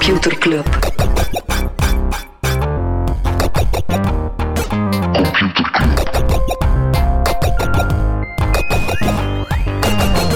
Computer 0.00 0.30
Club. 0.38 0.66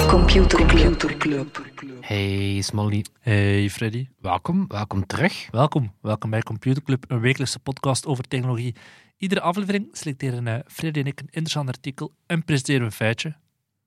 Computer 0.07 1.17
Club. 1.17 1.57
Hey 2.01 2.61
Smolly, 2.61 3.05
Hey 3.19 3.69
Freddy, 3.69 4.07
welkom, 4.21 4.65
welkom 4.67 5.05
terug. 5.05 5.47
welkom. 5.51 5.91
Welkom 6.01 6.29
bij 6.29 6.41
Computer 6.41 6.83
Club, 6.83 7.03
een 7.07 7.19
wekelijkse 7.19 7.59
podcast 7.59 8.05
over 8.05 8.23
technologie. 8.27 8.75
Iedere 9.17 9.41
aflevering 9.41 9.87
selecteren 9.91 10.47
eh, 10.47 10.59
Freddy 10.67 10.99
en 10.99 11.05
ik 11.05 11.19
een 11.19 11.25
interessant 11.25 11.67
artikel 11.67 12.11
en 12.25 12.43
presenteren 12.43 12.79
we 12.81 12.85
een 12.85 12.91
feitje. 12.91 13.35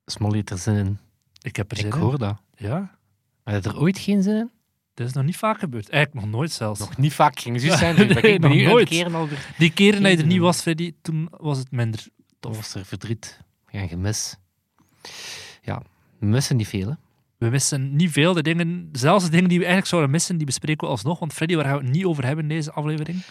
Smolly 0.05 0.35
heeft 0.35 0.49
er 0.49 0.57
zin 0.57 0.75
in. 0.75 0.99
Ik 1.41 1.55
heb 1.55 1.71
er 1.71 1.77
Ik 1.77 1.83
zin 1.83 1.93
in. 1.93 1.99
hoor 1.99 2.17
dat. 2.17 2.37
Ja, 2.55 2.97
Had 3.43 3.63
je 3.63 3.69
er 3.69 3.79
ooit 3.79 3.97
geen 3.99 4.23
zin 4.23 4.35
in? 4.35 4.51
Dat 4.99 5.07
is 5.07 5.13
nog 5.13 5.25
niet 5.25 5.37
vaak 5.37 5.59
gebeurd. 5.59 5.89
Eigenlijk 5.89 6.25
nog 6.25 6.35
nooit 6.35 6.51
zelfs. 6.51 6.79
Nog 6.79 6.97
niet 6.97 7.13
vaak 7.13 7.39
ging 7.39 7.61
het 7.61 7.77
zijn. 7.77 7.95
Nee, 8.07 8.07
ik 8.07 8.39
nog 8.39 8.55
nooit. 8.55 9.13
al 9.13 9.27
weer. 9.27 9.53
Die 9.57 9.71
keren 9.71 10.03
dat 10.03 10.11
je 10.11 10.17
er 10.17 10.25
niet 10.25 10.39
was, 10.39 10.61
Freddy, 10.61 10.93
toen 11.01 11.27
was 11.37 11.57
het 11.57 11.71
minder. 11.71 12.07
Toen 12.39 12.53
was 12.53 12.75
er 12.75 12.85
verdriet 12.85 13.39
en 13.71 13.87
gemis. 13.87 14.35
Ja, 15.61 15.81
we 16.19 16.25
missen 16.25 16.55
niet 16.55 16.67
veel. 16.67 16.87
Hè? 16.87 16.93
We 17.37 17.49
missen 17.49 17.95
niet 17.95 18.11
veel. 18.11 18.33
De 18.33 18.41
dingen, 18.41 18.89
zelfs 18.91 19.23
de 19.23 19.31
dingen 19.31 19.49
die 19.49 19.57
we 19.57 19.63
eigenlijk 19.63 19.91
zouden 19.91 20.11
missen, 20.11 20.37
die 20.37 20.45
bespreken 20.45 20.87
we 20.87 20.93
alsnog. 20.93 21.19
Want 21.19 21.33
Freddy, 21.33 21.55
waar 21.55 21.65
gaan 21.65 21.77
we 21.77 21.83
het 21.83 21.91
niet 21.91 22.05
over 22.05 22.25
hebben 22.25 22.43
in 22.43 22.55
deze 22.55 22.71
aflevering? 22.71 23.23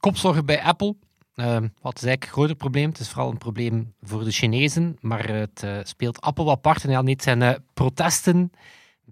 Kopzorgen 0.00 0.46
bij 0.46 0.62
Apple. 0.62 0.96
Ehm, 1.34 1.68
wat 1.80 1.96
is 1.96 2.02
eigenlijk 2.02 2.22
een 2.22 2.28
groter 2.28 2.56
probleem? 2.56 2.88
Het 2.88 2.98
is 2.98 3.08
vooral 3.08 3.30
een 3.30 3.38
probleem 3.38 3.94
voor 4.02 4.24
de 4.24 4.30
Chinezen, 4.30 4.96
maar 5.00 5.28
het 5.28 5.62
eh, 5.62 5.78
speelt 5.82 6.20
Apple 6.20 6.44
wat 6.44 6.56
apart. 6.56 6.84
En 6.84 6.90
ja, 6.90 7.02
niet 7.02 7.22
zijn 7.22 7.42
eh, 7.42 7.54
protesten 7.74 8.50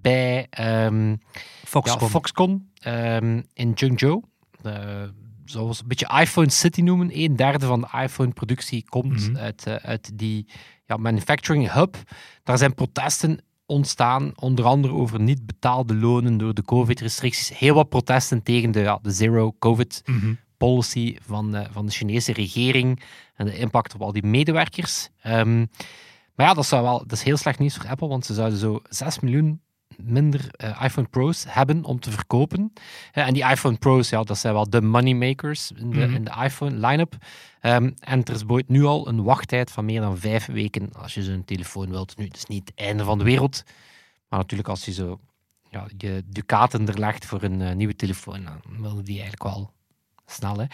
bij 0.04 0.46
ehm, 0.50 1.16
Foxconn. 1.64 2.02
Ja, 2.04 2.08
Foxconn 2.08 2.70
ehm, 2.78 3.42
in 3.52 3.72
Zhengzhou. 3.74 4.22
Uh, 4.66 5.02
zoals 5.44 5.80
een 5.80 5.88
beetje 5.88 6.18
iPhone 6.20 6.50
City 6.50 6.80
noemen. 6.80 7.10
Een 7.12 7.36
derde 7.36 7.66
van 7.66 7.80
de 7.80 7.88
iPhone-productie 8.02 8.84
komt 8.88 9.28
Mhm. 9.28 9.36
uit, 9.36 9.66
eh, 9.66 9.74
uit 9.74 10.18
die 10.18 10.46
ja, 10.86 10.96
manufacturing 10.96 11.72
hub. 11.72 11.96
Daar 12.42 12.58
zijn 12.58 12.74
protesten 12.74 13.38
ontstaan, 13.66 14.32
onder 14.34 14.64
andere 14.64 14.94
over 14.94 15.20
niet 15.20 15.46
betaalde 15.46 15.94
lonen 15.94 16.36
door 16.36 16.54
de 16.54 16.62
COVID-restricties. 16.62 17.58
Heel 17.58 17.74
wat 17.74 17.88
protesten 17.88 18.42
tegen 18.42 18.70
de, 18.70 18.80
ja, 18.80 18.98
de 19.02 19.10
zero-COVID-policy 19.10 21.10
Mhm. 21.14 21.22
van, 21.26 21.54
eh, 21.54 21.66
van 21.70 21.86
de 21.86 21.92
Chinese 21.92 22.32
regering 22.32 23.02
en 23.34 23.46
de 23.46 23.58
impact 23.58 23.94
op 23.94 24.02
al 24.02 24.12
die 24.12 24.26
medewerkers. 24.26 25.08
Ehm, 25.20 25.58
maar 26.34 26.46
ja, 26.46 26.54
dat, 26.54 26.66
zou 26.66 26.82
wel, 26.82 26.98
dat 26.98 27.12
is 27.12 27.22
heel 27.22 27.36
slecht 27.36 27.58
nieuws 27.58 27.76
voor 27.76 27.88
Apple, 27.88 28.08
want 28.08 28.26
ze 28.26 28.34
zouden 28.34 28.58
zo 28.58 28.80
6 28.88 29.20
miljoen 29.20 29.60
minder 30.02 30.48
eh, 30.50 30.80
iPhone 30.84 31.06
Pro's 31.06 31.44
hebben 31.48 31.84
om 31.84 32.00
te 32.00 32.10
verkopen. 32.10 32.72
Eh, 33.12 33.26
en 33.26 33.34
die 33.34 33.44
iPhone 33.50 33.76
Pro's, 33.76 34.08
ja, 34.08 34.22
dat 34.22 34.38
zijn 34.38 34.54
wel 34.54 34.70
de 34.70 34.80
moneymakers 34.82 35.72
in 35.72 35.90
de, 35.90 35.96
Mhm. 36.06 36.14
in 36.14 36.24
de 36.24 36.32
iPhone 36.42 36.86
line-up. 36.86 37.16
Ehm, 37.60 37.90
en 37.98 38.24
er 38.24 38.34
is 38.34 38.42
nu 38.66 38.84
al 38.84 39.08
een 39.08 39.22
wachttijd 39.22 39.70
van 39.70 39.84
meer 39.84 40.00
dan 40.00 40.18
vijf 40.18 40.46
weken 40.46 40.92
als 40.92 41.14
je 41.14 41.22
zo'n 41.22 41.44
telefoon 41.44 41.90
wilt. 41.90 42.16
Nu, 42.16 42.24
het 42.24 42.36
is 42.36 42.46
niet 42.46 42.68
het 42.74 42.86
einde 42.86 43.04
van 43.04 43.18
de 43.18 43.24
wereld. 43.24 43.62
Maar 44.28 44.38
natuurlijk, 44.38 44.68
als 44.68 44.84
je 44.84 44.92
zo 44.92 45.20
ja, 45.70 45.86
je 45.96 46.22
ducaten 46.26 46.88
er 46.88 46.98
legt 46.98 47.24
voor 47.26 47.42
een 47.42 47.60
eh, 47.62 47.74
nieuwe 47.74 47.96
telefoon, 47.96 48.44
dan 48.44 48.60
wil 48.80 48.94
die 49.04 49.20
eigenlijk 49.20 49.42
wel 49.42 49.72
snel. 50.26 50.56
Hè. 50.58 50.66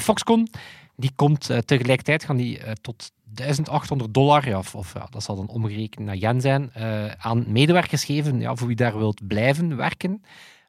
Foxconn, 0.00 0.48
die 0.96 1.12
komt 1.16 1.40
tegelijkertijd, 1.64 2.24
gaan 2.24 2.36
die 2.36 2.60
tot 2.80 3.12
1800 3.38 4.14
dollar, 4.14 4.48
ja, 4.48 4.58
of, 4.58 4.74
of 4.74 4.94
ja, 4.94 5.06
dat 5.10 5.22
zal 5.22 5.36
dan 5.36 5.48
omgerekend 5.48 6.06
naar 6.06 6.16
yen 6.16 6.40
zijn, 6.40 6.72
eh, 6.72 7.06
aan 7.18 7.44
medewerkers 7.52 8.04
geven 8.04 8.40
ja, 8.40 8.54
voor 8.54 8.66
wie 8.66 8.76
daar 8.76 8.98
wilt 8.98 9.26
blijven 9.26 9.76
werken. 9.76 10.22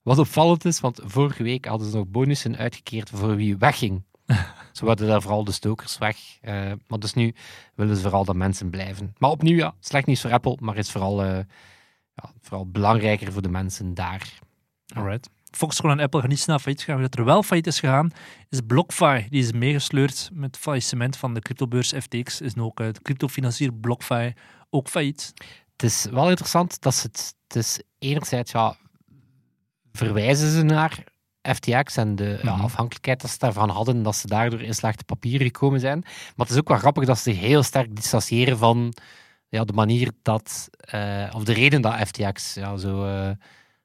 Wat 0.03 0.17
opvallend 0.17 0.65
is, 0.65 0.79
want 0.79 0.99
vorige 1.03 1.43
week 1.43 1.65
hadden 1.65 1.89
ze 1.89 1.95
nog 1.95 2.07
bonussen 2.07 2.57
uitgekeerd 2.57 3.09
voor 3.09 3.35
wie 3.35 3.57
wegging. 3.57 4.03
Zo 4.71 4.85
hadden 4.85 5.07
daar 5.07 5.21
vooral 5.21 5.43
de 5.43 5.51
stokers 5.51 5.97
weg. 5.97 6.17
eh, 6.41 6.71
maar 6.87 6.99
dus 6.99 7.13
nu 7.13 7.35
willen 7.75 7.95
ze 7.95 8.01
vooral 8.01 8.25
dat 8.25 8.35
mensen 8.35 8.69
blijven. 8.69 9.13
Maar 9.17 9.29
opnieuw, 9.29 9.57
ja, 9.57 9.73
slecht 9.79 10.05
nieuws 10.05 10.21
voor 10.21 10.31
Apple, 10.31 10.57
maar 10.59 10.77
is 10.77 10.91
vooral, 10.91 11.23
eh, 11.23 11.37
ja, 12.13 12.31
vooral 12.41 12.67
belangrijker 12.67 13.31
voor 13.31 13.41
de 13.41 13.49
mensen 13.49 13.93
daar. 13.93 14.39
Alright. 14.95 15.29
Foxconn 15.51 15.91
en 15.91 15.99
Apple 15.99 16.19
gaan 16.19 16.29
niet 16.29 16.39
snel 16.39 16.59
failliet 16.59 16.83
gaan. 16.83 16.95
Wie 16.97 17.07
dat 17.09 17.19
er 17.19 17.25
wel 17.25 17.43
failliet 17.43 17.67
is 17.67 17.79
gegaan, 17.79 18.11
is 18.49 18.59
BlockFi. 18.67 19.27
Die 19.29 19.41
is 19.41 19.51
meegesleurd 19.51 20.29
met 20.33 20.45
het 20.55 20.57
faillissement 20.63 21.17
van 21.17 21.33
de 21.33 21.39
cryptobeurs 21.39 21.93
FTX. 21.99 22.41
Is 22.41 22.53
nu 22.53 22.61
ook 22.61 22.79
eh, 22.79 22.87
de 22.93 23.01
cryptofinancier 23.01 23.73
BlockFi 23.73 24.33
ook 24.69 24.87
failliet. 24.89 25.33
Het 25.71 25.83
is 25.83 26.07
wel 26.11 26.29
interessant 26.29 26.81
dat 26.81 26.95
ze 26.95 27.07
het, 27.07 27.35
het 27.47 27.55
is 27.55 27.81
enerzijds 27.99 28.51
ja, 28.51 28.75
verwijzen 29.91 30.51
ze 30.51 30.61
naar 30.63 31.03
FTX 31.41 31.97
en 31.97 32.15
de 32.15 32.39
ja, 32.43 32.55
Mhm. 32.55 32.63
afhankelijkheid 32.63 33.21
dat 33.21 33.29
ze 33.29 33.37
daarvan 33.37 33.69
hadden, 33.69 34.03
dat 34.03 34.15
ze 34.15 34.27
daardoor 34.27 34.61
in 34.61 34.73
slechte 34.73 35.03
papieren 35.03 35.45
gekomen 35.47 35.79
zijn. 35.79 35.99
Maar 35.99 36.45
het 36.45 36.49
is 36.49 36.57
ook 36.57 36.67
wel 36.67 36.77
grappig 36.77 37.05
dat 37.05 37.17
ze 37.17 37.31
zich 37.31 37.39
heel 37.39 37.63
sterk 37.63 37.95
distancieren 37.95 38.57
van 38.57 38.93
ja, 39.49 39.63
de 39.63 39.73
manier 39.73 40.11
dat, 40.21 40.69
eh, 40.79 41.31
of 41.35 41.43
de 41.43 41.53
reden 41.53 41.81
dat 41.81 41.93
FTX 41.95 42.53
ja, 42.53 42.77
zo, 42.77 43.05
eh, 43.05 43.29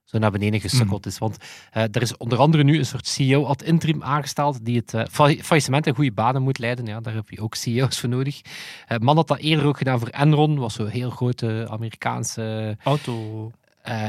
zo 0.05 0.19
naar 0.19 0.31
beneden 0.31 0.61
gesukkeld 0.61 1.07
is. 1.07 1.19
Want 1.19 1.37
eh, 1.73 1.83
er 1.83 2.03
is 2.03 2.17
onder 2.17 2.39
andere 2.39 2.65
nu 2.65 2.79
een 2.79 2.87
soort 2.87 3.07
CEO 3.07 3.45
ad 3.45 3.63
interim 3.63 4.03
aangesteld 4.03 4.65
die 4.65 4.77
het 4.77 4.95
eh, 4.95 5.03
fa- 5.11 5.35
faillissement 5.43 5.87
in 5.87 5.95
goede 5.95 6.13
banen 6.13 6.43
moet 6.43 6.59
leiden. 6.59 6.87
Ja, 6.87 7.01
daar 7.01 7.15
heb 7.15 7.31
je 7.31 7.41
ook 7.41 7.55
CEO's 7.55 8.01
voor 8.01 8.09
nodig. 8.09 8.41
Eh 8.87 8.99
man 8.99 9.17
had 9.17 9.29
dat 9.29 9.39
eerder 9.39 9.67
ook 9.67 9.79
gedaan 9.79 9.99
voor 9.99 10.09
Enron, 10.09 10.59
was 10.59 10.75
zo'n 10.75 10.89
heel 10.89 11.11
grote 11.11 11.67
Amerikaanse 11.71 12.77
Auto. 12.83 13.51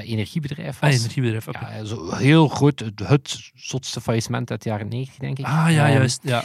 energiebedrijf. 0.02 0.76
Ah, 0.76 0.90
Was. 0.90 1.00
energiebedrijf. 1.00 1.46
Ja, 1.52 1.84
zo 1.84 2.14
heel 2.16 2.48
groot, 2.48 2.80
het, 2.80 3.00
het 3.08 3.52
zotste 3.56 4.02
faillissement 4.02 4.52
uit 4.52 4.64
de 4.64 4.70
jaren 4.70 4.88
90, 4.88 5.18
denk 5.18 5.40
ik. 5.40 5.46
Ah 5.46 5.66
ja, 5.70 5.86
Ehm, 5.88 5.94
juist. 5.98 6.20
Ja. 6.24 6.44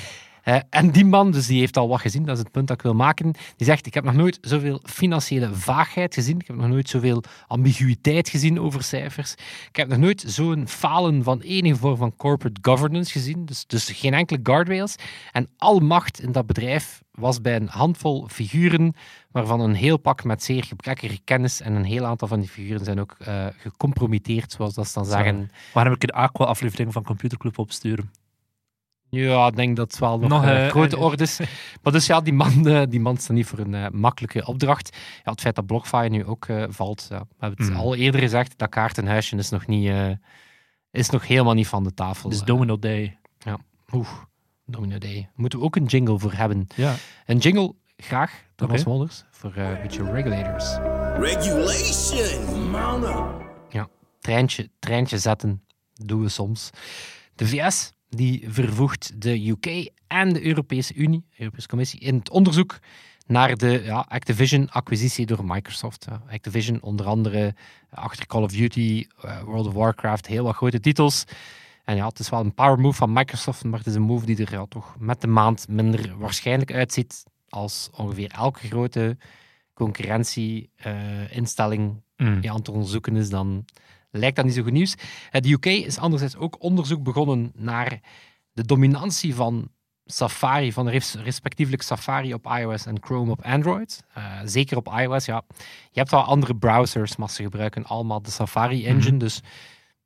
En 0.71 0.91
die 0.91 1.05
man, 1.05 1.31
dus 1.31 1.47
die 1.47 1.59
heeft 1.59 1.77
al 1.77 1.89
wat 1.89 2.01
gezien, 2.01 2.25
dat 2.25 2.37
is 2.37 2.43
het 2.43 2.53
punt 2.53 2.69
dat 2.69 2.77
ik 2.77 2.83
wil 2.83 2.95
maken. 2.95 3.33
Die 3.57 3.67
zegt: 3.67 3.87
Ik 3.87 3.95
heb 3.95 4.05
nog 4.05 4.15
nooit 4.15 4.39
zoveel 4.41 4.81
financiële 4.83 5.55
vaagheid 5.55 6.15
gezien. 6.15 6.39
Ik 6.39 6.47
heb 6.47 6.57
nog 6.57 6.69
nooit 6.69 6.89
zoveel 6.89 7.23
ambiguïteit 7.47 8.29
gezien 8.29 8.61
over 8.61 8.83
cijfers. 8.83 9.33
Ik 9.69 9.77
heb 9.77 9.89
nog 9.89 9.99
nooit 9.99 10.25
zo'n 10.27 10.69
falen 10.69 11.23
van 11.23 11.41
enige 11.41 11.77
vorm 11.77 11.97
van 11.97 12.17
corporate 12.17 12.61
governance 12.63 13.13
gezien. 13.13 13.45
Dus, 13.45 13.67
dus 13.67 13.91
geen 13.91 14.15
enkele 14.15 14.41
guardrails. 14.43 14.95
En 15.33 15.49
al 15.57 15.79
macht 15.79 16.21
in 16.21 16.33
dat 16.33 16.47
bedrijf 16.47 17.03
was 17.11 17.41
bij 17.41 17.57
een 17.57 17.69
handvol 17.69 18.29
figuren, 18.29 18.95
waarvan 19.31 19.61
een 19.61 19.75
heel 19.75 19.97
pak 19.97 20.25
met 20.25 20.43
zeer 20.43 20.65
gebrekkige 20.65 21.21
kennis. 21.25 21.61
En 21.61 21.73
een 21.73 21.85
heel 21.85 22.05
aantal 22.05 22.29
van 22.29 22.41
die 22.41 22.49
figuren 22.49 22.85
zijn 22.85 23.01
ook 23.01 23.15
eh 23.19 23.47
gecompromitteerd, 23.57 24.53
zoals 24.53 24.75
dat 24.75 24.87
ze 24.87 24.95
dan 24.95 25.07
zeggen. 25.07 25.51
Waarom 25.73 25.93
heb 25.93 26.03
ik 26.03 26.09
de 26.09 26.15
Aqua-aflevering 26.15 26.93
van 26.93 27.03
Computerclub 27.03 27.59
opsturen? 27.59 28.11
Ja, 29.11 29.47
ik 29.47 29.57
denk 29.57 29.77
dat 29.77 29.91
het 29.91 30.01
wel 30.01 30.19
nog, 30.19 30.29
Nog, 30.29 30.45
eh, 30.45 30.65
eh, 30.65 30.71
grote 30.71 30.97
eh, 30.97 31.03
orde 31.03 31.23
is. 31.23 31.41
Maar 31.83 31.93
dus 31.93 32.07
ja, 32.07 32.21
die 32.21 32.33
man, 32.33 32.63
die 32.89 33.01
man 33.01 33.17
staat 33.17 33.37
niet 33.37 33.47
voor 33.47 33.59
een 33.59 33.75
eh, 33.75 33.89
makkelijke 33.89 34.47
opdracht. 34.47 34.97
Ja, 35.25 35.31
het 35.31 35.41
feit 35.41 35.55
dat 35.55 35.67
BlockFi 35.67 36.09
nu 36.09 36.25
ook 36.25 36.47
eh, 36.47 36.65
valt, 36.69 37.07
ja, 37.11 37.19
we 37.19 37.35
hebben 37.39 37.59
het 37.65 37.69
Mhm. 37.75 37.79
al 37.85 37.95
eerder 37.95 38.21
gezegd, 38.21 38.59
dat 38.59 38.69
kaartenhuisje 38.69 39.37
is 39.37 39.51
nog, 39.51 39.67
niet, 39.67 39.89
eh, 39.89 40.11
is 40.91 41.11
nog 41.11 41.27
helemaal 41.27 41.55
niet 41.55 41.69
van 41.69 41.85
de 41.85 41.95
tafel. 41.95 42.29
Dus 42.31 42.41
Eh, 42.41 42.47
Domino 42.47 42.79
Day. 42.79 43.19
Oeh, 43.93 44.09
Domino 44.67 44.99
Day. 44.99 45.31
Moeten 45.35 45.59
we 45.59 45.65
ook 45.65 45.77
een 45.77 45.85
jingle 45.85 46.19
voor 46.19 46.33
hebben. 46.33 46.67
Ja. 46.77 46.95
Een 47.27 47.39
jingle, 47.39 47.75
graag, 47.97 48.45
Thomas 48.55 48.81
Oké. 48.81 48.89
Molders, 48.89 49.25
voor 49.31 49.53
eh, 49.55 49.69
een 49.71 49.83
beetje 49.83 50.11
regulators. 50.13 50.77
Regulation, 51.19 52.71
mount 52.71 53.05
up. 53.05 53.49
treintje, 54.21 54.71
treintje 54.79 55.19
zetten 55.19 55.65
doen 55.95 56.23
we 56.23 56.29
soms. 56.29 56.71
De 57.35 57.47
VS 57.47 57.93
die 58.11 58.45
vervoegt 58.49 59.23
de 59.23 59.49
UK 59.49 59.91
en 60.07 60.33
de 60.33 60.47
Europese 60.47 60.95
Unie, 60.95 61.25
de 61.31 61.39
Europese 61.39 61.69
Commissie, 61.69 62.01
in 62.01 62.15
het 62.15 62.31
onderzoek 62.31 62.79
naar 63.27 63.57
de 63.57 63.83
ja, 63.85 64.07
Activision-acquisitie 64.09 65.27
door 65.27 65.45
Microsoft. 65.45 66.07
Activision 66.31 66.83
onder 66.83 67.07
andere 67.07 67.55
achter 67.91 68.27
Call 68.27 68.43
of 68.43 68.53
Duty, 68.53 69.07
eh, 69.23 69.43
World 69.43 69.67
of 69.67 69.73
Warcraft, 69.73 70.27
heel 70.27 70.45
wat 70.45 70.55
grote 70.55 70.81
titels. 70.81 71.25
En 71.85 71.97
ja, 71.97 72.07
het 72.07 72.19
is 72.19 72.29
wel 72.29 72.41
een 72.41 72.55
power 72.55 72.79
move 72.79 72.97
van 72.97 73.13
Microsoft, 73.13 73.65
maar 73.65 73.79
het 73.79 73.89
is 73.89 73.95
een 73.95 74.03
move 74.03 74.27
die 74.27 74.45
er 74.45 74.53
ja, 74.53 74.67
toch 74.69 74.97
met 74.99 75.21
de 75.21 75.27
maand 75.27 75.69
minder 75.69 76.19
waarschijnlijk 76.19 76.73
uitziet 76.73 77.25
als 77.49 77.91
ongeveer 77.97 78.31
elke 78.31 78.67
grote 78.67 79.17
concurrentie-instelling 79.75 82.03
Mm. 82.21 82.39
ja, 82.41 82.51
aan 82.51 82.57
het 82.57 82.69
onderzoeken 82.69 83.17
is, 83.17 83.31
dan 83.31 83.65
lijkt 84.11 84.37
dat 84.37 84.45
niet 84.45 84.55
zo 84.55 84.63
goed 84.63 84.73
nieuws. 84.73 84.95
Eh, 85.31 85.41
De 85.41 85.51
UK 85.53 85.67
is 85.67 85.99
anderzijds 85.99 86.37
ook 86.37 86.63
onderzoek 86.63 87.03
begonnen 87.03 87.53
naar 87.55 88.01
de 88.53 88.65
dominantie 88.65 89.35
van 89.35 89.69
Safari, 90.05 90.73
van 90.73 90.89
res- 90.89 91.15
respectievelijk 91.15 91.83
Safari 91.83 92.35
op 92.35 92.47
iOS 92.59 92.87
en 92.87 92.97
Chrome 93.01 93.31
op 93.31 93.43
Android. 93.45 94.03
Eh, 94.15 94.25
zeker 94.45 94.77
op 94.77 94.95
iOS, 94.99 95.25
ja. 95.25 95.43
Je 95.91 95.99
hebt 95.99 96.11
wel 96.11 96.23
andere 96.23 96.57
browsers, 96.57 97.17
maar 97.17 97.31
ze 97.31 97.43
gebruiken 97.43 97.85
allemaal 97.85 98.23
de 98.23 98.31
Safari 98.31 98.87
engine, 98.87 99.11
Mhm. 99.11 99.19
dus 99.19 99.41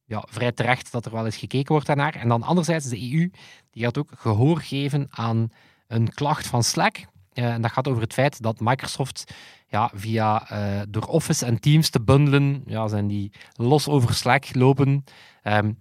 ja, 0.05 0.25
vrij 0.31 0.53
terecht 0.53 0.93
dat 0.93 1.05
er 1.07 1.13
wel 1.13 1.25
eens 1.25 1.37
gekeken 1.37 1.73
wordt 1.73 1.87
daarnaar. 1.87 2.15
En 2.15 2.29
dan 2.29 2.43
anderzijds 2.43 2.89
de 2.89 3.13
EU, 3.13 3.31
die 3.71 3.83
gaat 3.85 3.99
ook 3.99 4.11
gehoor 4.17 4.61
geven 4.61 5.07
aan 5.11 5.49
een 5.87 6.15
klacht 6.15 6.47
van 6.47 6.63
Slack. 6.63 6.97
Eh, 7.33 7.53
en 7.53 7.63
dat 7.63 7.73
gaat 7.73 7.89
over 7.89 8.03
het 8.03 8.13
feit 8.13 8.43
dat 8.43 8.61
Microsoft 8.61 9.35
ja, 9.75 9.91
via 9.95 10.49
eh, 10.51 10.81
door 10.89 11.03
Office 11.03 11.47
en 11.47 11.61
Teams 11.61 11.91
te 11.91 12.01
bundelen, 12.01 12.63
ja, 12.67 12.89
zijn 12.89 13.07
die 13.07 13.33
los 13.55 13.89
over 13.89 14.15
Slack 14.15 14.55
lopen. 14.55 15.05
Ehm, 15.43 15.73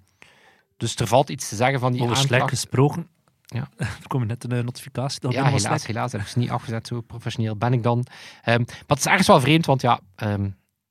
dus 0.78 0.95
er 0.95 1.07
valt 1.07 1.30
iets 1.30 1.50
te 1.50 1.56
zeggen 1.56 1.80
van 1.80 1.92
die 1.92 2.01
Over 2.01 2.18
Slack 2.18 2.50
gesproken. 2.50 3.07
Ja. 3.45 3.68
er 3.78 4.07
komt 4.07 4.28
net 4.28 4.44
een 4.44 4.51
eh, 4.51 4.63
notificatie. 4.63 5.19
dat 5.19 5.34
Ja, 5.34 5.44
helaas, 5.44 5.62
Slack- 5.62 5.81
helaas. 5.81 6.12
Heb 6.12 6.22
ik 6.22 6.28
ze 6.28 6.40
niet 6.40 6.50
afgezet. 6.50 6.88
Zo 6.88 7.01
professioneel 7.01 7.56
ben 7.56 7.74
ik 7.74 7.84
dan. 7.84 8.06
Ehm, 8.44 8.60
maar 8.60 8.84
het 8.88 8.98
is 8.98 9.06
ergens 9.06 9.28
wel 9.28 9.40
vreemd, 9.42 9.66
want 9.66 9.81
ja, 9.81 10.00
ehm, 10.16 10.50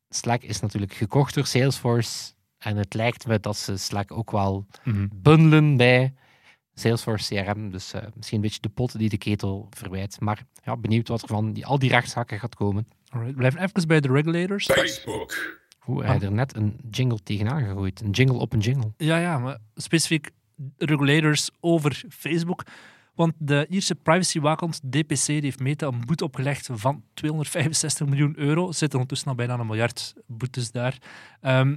Slack 0.09 0.43
is 0.43 0.61
natuurlijk 0.61 0.93
gekocht 0.95 1.35
door 1.35 1.47
Salesforce. 1.47 2.33
En 2.59 2.77
het 2.77 2.95
lijkt 2.95 3.27
me 3.27 3.41
dat 3.41 3.57
ze 3.57 3.77
Slack 3.77 4.13
ook 4.13 4.31
wel 4.31 4.67
Mhm. 4.85 5.07
bundelen 5.15 5.77
bij 5.77 6.15
Salesforce 6.75 7.35
CRM. 7.35 7.71
Dus 7.71 7.93
eh, 7.93 8.03
misschien 8.15 8.37
een 8.37 8.45
beetje 8.45 8.61
de 8.61 8.69
pot 8.69 8.99
die 8.99 9.09
de 9.09 9.19
ketel 9.19 9.67
verwijt. 9.71 10.21
Maar 10.21 10.43
ja, 10.65 10.77
benieuwd 10.77 11.09
wat 11.09 11.23
er 11.23 11.29
van 11.29 11.53
die, 11.53 11.67
al 11.67 11.79
die 11.79 11.91
rechtszaken 11.91 12.39
gaat 12.39 12.55
komen. 12.55 12.89
Alright, 13.09 13.37
Blijven 13.37 13.61
even 13.61 13.89
bij 13.89 14.01
de 14.01 14.09
regulators. 14.09 14.67
Facebook. 14.67 15.61
Hoe 15.79 16.05
hij 16.05 16.21
er 16.21 16.33
net 16.33 16.57
een 16.57 16.81
jingle 16.91 17.19
tegenaan 17.23 17.65
gegooid. 17.65 18.01
Een 18.01 18.11
jingle 18.11 18.39
op 18.39 18.53
een 18.53 18.61
jingle. 18.61 18.93
Ja, 18.97 19.17
ja, 19.17 19.39
maar 19.39 19.59
specifiek 19.75 20.31
regulators 20.77 21.51
over 21.61 22.05
Facebook. 22.09 22.65
Want 23.15 23.33
de 23.39 23.67
Ierse 23.69 23.95
privacywaakhond 23.95 24.81
DPC 24.93 25.27
die 25.27 25.41
heeft 25.41 25.61
Meta 25.61 25.87
een 25.87 26.07
boete 26.07 26.25
opgelegd 26.25 26.69
van 26.73 27.05
265 27.15 28.07
miljoen 28.07 28.39
euro. 28.39 28.69
Er 28.69 28.75
zitten 28.75 28.99
ondertussen 28.99 29.29
al 29.29 29.35
bijna 29.35 29.59
een 29.59 29.67
miljard 29.67 30.15
boetes 30.27 30.71
daar. 30.71 30.99
Ehm, 31.41 31.77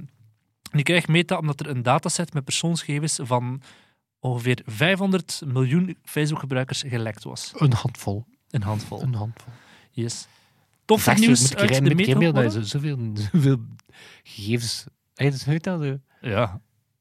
die 0.70 0.82
krijgt 0.82 1.08
Meta 1.08 1.38
omdat 1.38 1.60
er 1.60 1.68
een 1.68 1.82
dataset 1.82 2.32
met 2.32 2.44
persoonsgegevens 2.44 3.18
van 3.22 3.62
ongeveer 4.20 4.62
500 4.66 5.42
miljoen 5.46 5.96
Facebook-gebruikers 6.04 6.84
gelekt 6.86 7.24
was. 7.24 7.52
Een 7.56 7.72
handvol. 7.72 8.24
Een 8.50 8.62
handvol. 8.62 9.02
Een 9.02 9.14
handvol. 9.14 9.52
Yes. 9.90 10.26
Zo, 10.86 11.12
nieuws 11.14 11.40
moet 11.40 11.56
uit 11.56 11.68
de 11.68 11.74
er 12.42 12.50
zo- 12.50 12.60
zoveel, 12.62 12.98
zoveel 13.32 13.58
gegevens... 14.22 14.84
Hey, 15.14 15.30
dat 15.30 15.38
is 15.38 15.44
weet 15.44 15.64
dat, 15.64 15.82
zo. 15.82 15.98
Ja. 16.20 16.60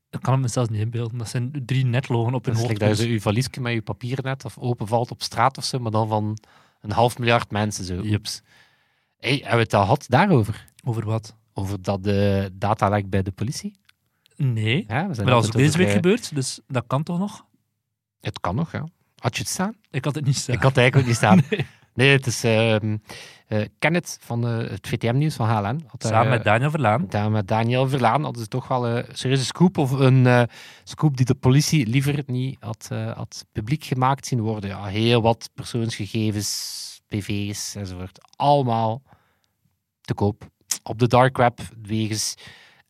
Ik 0.09 0.21
kan 0.21 0.33
het 0.33 0.41
me 0.41 0.47
zelfs 0.47 0.69
niet 0.69 0.79
inbeelden. 0.79 1.17
Dat 1.17 1.29
zijn 1.29 1.63
drie 1.65 1.85
netlogen 1.85 2.33
op 2.33 2.47
is 2.47 2.57
hoofd. 2.57 2.79
dat 2.79 2.97
je 2.97 3.11
je 3.11 3.21
valiesje 3.21 3.61
met 3.61 3.73
je 3.73 3.81
papiernet 3.81 4.45
of 4.45 4.57
openvalt 4.57 5.11
op 5.11 5.21
straat 5.23 5.57
of 5.57 5.63
zo, 5.63 5.79
maar 5.79 5.91
dan 5.91 6.07
van 6.07 6.37
een 6.81 6.91
half 6.91 7.17
miljard 7.17 7.51
mensen 7.51 7.83
zo. 7.85 8.01
Oeps. 8.05 8.41
Hey, 9.17 9.35
hebben 9.35 9.51
we 9.55 9.61
het 9.63 9.73
al 9.73 9.81
gehad 9.81 10.05
daarover? 10.09 10.65
Over 10.83 11.05
wat? 11.05 11.35
Over 11.53 11.81
dat 11.81 12.03
de 12.03 12.49
datalek 12.53 13.09
bij 13.09 13.21
de 13.23 13.31
politie? 13.31 13.75
Nee. 14.35 14.85
Ja, 14.87 14.93
Maar 14.95 15.07
dat 15.07 15.17
is 15.27 15.31
altijd 15.33 15.55
ook 15.55 15.61
deze 15.61 15.77
week 15.77 15.87
eh, 15.87 15.93
gebeurd, 15.93 16.35
dus 16.35 16.59
dat 16.67 16.83
kan 16.87 17.03
toch 17.03 17.19
nog? 17.19 17.45
Het 18.19 18.39
kan 18.39 18.55
nog, 18.55 18.71
ja. 18.71 18.87
Had 19.15 19.35
je 19.35 19.41
het 19.41 19.51
staan? 19.51 19.75
Ik 19.91 20.05
had 20.05 20.15
het 20.15 20.25
niet 20.25 20.35
staan. 20.35 20.55
Ik 20.55 20.61
had 20.61 20.75
het 20.75 20.79
eigenlijk 20.79 21.07
ook 21.07 21.11
niet 21.11 21.21
staan. 21.21 21.41
Nee. 21.95 22.07
Nee, 22.07 22.15
het 22.17 22.25
is 22.27 22.43
ehm 22.43 22.97
eh, 23.47 23.65
Kenneth 23.79 24.17
van 24.21 24.47
eh, 24.47 24.57
het 24.69 24.87
VTM-nieuws 24.87 25.35
van 25.35 25.47
HLN. 25.47 25.83
Had 25.87 26.01
daar, 26.01 26.11
Samen 26.11 26.25
eh, 26.25 26.29
met 26.31 26.43
Daniel 26.43 26.69
Verlaan. 26.69 27.05
daar 27.09 27.31
met 27.31 27.47
Daniel 27.47 27.87
Verlaan 27.89 28.23
hadden 28.23 28.41
ze 28.41 28.47
toch 28.47 28.67
wel 28.67 28.87
een 28.87 29.05
serieuze 29.11 29.45
scoop. 29.45 29.77
Of 29.77 29.91
een 29.91 30.27
eh, 30.27 30.43
scoop 30.83 31.17
die 31.17 31.25
de 31.25 31.35
politie 31.35 31.87
liever 31.87 32.23
niet 32.25 32.57
had, 32.59 32.87
eh, 32.91 33.11
had 33.11 33.45
publiek 33.51 33.83
gemaakt 33.83 34.25
zien 34.27 34.41
worden. 34.41 34.69
Ja, 34.69 34.85
heel 34.85 35.21
wat 35.21 35.49
persoonsgegevens, 35.53 37.01
PV's 37.07 37.75
enzovoort. 37.75 38.35
Allemaal 38.35 39.01
te 40.01 40.13
koop. 40.13 40.47
Op 40.83 40.99
de 40.99 41.07
dark 41.07 41.37
web 41.37 41.59
wegens 41.81 42.35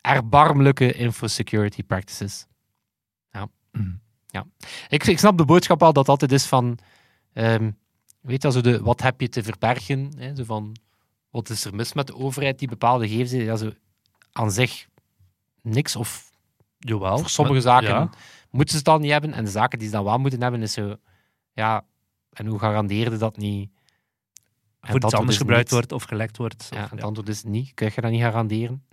erbarmelijke 0.05 0.91
infosecurity 0.93 1.83
practices. 1.83 2.45
Ja. 3.31 3.47
Mm. 3.71 3.99
ja. 4.25 4.45
Ik, 4.87 5.05
ik 5.07 5.19
snap 5.19 5.37
de 5.37 5.45
boodschap 5.45 5.83
al 5.83 5.93
dat 5.93 6.09
altijd 6.09 6.31
is 6.31 6.45
van... 6.45 6.77
ehm, 7.33 7.71
weet 8.21 8.41
je, 8.41 8.61
de, 8.61 8.81
wat 8.81 9.01
heb 9.01 9.21
je 9.21 9.29
te 9.29 9.43
verbergen? 9.43 10.11
Hè? 10.17 10.35
Zo 10.35 10.43
van, 10.43 10.75
wat 11.29 11.49
is 11.49 11.65
er 11.65 11.75
mis 11.75 11.93
met 11.93 12.07
de 12.07 12.15
overheid 12.15 12.59
die 12.59 12.67
bepaalde 12.67 13.07
gegevens? 13.07 13.31
Ja, 13.31 13.55
zo 13.55 13.71
aan 14.31 14.51
zich 14.51 14.87
niks. 15.61 15.95
Of 15.95 16.31
Jawel. 16.77 17.17
voor 17.17 17.29
sommige 17.29 17.67
maar- 17.67 17.81
zaken 17.83 17.89
ja. 17.99 18.09
moeten 18.49 18.69
ze 18.69 18.75
het 18.75 18.85
dan 18.85 19.01
niet 19.01 19.11
hebben. 19.11 19.33
En 19.33 19.43
de 19.45 19.51
zaken 19.51 19.79
die 19.79 19.87
ze 19.87 19.93
dan 19.93 20.03
wel 20.03 20.17
moeten 20.17 20.41
hebben, 20.41 20.61
is 20.61 20.73
zo... 20.73 20.95
Ja, 21.53 21.85
en 22.29 22.45
hoe 22.45 22.59
garandeerde 22.59 23.17
dat 23.17 23.37
niet? 23.37 23.69
En 24.79 24.91
Voor 24.91 25.03
iets 25.03 25.13
anders 25.13 25.31
is 25.31 25.37
gebruikt 25.37 25.63
niet. 25.63 25.73
wordt 25.73 25.91
of 25.91 26.03
gelekt 26.03 26.37
wordt. 26.37 26.67
Ja, 26.69 26.83
Of- 26.83 26.89
het 26.89 27.03
antwoord 27.03 27.29
is 27.29 27.43
niet. 27.43 27.73
Kun 27.73 27.91
je 27.95 28.01
dat 28.01 28.11
niet 28.11 28.21
garanderen? 28.21 28.84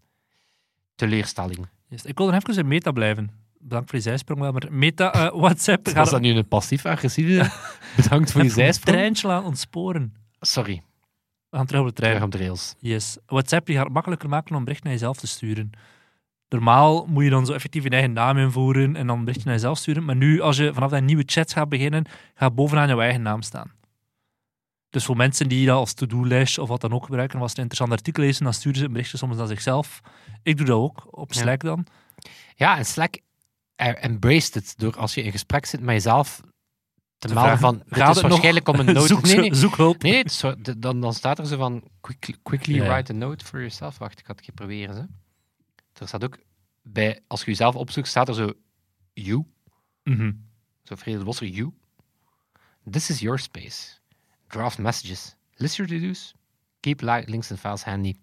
Teleurstelling. 0.94 1.67
Yes. 1.89 2.05
Ik 2.05 2.19
wil 2.19 2.29
er 2.29 2.35
even 2.35 2.56
in 2.56 2.69
Meta 2.69 2.91
blijven. 2.93 3.31
Bedankt 3.59 3.91
voor 3.91 3.99
je 3.99 4.05
zijsprong 4.05 4.41
wel, 4.41 4.53
maar 4.53 4.67
Meta, 4.71 5.12
eh, 5.12 5.31
WhatsApp... 5.41 5.89
Was 5.89 6.11
dat 6.11 6.21
nu 6.21 6.31
een 6.35 6.49
passief-agressieve? 6.49 7.50
Bedankt 7.97 8.33
voor 8.33 8.41
je 8.41 8.47
een 8.47 8.53
zijsprong. 8.55 8.97
treintje 8.97 9.27
laten 9.27 9.47
ontsporen. 9.47 10.15
Sorry, 10.41 10.83
We 11.49 11.56
gaan 11.56 11.67
terug 11.67 11.81
op 11.83 11.87
de 11.89 11.93
trein. 11.94 12.12
terug 12.12 12.27
op 12.27 12.33
de 12.33 12.39
rails. 12.39 12.75
Yes. 12.79 13.17
WhatsApp 13.27 13.67
die 13.67 13.75
gaat 13.77 13.85
het 13.85 13.93
makkelijker 13.94 14.29
maken 14.29 14.50
om 14.50 14.56
een 14.56 14.65
bericht 14.65 14.83
naar 14.83 14.93
jezelf 14.93 15.17
te 15.17 15.27
sturen. 15.27 15.71
Normaal 16.49 17.06
moet 17.06 17.25
je 17.25 17.31
dan 17.31 17.47
zo 17.47 17.53
effectief 17.53 17.83
je 17.83 17.91
eigen 17.91 18.12
naam 18.12 18.39
invoeren 18.39 18.97
en 18.97 19.06
dan 19.06 19.19
een 19.19 19.25
berichtje 19.25 19.49
naar 19.49 19.55
jezelf 19.59 19.79
sturen. 19.79 20.05
Maar 20.05 20.17
nu, 20.17 20.41
als 20.41 20.56
je 20.56 20.75
vanaf 20.75 20.91
dat 20.91 21.03
nieuwe 21.03 21.23
chat 21.27 21.53
gaat 21.53 21.69
beginnen, 21.69 22.05
gaat 22.35 22.55
bovenaan 22.55 22.89
jouw 22.89 23.00
eigen 23.00 23.23
naam 23.23 23.43
staan. 23.43 23.71
Dus 24.93 25.05
voor 25.05 25.17
mensen 25.17 25.49
die 25.49 25.67
dat 25.67 25.77
als 25.77 25.93
to-do-lijst 25.94 26.59
of 26.59 26.69
wat 26.69 26.81
dan 26.81 26.93
ook 26.93 27.05
gebruiken, 27.05 27.41
als 27.41 27.50
ze 27.53 27.56
een 27.56 27.62
interessant 27.62 27.99
artikel 27.99 28.23
lezen, 28.23 28.44
dan 28.44 28.53
sturen 28.55 28.79
ze 28.79 28.85
een 28.85 28.93
berichtje 28.93 29.17
soms 29.17 29.37
naar 29.37 29.47
zichzelf. 29.47 30.00
Ik 30.43 30.56
doe 30.56 30.67
dat 30.67 30.77
ook, 30.77 31.19
op 31.19 31.33
Ja. 31.33 31.41
Slack 31.41 31.61
dan. 31.61 31.87
Ja, 32.56 32.77
en 32.79 32.85
Slack 32.87 33.21
eh, 33.77 34.05
embraced 34.05 34.55
het 34.55 34.75
door 34.77 34.97
als 34.97 35.15
je 35.15 35.23
in 35.23 35.31
gesprek 35.33 35.67
zit 35.67 35.81
met 35.81 35.94
jezelf 35.94 36.41
te, 37.19 37.29
Te 37.29 37.35
melden 37.35 37.59
van, 37.59 37.75
het 37.89 37.99
gaat 37.99 38.09
is 38.09 38.15
het 38.15 38.23
nog? 38.23 38.31
waarschijnlijk 38.31 38.69
om 38.69 38.79
een 38.79 38.87
note... 38.94 39.06
zoek, 39.06 39.23
nee, 39.23 39.37
nee, 39.37 39.55
zoek 39.55 39.77
hulp. 39.77 40.03
nee, 40.03 40.17
het 40.17 40.27
is 40.31 40.39
zo- 40.39 40.55
dan, 40.79 41.00
dan 41.00 41.15
staat 41.15 41.39
er 41.39 41.47
zo 41.47 41.56
van, 41.56 41.83
quickly, 42.00 42.35
quickly 42.43 42.75
Ja. 42.75 42.94
write 42.94 43.12
a 43.12 43.17
note 43.17 43.44
for 43.44 43.59
yourself. 43.59 43.99
Wacht, 43.99 44.19
ik 44.19 44.27
ga 44.27 44.35
het 44.35 44.55
proberen. 44.55 44.94
Hè. 44.97 45.03
Er 46.00 46.09
staat 46.09 46.25
ook, 46.25 46.39
bij, 46.83 47.21
als 47.27 47.41
je 47.41 47.47
jezelf 47.47 47.75
opzoekt, 47.75 48.09
staat 48.09 48.29
er 48.29 48.35
zo, 48.35 48.53
you, 49.12 49.44
Mhm. 50.05 50.33
zo 50.83 50.94
Frederik 50.97 51.19
de 51.19 51.25
Bosser, 51.25 51.47
you. 51.47 51.73
This 52.91 53.11
is 53.11 53.21
your 53.21 53.39
space. 53.39 54.00
Draft 54.52 54.78
messages. 54.78 55.37
List 55.56 55.76
your 55.76 55.90
to-do's. 55.90 56.34
Keep 56.81 57.00
li- 57.00 57.22
links 57.26 57.50
and 57.50 57.60
files 57.60 57.82
handy. 57.84 58.14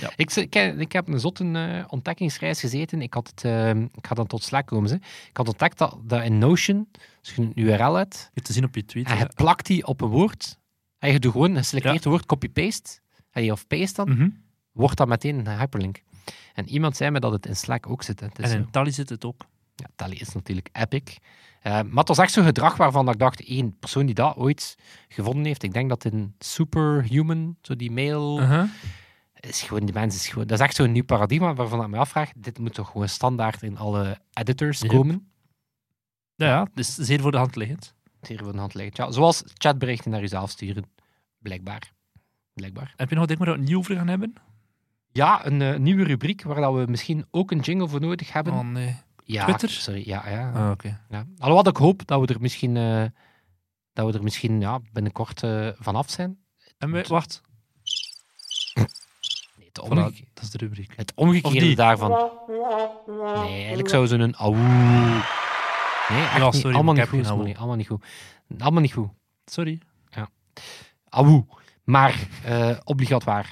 Ja. 0.00 0.10
Ik, 0.16 0.32
ik, 0.36 0.54
ik 0.54 0.92
heb 0.92 1.08
een 1.08 1.20
zotte 1.20 1.44
eh, 1.52 1.84
ontdekkingsreis 1.88 2.60
gezeten. 2.60 3.02
Ik, 3.02 3.14
had 3.14 3.28
het, 3.28 3.44
eh, 3.44 3.70
ik 3.70 4.06
ga 4.06 4.14
dan 4.14 4.26
tot 4.26 4.42
Slack 4.42 4.66
komen. 4.66 4.88
Ze. 4.88 4.94
Ik 5.28 5.36
had 5.36 5.48
ontdekt 5.48 5.78
dat, 5.78 5.96
dat 6.02 6.22
in 6.24 6.38
Notion, 6.38 6.88
als 7.20 7.34
je 7.34 7.42
een 7.42 7.52
URL 7.54 7.94
hebt, 7.94 8.14
Je 8.18 8.28
hebt 8.34 8.46
te 8.46 8.52
zien 8.52 8.64
op 8.64 8.74
je 8.74 8.84
tweet. 8.84 9.06
en 9.06 9.14
ja. 9.14 9.20
je 9.20 9.30
plakt 9.34 9.66
die 9.66 9.86
op 9.86 10.00
een 10.00 10.08
woord, 10.08 10.58
en 10.98 11.12
je 11.12 11.18
doet 11.18 11.32
gewoon 11.32 11.50
een 11.50 11.56
geselecteerd 11.56 12.04
woord, 12.04 12.26
copy-paste, 12.26 12.98
en 13.30 13.44
je 13.44 13.52
of 13.52 13.66
paste 13.66 14.04
dan, 14.04 14.14
Mhm. 14.16 14.28
wordt 14.72 14.96
dat 14.96 15.08
meteen 15.08 15.46
een 15.46 15.58
hyperlink. 15.58 16.02
En 16.54 16.68
iemand 16.68 16.96
zei 16.96 17.10
me 17.10 17.20
dat 17.20 17.32
het 17.32 17.46
in 17.46 17.56
Slack 17.56 17.88
ook 17.90 18.02
zit. 18.02 18.20
hè. 18.20 18.26
En 18.36 18.48
zo. 18.48 18.56
in 18.56 18.70
Tally 18.70 18.90
zit 18.90 19.08
het 19.08 19.24
ook. 19.24 19.44
Ja, 19.78 19.86
Tally 19.96 20.14
is 20.16 20.34
natuurlijk 20.34 20.68
epic. 20.72 21.16
Eh, 21.62 21.72
maar 21.72 21.98
het 21.98 22.08
was 22.08 22.18
echt 22.18 22.32
zo'n 22.32 22.44
gedrag 22.44 22.76
waarvan 22.76 23.08
ik 23.08 23.18
dacht, 23.18 23.44
één 23.44 23.78
persoon 23.78 24.06
die 24.06 24.14
dat 24.14 24.36
ooit 24.36 24.76
gevonden 25.08 25.44
heeft, 25.44 25.62
ik 25.62 25.72
denk 25.72 25.88
dat 25.88 26.04
in 26.04 26.34
Superhuman, 26.38 27.56
zo 27.62 27.76
die 27.76 27.90
mail, 27.90 28.40
Uh-huh. 28.40 28.70
is 29.40 29.62
gewoon, 29.62 29.84
die 29.84 29.94
mens 29.94 30.14
is 30.14 30.28
gewoon, 30.28 30.46
dat 30.46 30.58
is 30.58 30.64
echt 30.64 30.74
zo'n 30.76 30.92
nieuw 30.92 31.04
paradigma 31.04 31.54
waarvan 31.54 31.82
ik 31.82 31.88
me 31.88 31.96
afvraag, 31.96 32.30
dit 32.36 32.58
moet 32.58 32.74
toch 32.74 32.90
gewoon 32.90 33.08
standaard 33.08 33.62
in 33.62 33.78
alle 33.78 34.18
editors 34.32 34.80
Yep. 34.80 34.90
komen? 34.90 35.30
Ja, 36.34 36.68
is 36.74 36.94
zeer 36.94 37.20
voor 37.20 37.30
de 37.32 37.38
hand 37.38 37.56
liggend. 37.56 37.94
Hier 38.26 38.38
voor 38.42 38.52
de 38.52 38.58
hand 38.58 38.74
ligt. 38.74 38.96
Ja, 38.96 39.10
zoals 39.10 39.42
chatberichten 39.54 40.10
naar 40.10 40.20
jezelf 40.20 40.50
sturen. 40.50 40.84
Blijkbaar. 41.38 41.92
Blijkbaar. 42.54 42.92
Heb 42.96 43.08
je 43.10 43.14
nog 43.16 43.26
dingen 43.26 43.44
waar 43.44 43.54
we 43.54 43.60
het 43.60 43.68
nieuw 43.68 43.78
over 43.78 43.96
gaan 43.96 44.08
hebben? 44.08 44.32
Ja, 45.12 45.46
een 45.46 45.62
eh, 45.62 45.78
nieuwe 45.78 46.04
rubriek 46.04 46.42
waar 46.42 46.60
dat 46.60 46.74
we 46.74 46.84
misschien 46.88 47.26
ook 47.30 47.50
een 47.50 47.60
jingle 47.60 47.88
voor 47.88 48.00
nodig 48.00 48.32
hebben. 48.32 48.52
Oh 48.52 48.60
nee. 48.68 48.96
Ja, 49.32 49.44
Twitter? 49.44 49.70
Sorry, 49.70 50.02
ja, 50.06 50.28
ja. 50.28 50.52
Ah, 50.52 50.70
oké. 50.70 51.00
ja. 51.08 51.26
Alhoewel 51.38 51.68
ik 51.68 51.76
hoop 51.76 52.06
dat 52.06 52.20
we 52.20 52.34
er 52.34 52.40
misschien, 52.40 52.76
eh, 52.76 53.04
dat 53.92 54.06
we 54.06 54.18
er 54.18 54.22
misschien 54.22 54.60
ja, 54.60 54.80
binnenkort 54.92 55.42
eh 55.42 55.68
vanaf 55.78 56.10
zijn. 56.10 56.38
En 56.78 56.92
we, 56.92 57.04
wacht. 57.08 57.40
Nee, 58.74 59.70
het, 59.72 59.80
Voilà, 59.84 60.32
dat 60.34 60.44
is 60.44 60.50
de 60.50 60.58
rubriek. 60.58 60.92
het 60.96 61.12
omgekeerde 61.14 61.74
daarvan. 61.74 62.30
Nee, 63.06 63.58
eigenlijk 63.58 63.88
zou 63.88 64.06
zo'n 64.06 64.34
auw... 64.34 64.54
Nee, 64.54 66.22
Ja, 66.22 66.52
sorry, 66.52 66.74
allemaal, 66.74 66.94
niet 66.94 67.08
goed, 67.08 67.26
allemaal 67.26 67.76
niet 67.76 67.86
goed. 67.86 68.04
Allemaal 68.58 68.82
niet 68.82 68.92
goed. 68.92 69.10
Sorry. 69.44 69.80
Auw. 71.08 71.46
Maar, 71.84 72.28
eh 72.44 72.78
obligatoire. 72.84 73.48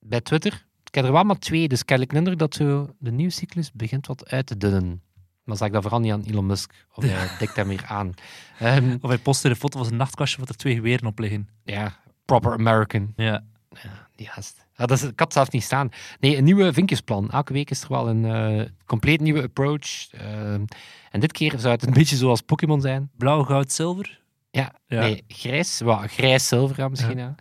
Bij 0.00 0.20
Twitter, 0.20 0.66
ik 0.84 0.94
heb 0.94 1.04
er 1.04 1.12
wel 1.12 1.24
maar 1.24 1.38
twee, 1.38 1.68
dus 1.68 1.84
kennelijk 1.84 2.14
minder 2.14 2.36
dat 2.36 2.54
zo 2.54 2.94
de 2.98 3.10
nieuwscyclus 3.10 3.72
begint 3.72 4.06
wat 4.06 4.28
uit 4.28 4.46
te 4.46 4.56
dunnen. 4.56 5.02
Maar 5.48 5.66
ik 5.66 5.72
dat 5.72 5.82
vooral 5.82 6.00
niet 6.00 6.12
aan 6.12 6.22
Elon 6.22 6.46
Musk, 6.46 6.72
of 6.94 7.04
hij 7.04 7.48
hem 7.54 7.68
weer 7.68 7.84
aan. 7.86 8.14
Ehm, 8.58 8.96
Of 9.00 9.08
hij 9.08 9.18
postte 9.18 9.48
een 9.48 9.56
foto 9.56 9.76
van 9.78 9.86
zijn 9.86 9.98
nachtkastje 9.98 10.38
wat 10.38 10.48
er 10.48 10.56
twee 10.56 10.74
geweren 10.74 11.06
op 11.06 11.18
liggen. 11.18 11.48
ja, 11.64 11.96
proper 12.24 12.52
American. 12.52 13.12
Ja. 13.16 13.44
Ja, 13.82 14.08
die 14.16 14.26
gast. 14.26 14.66
Ja, 14.76 14.86
dat 14.86 14.98
is, 14.98 15.02
ik 15.04 15.18
had 15.18 15.32
zelf 15.32 15.50
niet 15.50 15.62
staan. 15.62 15.88
Nee, 16.20 16.36
een 16.36 16.44
nieuwe 16.44 16.72
vinkjesplan. 16.72 17.30
Elke 17.30 17.52
week 17.52 17.70
is 17.70 17.82
er 17.82 17.88
wel 17.88 18.08
een 18.08 18.24
eh, 18.24 18.66
compleet 18.86 19.20
nieuwe 19.20 19.42
approach. 19.42 20.10
Ehm, 20.12 20.64
en 21.10 21.20
dit 21.20 21.32
keer 21.32 21.58
zou 21.58 21.74
het 21.74 21.86
een 21.86 21.92
beetje 21.92 22.16
zoals 22.16 22.40
Pokémon 22.40 22.80
zijn. 22.80 23.10
Blauw, 23.16 23.42
goud, 23.44 23.72
zilver. 23.72 24.20
Ja, 24.50 24.72
Ja. 24.86 25.00
nee, 25.00 25.24
grijs. 25.28 25.78
Wel, 25.78 25.96
grijs, 25.96 26.48
zilver 26.48 26.90
misschien. 26.90 27.18
Ja. 27.18 27.34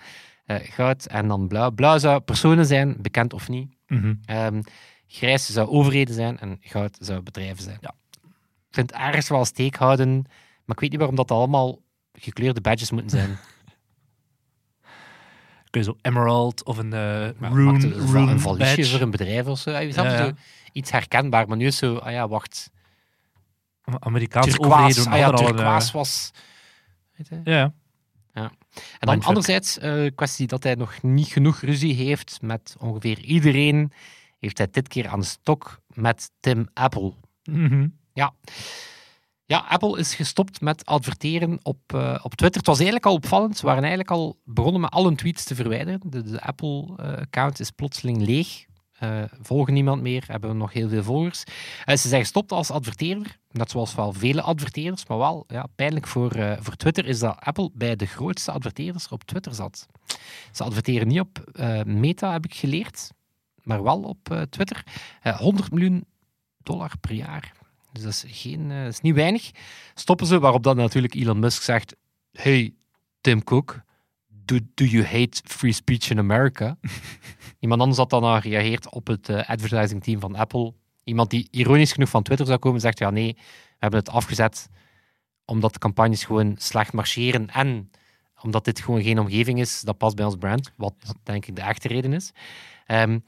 Eh, 0.46 0.58
goud 0.72 1.06
en 1.06 1.28
dan 1.28 1.48
blauw. 1.48 1.72
Blauw 1.72 1.98
zou 1.98 2.20
personen 2.20 2.66
zijn, 2.66 2.96
bekend 3.02 3.34
of 3.34 3.50
niet. 3.50 3.76
Mhm. 3.88 4.14
Ehm, 4.26 4.62
grijs 5.08 5.46
zou 5.46 5.70
overheden 5.70 6.16
zijn 6.16 6.40
en 6.40 6.58
goud 6.62 6.98
zou 7.00 7.22
bedrijven 7.22 7.64
zijn. 7.64 7.78
Ja. 7.82 7.96
vind 8.70 8.92
het 8.92 9.00
ergens 9.00 9.30
wel 9.30 9.46
steek 9.46 9.76
houden, 9.76 10.22
maar 10.66 10.76
ik 10.76 10.80
weet 10.80 10.90
niet 10.90 11.00
waarom 11.00 11.16
dat 11.16 11.32
allemaal 11.32 11.80
gekleurde 12.14 12.62
badges 12.62 12.92
moeten 12.92 13.10
zijn. 13.10 13.38
Kun 15.70 15.82
je 15.82 15.84
zo 15.84 15.98
Emerald 16.02 16.64
of 16.64 16.78
een 16.78 16.90
Maar 16.90 17.52
Rune, 17.52 17.86
een, 17.86 18.08
rune 18.08 18.32
een 18.32 18.40
valiesje 18.40 18.76
badge. 18.76 18.92
voor 18.92 19.02
een 19.02 19.12
bedrijf 19.12 19.46
of 19.46 19.60
zo. 19.60 19.72
Ja, 19.72 19.80
Ja, 19.80 20.04
ja. 20.04 20.26
zo 20.26 20.32
iets 20.72 20.92
herkenbaar, 20.92 21.48
maar 21.48 21.58
nu 21.58 21.66
is 21.66 21.78
zo, 21.78 21.96
ah 21.96 22.12
ja, 22.12 22.28
wacht, 22.28 22.72
Amerikaanse 24.00 24.60
overheden 24.60 24.94
turquoise, 24.94 25.04
doen 25.04 25.14
ah 25.14 25.20
ja, 25.20 25.32
eh, 25.32 25.36
turquoise 25.36 25.92
was... 25.92 26.32
Weet 27.16 27.28
je? 27.28 27.42
Ja, 27.44 27.74
En 28.34 28.52
dan 29.00 29.24
anderzijds, 29.24 29.78
eh 29.78 30.06
kwestie 30.16 30.48
dat 30.48 30.64
hij 30.64 30.76
nog 30.76 31.02
niet 31.02 31.28
genoeg 31.28 31.62
ruzie 31.62 31.94
heeft 31.94 32.42
met 32.42 32.76
ongeveer 32.80 33.20
iedereen, 33.20 33.92
heeft 34.39 34.58
hij 34.58 34.67
dit 34.72 34.88
keer 34.88 35.08
aan 35.08 35.20
de 35.20 35.25
stok 35.25 35.79
met 35.94 36.32
Tim 36.39 36.67
Apple. 36.74 37.13
Mhm. 37.44 37.88
Ja, 39.48 39.65
Apple 39.70 40.00
is 40.00 40.15
gestopt 40.15 40.62
met 40.62 40.86
adverteren 40.86 41.60
op, 41.63 41.79
eh, 41.88 42.20
op 42.24 42.36
Twitter. 42.36 42.58
Het 42.58 42.67
was 42.67 42.77
eigenlijk 42.77 43.06
al 43.06 43.13
opvallend. 43.13 43.58
Ze 43.58 43.65
waren 43.65 43.82
eigenlijk 43.82 44.12
al 44.12 44.39
begonnen 44.44 44.82
met 44.82 44.91
al 44.91 45.06
hun 45.06 45.15
tweets 45.15 45.44
te 45.44 45.56
verwijderen. 45.56 46.01
De, 46.03 46.24
de 46.24 46.41
Apple-account 46.41 47.60
is 47.60 47.72
plotseling 47.72 48.17
leeg. 48.17 48.65
Eh, 49.00 49.24
volgen 49.41 49.74
niemand 49.74 50.01
meer, 50.01 50.24
hebben 50.27 50.50
we 50.50 50.56
nog 50.56 50.74
heel 50.74 50.89
veel 50.89 51.03
volgers. 51.03 51.44
Eh, 51.86 51.96
ze 51.96 52.08
zijn 52.08 52.22
gestopt 52.22 52.51
als 52.51 52.72
adverteerder, 52.72 53.38
net 53.51 53.72
zoals 53.72 53.96
wel 53.96 54.13
vele 54.13 54.41
adverteerders, 54.41 55.06
maar 55.08 55.17
wel 55.17 55.44
ja, 55.48 55.67
pijnlijk 55.75 56.08
voor, 56.08 56.32
eh, 56.32 56.58
voor 56.60 56.75
Twitter 56.75 57.06
is 57.06 57.20
dat 57.20 57.38
Apple 57.39 57.70
bij 57.74 57.96
de 57.96 58.06
grootste 58.06 58.51
adverteerders 58.51 59.08
op 59.08 59.24
Twitter 59.24 59.53
zat. 59.53 59.88
Ze 60.51 60.63
adverteren 60.63 61.08
niet 61.08 61.20
op 61.20 61.39
eh, 61.39 61.84
Meta, 61.84 62.32
heb 62.32 62.46
ik 62.46 62.53
geleerd, 62.53 63.12
maar 63.68 63.84
wel 63.84 64.02
op 64.02 64.32
eh, 64.32 64.42
Twitter. 64.42 64.84
Eh, 65.22 65.38
100 65.38 65.72
miljoen 65.72 66.06
dollar 66.64 66.92
per 67.02 67.12
jaar. 67.12 67.56
Dus 67.92 68.04
dat 68.04 68.12
is, 68.12 68.42
geen, 68.42 68.72
eh, 68.72 68.84
dat 68.84 68.94
is 68.94 69.02
niet 69.02 69.16
weinig. 69.16 69.52
Stoppen 69.94 70.28
ze, 70.28 70.40
waarop 70.40 70.64
dan 70.64 70.76
natuurlijk 70.76 71.14
Elon 71.14 71.40
Musk 71.40 71.62
zegt: 71.62 71.96
Hey, 72.32 72.74
Tim 73.22 73.44
Cook, 73.44 73.82
do, 74.28 74.58
do 74.74 74.86
you 74.86 75.04
hate 75.04 75.42
free 75.44 75.72
speech 75.72 76.10
in 76.10 76.20
America? 76.20 76.78
Iemand 77.60 77.82
anders 77.82 78.00
had 78.00 78.10
dan 78.10 78.24
al 78.24 78.42
gereageerd 78.42 78.92
op 78.92 79.08
het 79.08 79.30
eh, 79.30 79.50
advertising 79.50 80.04
team 80.04 80.20
van 80.20 80.36
Apple. 80.36 80.74
Iemand 81.04 81.30
die 81.30 81.48
ironisch 81.52 81.92
genoeg 81.92 82.10
van 82.10 82.24
Twitter 82.24 82.46
zou 82.46 82.60
komen, 82.60 82.82
zegt: 82.82 83.00
Ja, 83.00 83.10
nee, 83.10 83.34
we 83.34 83.44
hebben 83.78 84.00
het 84.00 84.10
afgezet 84.10 84.70
omdat 85.46 85.74
de 85.74 85.80
campagnes 85.80 86.24
gewoon 86.24 86.56
slecht 86.58 86.94
marcheren 86.94 87.50
en 87.50 87.92
omdat 88.42 88.66
dit 88.66 88.80
gewoon 88.80 89.02
geen 89.02 89.20
omgeving 89.20 89.60
is 89.60 89.82
dat 89.82 89.98
past 89.98 90.16
bij 90.16 90.26
ons 90.26 90.36
brand. 90.36 90.72
Wat 90.76 90.94
denk 91.24 91.46
ik 91.46 91.56
de 91.56 91.62
echte 91.62 91.88
reden 91.88 92.14
is. 92.14 92.32
Ehm, 92.86 93.20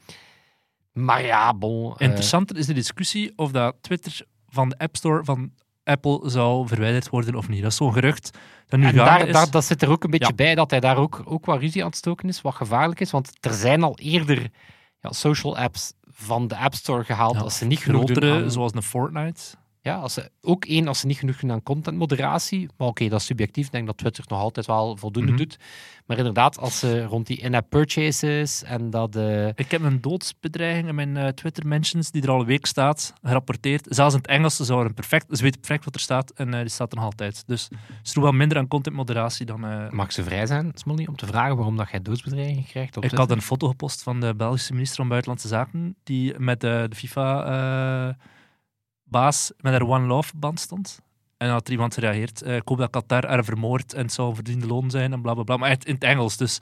maar 0.92 1.24
ja, 1.24 1.54
bon. 1.54 1.94
eh, 1.96 2.06
Interessanter 2.06 2.56
is 2.56 2.66
de 2.66 2.72
discussie 2.72 3.32
of 3.36 3.50
dat 3.50 3.76
Twitter 3.80 4.20
van 4.48 4.68
de 4.68 4.78
App 4.78 4.96
Store 4.96 5.24
van 5.24 5.50
Apple 5.84 6.20
zou 6.30 6.68
verwijderd 6.68 7.08
worden 7.08 7.34
of 7.34 7.48
niet. 7.48 7.62
Dat 7.62 7.70
is 7.70 7.76
zo'n 7.76 7.92
gerucht 7.92 8.38
dat 8.66 8.80
nu 8.80 8.86
En 8.86 8.94
daar, 8.94 9.26
is. 9.26 9.32
daar, 9.32 9.50
dat 9.50 9.64
zit 9.64 9.82
er 9.82 9.90
ook 9.90 10.04
een 10.04 10.10
beetje 10.10 10.26
Ja. 10.28 10.34
bij 10.34 10.54
dat 10.54 10.70
hij 10.70 10.80
daar 10.80 10.96
ook, 10.96 11.22
ook 11.24 11.46
wat 11.46 11.60
ruzie 11.60 11.82
aan 11.82 11.88
het 11.88 11.96
stoken 11.96 12.28
is, 12.28 12.40
wat 12.40 12.54
gevaarlijk 12.54 13.00
is. 13.00 13.10
Want 13.10 13.30
er 13.40 13.52
zijn 13.54 13.82
al 13.82 13.98
eerder 13.98 14.50
ja, 15.00 15.12
social 15.12 15.56
apps 15.58 15.92
van 16.12 16.48
de 16.48 16.56
App 16.56 16.74
Store 16.74 17.04
gehaald 17.04 17.34
Ja, 17.34 17.40
als 17.40 17.56
ze 17.58 17.64
niet 17.64 17.84
doen 17.84 17.94
grotere, 17.94 18.42
aan- 18.42 18.50
zoals 18.50 18.74
een 18.74 18.82
Fortnite. 18.82 19.40
Ja, 19.82 19.96
als 19.96 20.12
ze, 20.14 20.30
ook 20.40 20.64
één, 20.64 20.88
als 20.88 21.00
ze 21.00 21.06
niet 21.06 21.18
genoeg 21.18 21.36
doen 21.36 21.52
aan 21.52 21.62
contentmoderatie. 21.62 22.68
Maar 22.76 22.88
oké, 22.88 23.08
dat 23.08 23.20
is 23.20 23.26
subjectief. 23.26 23.66
Ik 23.66 23.72
denk 23.72 23.86
dat 23.86 23.96
Twitter 23.98 24.24
nog 24.28 24.38
altijd 24.40 24.66
wel 24.66 24.96
voldoende 24.96 25.28
Mhm. 25.32 25.38
doet. 25.40 25.58
Maar 26.06 26.18
inderdaad, 26.18 26.58
als 26.58 26.78
ze 26.78 27.04
rond 27.04 27.26
die 27.26 27.36
in-app 27.36 27.70
purchases 27.70 28.62
en 28.62 28.90
dat... 28.90 29.16
eh, 29.16 29.46
Ik 29.46 29.70
heb 29.70 29.82
een 29.82 30.00
doodsbedreiging 30.00 30.88
in 30.88 30.94
mijn 30.94 31.16
eh, 31.16 31.28
Twitter 31.28 31.66
mentions 31.66 32.10
die 32.10 32.22
er 32.22 32.30
al 32.30 32.40
een 32.40 32.46
week 32.46 32.66
staat, 32.66 33.12
gerapporteerd. 33.22 33.86
Zelfs 33.88 34.14
in 34.14 34.20
het 34.20 34.30
Engels 34.30 34.56
ze 34.56 34.64
zouden 34.64 34.94
perfect, 34.94 35.26
ze 35.36 35.42
weten 35.42 35.60
perfect 35.60 35.84
wat 35.84 35.94
er 35.94 36.00
staat 36.00 36.30
en 36.30 36.54
eh, 36.54 36.60
die 36.60 36.68
staat 36.68 36.90
er 36.90 36.96
nog 36.96 37.04
altijd. 37.06 37.42
Dus 37.46 37.68
ze 38.02 38.14
doen 38.14 38.22
wel 38.22 38.32
minder 38.32 38.58
aan 38.58 38.68
contentmoderatie 38.68 39.46
dan. 39.46 39.88
mag 39.90 40.12
ze 40.12 40.22
vrij 40.24 40.46
zijn, 40.46 40.70
Smolly, 40.74 41.06
om 41.06 41.16
te 41.16 41.26
vragen 41.26 41.56
waarom 41.56 41.76
dat 41.76 41.90
jij 41.90 42.02
doodsbedreiging 42.02 42.66
krijgt 42.66 42.96
op 42.96 43.04
ik 43.04 43.10
had 43.10 43.30
een 43.30 43.42
foto 43.42 43.68
gepost 43.68 44.02
van 44.02 44.20
de 44.20 44.34
Belgische 44.34 44.72
minister 44.72 44.96
van 44.96 45.08
Buitenlandse 45.08 45.48
Zaken, 45.48 45.96
die 46.04 46.38
met 46.38 46.60
de 46.60 46.86
FIFA-baas 49.10 49.52
met 49.60 49.72
haar 49.72 49.82
One 49.86 50.06
Love 50.06 50.32
band 50.36 50.60
stond. 50.60 51.00
En 51.36 51.46
dan 51.46 51.56
had 51.56 51.66
er 51.66 51.72
iemand 51.72 51.94
gereageerd. 51.94 52.42
eh, 52.42 52.56
ik 52.56 52.68
hoop 52.68 52.78
dat 52.78 52.90
Qatar 52.90 53.26
haar 53.28 53.44
vermoord 53.44 53.92
en 53.94 54.02
het 54.02 54.12
zou 54.12 54.28
een 54.28 54.34
verdiende 54.34 54.66
loon 54.66 54.90
zijn 54.90 55.12
en 55.12 55.22
bla 55.22 55.34
bla 55.34 55.42
bla. 55.42 55.56
Maar 55.56 55.70
echt 55.70 55.84
in 55.84 55.94
het 55.94 56.02
Engels. 56.04 56.36
Dus 56.36 56.58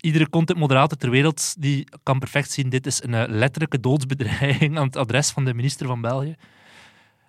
iedere 0.00 0.28
contentmoderator 0.28 0.98
ter 0.98 1.10
wereld 1.10 1.54
die 1.62 1.88
kan 2.02 2.18
perfect 2.18 2.50
zien: 2.50 2.68
dit 2.68 2.86
is 2.86 3.02
een 3.02 3.14
eh, 3.14 3.24
letterlijke 3.28 3.80
doodsbedreiging 3.80 4.78
aan 4.78 4.86
het 4.86 4.96
adres 4.96 5.30
van 5.30 5.44
de 5.44 5.54
minister 5.54 5.86
van 5.86 6.00
België. 6.00 6.34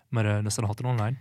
Maar 0.10 0.26
eh, 0.26 0.44
dat 0.44 0.52
staat 0.52 0.66
nog 0.68 0.78
altijd 0.78 0.94
online. 0.94 1.18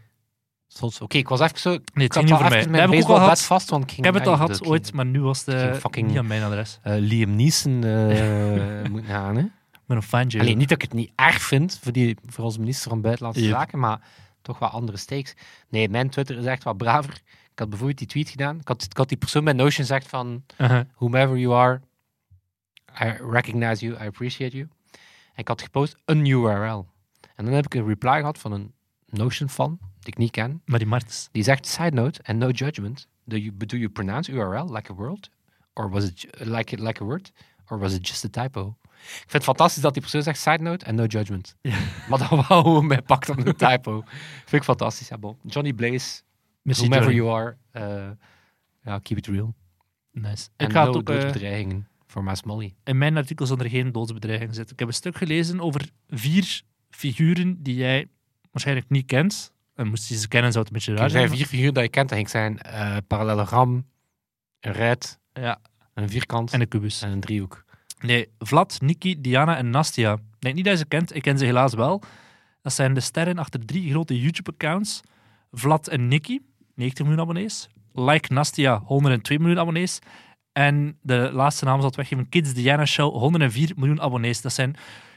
Zoals- 0.67 1.01
Oké, 1.01 1.17
ik 1.17 1.29
was 1.29 1.41
even 1.41 1.59
zo... 1.59 1.71
Nee, 1.71 1.81
het 1.81 1.95
ging 1.95 2.15
had 2.15 2.23
niet 2.25 2.33
over 2.33 2.49
mij. 2.51 2.67
mijn 2.69 2.81
heb 2.91 2.93
ik 2.99 3.03
ook 3.05 3.09
al 3.11 3.17
gehad. 3.17 3.43
vast, 3.43 3.71
want 3.71 3.83
ik 3.83 3.89
ging... 3.91 4.07
Ik 4.07 4.13
heb 4.13 4.15
het 4.23 4.27
al 4.29 4.37
gehad 4.37 4.67
ooit, 4.67 4.93
maar 4.93 5.07
nu 5.07 5.21
was 5.21 5.43
fucking- 5.79 6.09
niet 6.09 6.19
aan 6.19 6.27
mijn 6.27 6.43
adres. 6.43 6.79
Liam 6.83 7.37
Neeson 7.37 7.73
moeten 8.91 9.05
gaan, 9.11 9.37
hè? 9.37 9.45
Ben 9.93 10.03
een 10.03 10.31
fan. 10.31 10.41
Alleen 10.41 10.59
niet 10.59 10.69
dat 10.69 10.83
ik 10.83 10.89
het 10.89 10.93
niet 10.99 11.13
erg 11.15 11.43
vind 11.43 11.79
voor, 11.83 11.93
die, 11.93 12.17
voor 12.27 12.45
onze 12.45 12.61
minister 12.61 12.91
van 12.91 13.01
Buitenlandse. 13.01 13.45
Zaken, 13.45 13.79
maar 13.79 14.01
toch 14.43 14.59
wat 14.59 14.73
andere 14.73 14.99
stakes. 14.99 15.35
Nee, 15.69 15.89
mijn 15.89 16.11
Twitter 16.11 16.39
is 16.39 16.45
echt 16.45 16.63
wat 16.63 16.77
braver. 16.77 17.13
Ik 17.53 17.59
had 17.59 17.69
bijvoorbeeld 17.69 17.99
die 17.99 18.07
tweet 18.07 18.29
gedaan. 18.29 18.61
Ik 18.61 18.69
had, 18.69 18.83
ik 18.83 18.97
had 18.97 19.09
die 19.09 19.19
persoon 19.19 19.45
bij 19.45 19.53
Notion 19.53 19.87
gezegd 19.87 20.09
van 20.09 20.43
Uh-huh. 20.59 20.81
whomever 20.97 21.39
you 21.39 21.55
are, 21.55 21.81
I 23.03 23.05
recognize 23.31 23.87
you, 23.87 24.03
I 24.03 24.07
appreciate 24.07 24.57
you. 24.57 24.69
En 25.35 25.39
ik 25.43 25.49
had 25.49 25.63
gepost 25.63 25.97
een 26.05 26.27
URL. 26.27 26.87
En 27.37 27.45
dan 27.45 27.55
heb 27.55 27.65
ik 27.65 27.75
een 27.75 27.87
reply 27.87 28.19
gehad 28.19 28.39
van 28.39 28.53
een 28.53 28.73
Notion-fan, 29.07 29.79
die 29.81 30.13
ik 30.13 30.17
niet 30.19 30.31
ken. 30.31 30.63
Maar 30.65 30.79
die 30.79 30.89
Martens. 30.89 31.29
Die 31.33 31.43
zegt, 31.43 31.67
side 31.67 31.91
note, 31.91 32.21
and 32.25 32.39
no 32.39 32.49
judgment, 32.51 33.09
do 33.25 33.37
you, 33.37 33.57
do 33.57 33.77
you 33.77 33.89
pronounce 33.89 34.33
URL 34.33 34.73
like 34.75 34.93
a 34.93 34.95
word? 34.95 35.31
Or 35.73 35.91
was 35.91 36.05
it 36.05 36.27
like, 36.41 36.75
it, 36.75 36.81
like 36.81 37.03
a 37.03 37.07
word? 37.07 37.33
Or 37.67 37.79
was 37.79 37.95
it 37.95 38.07
just 38.09 38.25
a 38.25 38.43
typo? 38.43 38.77
Ik 39.03 39.19
vind 39.19 39.33
het 39.33 39.45
fantastisch 39.45 39.83
dat 39.83 39.93
die 39.93 40.03
persoon 40.03 40.23
zegt, 40.23 40.39
side 40.41 40.63
note, 40.63 40.87
and 40.87 40.97
no 40.97 41.05
judgment. 41.05 41.57
Maar 42.09 42.19
dan 42.19 42.29
wel 42.49 42.63
gewoon 42.63 42.87
mij 42.87 43.03
pakt 43.03 43.29
op 43.29 43.37
een 43.47 43.57
typo. 43.57 44.03
vind 44.39 44.53
ik 44.53 44.63
fantastisch. 44.65 45.09
Ja, 45.09 45.19
bon. 45.19 45.37
Johnny 45.47 45.73
Blaze, 45.73 46.23
Merci, 46.63 46.89
whomever 46.89 47.13
Johnny. 47.15 47.31
you 47.31 47.41
are, 47.41 47.57
eh, 47.71 48.11
ja, 48.85 48.99
keep 48.99 49.19
it 49.19 49.27
real. 49.27 49.55
Nice. 50.13 50.49
En 50.57 50.67
Ik 50.67 50.73
ga 50.73 50.85
no 50.85 50.93
het 50.99 51.09
eh, 51.09 51.15
doodsbedreigingen 51.15 51.89
voor 52.07 52.25
Maas 52.25 52.43
Molly. 52.43 52.75
in 52.85 52.99
mijn 52.99 53.17
artikel 53.17 53.47
zal 53.47 53.59
er 53.59 53.69
geen 53.71 53.93
doodsbedreiging 53.93 54.55
zitten. 54.55 54.73
Ik 54.73 54.79
heb 54.79 54.89
een 54.89 54.95
stuk 54.95 55.17
gelezen 55.17 55.61
over 55.61 55.89
vier 56.09 56.63
figuren 56.91 57.63
die 57.63 57.75
jij 57.75 58.07
waarschijnlijk 58.51 58.89
niet 58.91 59.07
kent. 59.07 59.53
En 59.75 59.87
moest 59.89 60.09
je 60.09 60.17
ze 60.17 60.29
kennen, 60.29 60.53
zou 60.53 60.65
het 60.65 60.73
een 60.73 60.79
beetje 60.79 60.95
raar 60.95 61.05
Er 61.05 61.11
zijn 61.11 61.27
zijn. 61.27 61.37
vier 61.39 61.47
figuren 61.47 61.75
dat 61.75 61.83
je 61.83 61.89
kent. 61.91 62.09
Dat 62.09 62.19
ging 62.19 62.31
zijn 62.31 62.59
eh 62.59 62.97
parallelogram, 63.07 63.87
een 64.61 64.73
rijt, 64.73 65.19
Ja, 65.33 65.59
een 65.95 66.09
vierkant 66.09 66.53
en 66.53 66.61
een 66.61 66.69
kubus. 66.69 67.03
en 67.03 67.11
een 67.11 67.21
driehoek. 67.21 67.65
Nee, 68.03 68.29
Vlad, 68.39 68.79
Niki, 68.81 69.21
Diana 69.21 69.57
en 69.57 69.71
Nastia. 69.71 70.19
Denk 70.39 70.55
niet 70.55 70.65
dat 70.65 70.73
je 70.73 70.79
ze 70.79 70.87
kent, 70.87 71.15
ik 71.15 71.23
ken 71.23 71.39
ze 71.39 71.45
helaas 71.45 71.75
wel. 71.75 72.03
Dat 72.63 72.73
zijn 72.73 72.95
de 72.95 73.01
sterren 73.01 73.39
achter 73.39 73.67
drie 73.67 73.91
grote 73.91 74.21
YouTube-accounts. 74.21 75.01
Vlad 75.53 75.89
en 75.89 76.09
Niki, 76.09 76.41
90 76.75 77.05
miljoen 77.05 77.23
abonnees. 77.23 77.69
Like 77.93 78.33
Nastia, 78.33 78.83
102 78.85 79.39
miljoen 79.39 79.59
abonnees. 79.59 79.99
En 80.53 80.99
de 81.03 81.31
laatste 81.33 81.65
naam 81.65 81.77
zal 81.77 81.87
het 81.87 81.97
weggeven, 81.97 82.29
Kids 82.29 82.55
Diana 82.55 82.85
Show, 82.85 83.15
104 83.15 83.73
miljoen 83.77 84.01
abonnees. 84.01 84.41
Dat 84.41 84.53
zijn 84.53 84.77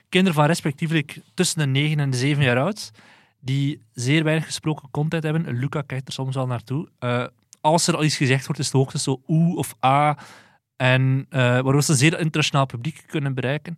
kinderen 0.10 0.36
van 0.36 0.46
respectievelijk 0.46 1.20
tussen 1.34 1.60
de 1.60 1.65
9 1.65 2.00
en 2.00 2.10
de 2.10 2.18
7 2.18 2.44
jaar 2.44 2.60
oud, 2.60 2.92
die 3.39 3.82
zeer 3.94 4.24
weinig 4.24 4.46
gesproken 4.46 4.89
content 4.92 5.24
hebben. 5.24 5.58
Luca 5.58 5.82
kijkt 5.82 6.08
er 6.08 6.13
soms 6.13 6.36
wel 6.36 6.48
naartoe. 6.48 6.89
Eh, 7.00 7.25
als 7.62 7.88
er 7.88 7.96
al 7.96 8.04
iets 8.04 8.18
gezegd 8.18 8.46
wordt, 8.46 8.62
is 8.62 8.65
het 8.65 8.75
hoogstens 8.75 9.04
zo 9.04 9.22
oe 9.27 9.58
of 9.58 9.75
a. 9.86 10.18
En 10.75 11.25
eh 11.29 11.39
waardoor 11.39 11.84
ze 11.84 11.91
een 11.91 11.98
zeer 11.98 12.20
internationaal 12.20 12.65
publiek 12.65 13.03
kunnen 13.08 13.34
bereiken. 13.34 13.75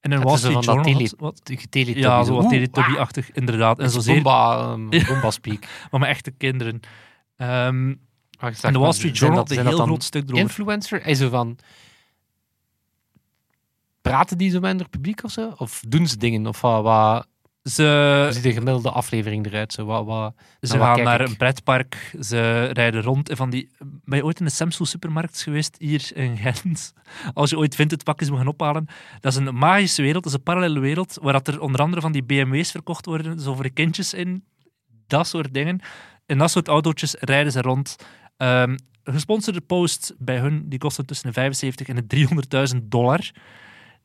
En 0.00 0.10
Het 0.10 0.22
Wall 0.22 0.36
Street 0.36 0.64
Journal... 0.64 0.84
tele- 0.84 0.98
had- 0.98 1.14
wat? 1.18 1.40
Ja, 1.96 2.24
zo 2.24 2.34
wat 2.34 2.48
Teletubby-achtig, 2.48 3.32
inderdaad. 3.32 3.78
En 3.78 3.84
ah, 3.84 3.90
zo 3.90 4.00
zeer, 4.00 4.22
Boomba, 4.22 4.72
um, 4.72 4.88
Boomba 5.06 5.30
speak. 5.30 5.64
maar 5.90 6.00
met 6.00 6.08
echte 6.08 6.30
kinderen. 6.30 6.80
Ehm, 7.36 7.94
Wacht, 8.40 8.64
en 8.64 8.72
de 8.72 8.78
Wall 8.78 8.92
Street 8.92 9.18
Journal 9.18 9.38
had 9.38 9.50
een 9.50 9.66
heel 9.66 9.78
groot 9.78 10.04
stuk 10.04 10.22
erover. 10.22 10.38
Influencer? 10.38 11.06
Is 11.06 11.18
zo 11.18 11.28
van... 11.28 11.58
Praten 14.02 14.38
die 14.38 14.50
zo 14.50 14.60
hun 14.60 14.88
publiek 14.90 15.24
of 15.24 15.30
zo? 15.30 15.52
Of 15.56 15.82
doen 15.88 16.06
ze 16.06 16.16
dingen? 16.16 16.46
Of 16.46 16.60
wat, 16.60 17.26
wat 17.62 17.76
hoe 17.76 17.84
Ze, 17.84 18.28
ziet 18.30 18.42
de 18.42 18.52
gemiddelde 18.52 18.90
aflevering 18.90 19.46
eruit? 19.46 19.72
Zo, 19.72 19.84
wat, 19.84 20.04
wat, 20.04 20.34
ze 20.60 20.78
gaan 20.78 21.02
naar 21.02 21.20
ik? 21.20 21.28
een 21.28 21.36
pretpark, 21.36 22.14
ze 22.20 22.64
rijden 22.64 23.02
rond. 23.02 23.28
En 23.28 23.36
van 23.36 23.50
die, 23.50 23.70
ben 24.04 24.18
je 24.18 24.24
ooit 24.24 24.38
in 24.38 24.44
de 24.44 24.50
Samsung 24.50 24.88
supermarkt 24.88 25.42
geweest 25.42 25.76
hier 25.78 26.10
in 26.14 26.36
Gent? 26.36 26.92
Als 27.34 27.50
je 27.50 27.58
ooit 27.58 27.74
vindt 27.74 28.04
pakjes 28.04 28.28
moet 28.28 28.38
gaan 28.38 28.46
ophalen. 28.46 28.86
Dat 29.20 29.32
is 29.32 29.38
een 29.38 29.54
magische 29.54 30.02
wereld, 30.02 30.22
dat 30.22 30.32
is 30.32 30.38
een 30.38 30.44
parallele 30.44 30.80
wereld, 30.80 31.18
waar 31.22 31.32
dat 31.32 31.48
er 31.48 31.60
onder 31.60 31.80
andere 31.80 32.02
van 32.02 32.12
die 32.12 32.22
BMW's 32.22 32.70
verkocht 32.70 33.06
worden, 33.06 33.40
zo 33.40 33.54
voor 33.54 33.62
de 33.62 33.70
kindjes 33.70 34.14
in. 34.14 34.44
Dat 35.06 35.26
soort 35.26 35.54
dingen. 35.54 35.80
In 36.26 36.38
dat 36.38 36.50
soort 36.50 36.68
autootjes 36.68 37.14
rijden 37.18 37.52
ze 37.52 37.60
rond. 37.60 37.96
Een 38.36 38.78
gesponsorde 39.04 39.60
post 39.60 40.14
bij 40.18 40.38
hun, 40.38 40.68
die 40.68 40.78
kosten 40.78 41.06
tussen 41.06 41.26
de 41.26 41.32
75 41.32 41.88
en 41.88 42.06
de 42.06 42.26
300.000 42.74 42.82
dollar. 42.82 43.30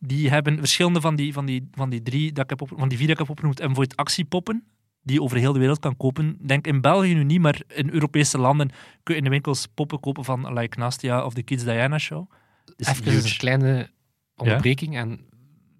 Die 0.08 0.30
hebben 0.30 0.58
verschillende 0.58 1.02
van 1.02 1.16
die, 1.16 1.34
van 1.34 1.46
die, 1.46 1.68
van 1.72 1.90
die 1.90 2.02
drie 2.02 2.32
dat 2.32 2.44
ik 2.44 2.50
heb 2.50 2.62
op, 2.62 2.72
van 2.78 2.88
die 2.90 2.98
vier 2.98 3.08
dat 3.08 3.16
ik 3.16 3.22
heb 3.22 3.32
opgenoemd 3.32 3.60
en 3.60 3.74
voor 3.74 3.84
het 3.84 3.96
actiepoppen. 3.96 4.64
die 5.02 5.16
je 5.16 5.22
over 5.22 5.38
heel 5.38 5.54
de 5.54 5.60
wereld 5.60 5.80
kan 5.80 5.98
kopen. 5.98 6.38
Denk 6.42 6.68
in 6.68 6.82
België 6.82 7.14
nu 7.14 7.24
niet, 7.24 7.42
maar 7.42 7.62
in 7.68 7.90
Europese 7.90 8.38
landen 8.38 8.70
kun 9.04 9.14
je 9.14 9.20
in 9.20 9.24
de 9.24 9.30
winkels 9.30 9.68
poppen 9.74 10.00
kopen 10.00 10.24
van 10.24 10.54
Like 10.54 10.80
Nastia 10.80 11.26
of 11.26 11.34
de 11.34 11.44
Kids 11.44 11.64
Diana 11.64 11.98
Show. 11.98 12.32
Is 12.76 12.88
Even 12.88 13.04
huge. 13.12 13.30
een 13.30 13.38
kleine 13.38 13.90
onderbreking 14.36 14.98
en 14.98 15.20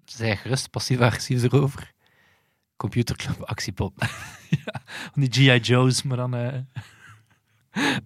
zij 0.04 0.36
gerust 0.36 0.70
passief-agressief 0.70 1.42
erover. 1.42 1.92
Computerclub 2.76 3.42
actiepop. 3.42 3.94
Van 5.12 5.22
die 5.22 5.30
G.I. 5.30 5.58
Joe's, 5.58 6.02
maar 6.02 6.16
dan... 6.16 6.34
eh, 6.34 6.58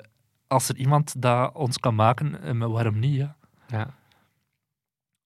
als 0.46 0.68
er 0.68 0.76
iemand 0.76 1.22
dat 1.22 1.54
ons 1.54 1.78
kan 1.78 1.94
maken, 1.94 2.42
eh, 2.42 2.66
waarom 2.66 2.98
niet, 2.98 3.14
ja. 3.14 3.36
Ja. 3.68 3.98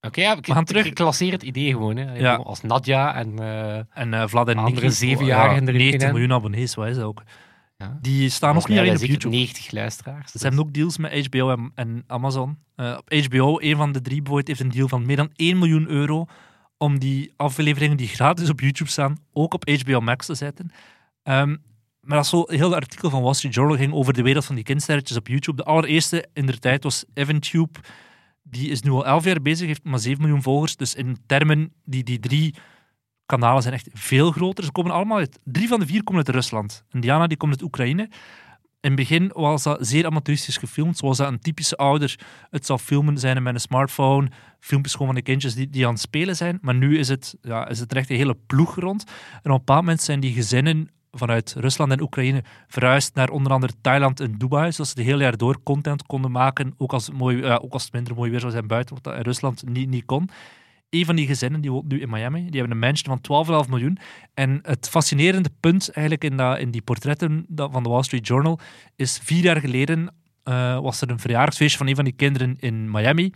Oké, 0.06 0.20
ja, 0.20 0.36
ik, 0.36 0.64
terug. 0.64 0.86
ik 0.86 0.98
lanceer 0.98 1.32
het 1.32 1.42
idee 1.42 1.70
gewoon. 1.70 1.96
Hè. 1.96 2.14
Ja. 2.14 2.34
Als 2.34 2.60
Nadja 2.62 3.14
en... 3.14 3.38
eh, 3.38 3.76
En 3.92 4.14
eh 4.14 4.26
Vlad 4.26 4.48
en 4.48 4.58
Andere 4.58 4.90
zevenjarigen 4.90 5.54
ja, 5.64 5.68
erin 5.68 5.74
90 5.78 5.90
kennen. 5.90 6.12
miljoen 6.12 6.32
abonnees, 6.36 6.74
wat 6.74 6.86
is 6.86 6.96
dat 6.96 7.04
ook? 7.04 7.22
ja. 7.76 7.98
Die 8.00 8.28
staan 8.28 8.54
nog 8.54 8.68
niet 8.68 8.78
alleen 8.78 8.94
op 8.94 9.00
YouTube. 9.04 9.34
90 9.34 9.70
luisteraars. 9.70 10.32
Ze 10.32 10.38
hebben 10.38 10.60
ook 10.60 10.72
deals 10.72 10.98
met 10.98 11.26
HBO 11.26 11.50
en, 11.50 11.72
en 11.74 12.04
Amazon. 12.06 12.58
Eh, 12.76 12.96
op 12.98 13.12
HBO, 13.24 13.60
een 13.60 13.76
van 13.76 13.92
de 13.92 14.00
drie 14.00 14.16
bijvoorbeeld, 14.22 14.48
heeft 14.48 14.60
een 14.60 14.70
deal 14.78 14.88
van 14.88 15.06
meer 15.06 15.16
dan 15.16 15.30
1 15.36 15.58
miljoen 15.58 15.88
euro 15.88 16.26
om 16.78 16.98
die 16.98 17.32
afleveringen 17.36 17.96
die 17.96 18.08
gratis 18.08 18.50
op 18.50 18.60
YouTube 18.60 18.90
staan, 18.90 19.16
ook 19.32 19.54
op 19.54 19.68
HBO 19.82 20.00
Max 20.00 20.26
te 20.26 20.34
zetten. 20.34 20.70
Ehm, 21.22 21.56
maar 22.00 22.16
dat 22.16 22.24
is 22.24 22.30
zo, 22.30 22.44
heel 22.46 22.70
het 22.70 22.74
artikel 22.74 23.10
van 23.10 23.22
Wall 23.22 23.34
Street 23.34 23.54
Journal 23.54 23.76
ging 23.76 23.92
over 23.92 24.12
de 24.12 24.22
wereld 24.22 24.44
van 24.44 24.54
die 24.54 24.64
kindsterretjes 24.64 25.16
op 25.16 25.28
YouTube. 25.28 25.56
De 25.56 25.64
allereerste 25.68 26.26
in 26.32 26.46
de 26.46 26.58
tijd 26.58 26.82
was 26.82 27.04
EvanTube. 27.14 27.78
Die 28.46 28.70
is 28.70 28.82
nu 28.82 28.90
al 28.90 29.06
11 29.06 29.24
jaar 29.24 29.42
bezig, 29.42 29.66
heeft 29.66 29.84
maar 29.84 29.98
7 29.98 30.20
miljoen 30.20 30.42
volgers. 30.42 30.76
Dus 30.76 30.94
in 30.94 31.16
termen, 31.26 31.72
die, 31.84 32.04
die 32.04 32.18
drie 32.18 32.54
kanalen 33.26 33.62
zijn 33.62 33.74
echt 33.74 33.88
veel 33.92 34.30
groter. 34.30 34.64
Ze 34.64 34.72
komen 34.72 34.92
allemaal 34.92 35.18
uit, 35.18 35.38
drie 35.44 35.68
van 35.68 35.80
de 35.80 35.86
vier 35.86 36.04
komen 36.04 36.26
uit 36.26 36.34
Rusland. 36.34 36.84
En 36.90 37.00
Diana 37.00 37.26
die 37.26 37.36
komt 37.36 37.52
uit 37.52 37.62
Oekraïne. 37.62 38.02
In 38.80 38.90
het 38.90 38.94
begin 38.98 39.30
was 39.34 39.62
dat 39.62 39.86
zeer 39.86 40.06
amateuristisch 40.06 40.56
gefilmd, 40.56 40.98
zoals 40.98 41.16
dat 41.16 41.28
een 41.28 41.38
typische 41.38 41.76
ouder 41.76 42.18
het 42.50 42.66
zou 42.66 42.78
filmen 42.78 43.18
zijn 43.18 43.42
met 43.42 43.54
een 43.54 43.60
smartphone, 43.60 44.30
filmpjes 44.60 44.92
gewoon 44.92 45.06
van 45.06 45.16
de 45.16 45.22
kindjes 45.22 45.54
die, 45.54 45.70
die 45.70 45.86
aan 45.86 45.92
het 45.92 46.00
spelen 46.00 46.36
zijn. 46.36 46.58
Maar 46.60 46.74
nu 46.74 46.98
is 46.98 47.08
het, 47.08 47.36
ja, 47.42 47.68
is 47.68 47.80
het 47.80 47.92
echt 47.92 48.10
een 48.10 48.16
hele 48.16 48.36
ploeg 48.46 48.74
rond. 48.74 49.04
En 49.04 49.38
op 49.38 49.44
een 49.44 49.56
bepaald 49.56 49.80
moment 49.80 50.02
zijn 50.02 50.20
die 50.20 50.32
gezinnen 50.32 50.88
vanuit 51.14 51.54
Rusland 51.58 51.92
en 51.92 52.00
Oekraïne 52.00 52.42
verhuisd 52.68 53.14
naar 53.14 53.30
onder 53.30 53.52
andere 53.52 53.72
Thailand 53.80 54.20
en 54.20 54.38
Dubai, 54.38 54.72
zodat 54.72 54.88
ze 54.88 54.94
de 54.94 55.02
hele 55.02 55.22
jaar 55.22 55.36
door 55.36 55.62
content 55.62 56.06
konden 56.06 56.30
maken, 56.30 56.74
ook 56.76 56.92
als 56.92 57.06
het, 57.06 57.16
mooi, 57.16 57.44
ook 57.44 57.72
als 57.72 57.90
minder 57.90 58.14
mooi 58.14 58.30
weer 58.30 58.40
zou 58.40 58.52
zijn 58.52 58.66
buiten, 58.66 58.94
wat 58.94 59.04
dat 59.04 59.14
in 59.14 59.22
Rusland 59.22 59.68
niet, 59.68 59.88
niet 59.88 60.04
kon. 60.04 60.28
Een 60.90 61.04
van 61.04 61.16
die 61.16 61.26
gezinnen 61.26 61.60
die 61.60 61.70
woont 61.72 61.88
nu 61.88 62.00
in 62.00 62.10
Miami. 62.10 62.50
Die 62.50 62.60
hebben 62.60 62.70
een 62.70 62.78
mansion 62.78 63.18
van 63.22 63.64
12,5 63.64 63.70
miljoen. 63.70 63.98
En 64.34 64.58
het 64.62 64.88
fascinerende 64.88 65.50
punt 65.60 65.90
eigenlijk 65.90 66.24
in, 66.30 66.36
dat, 66.36 66.58
in 66.58 66.70
die 66.70 66.82
portretten 66.82 67.46
van 67.56 67.82
de 67.82 67.88
Wall 67.88 68.02
Street 68.02 68.26
Journal 68.26 68.58
is 68.96 69.20
vier 69.22 69.42
jaar 69.42 69.60
geleden 69.60 70.14
eh, 70.42 70.78
was 70.80 71.00
er 71.00 71.10
een 71.10 71.18
verjaardagsfeestje 71.18 71.78
van 71.78 71.86
een 71.86 71.94
van 71.94 72.04
die 72.04 72.14
kinderen 72.14 72.56
in 72.58 72.90
Miami. 72.90 73.32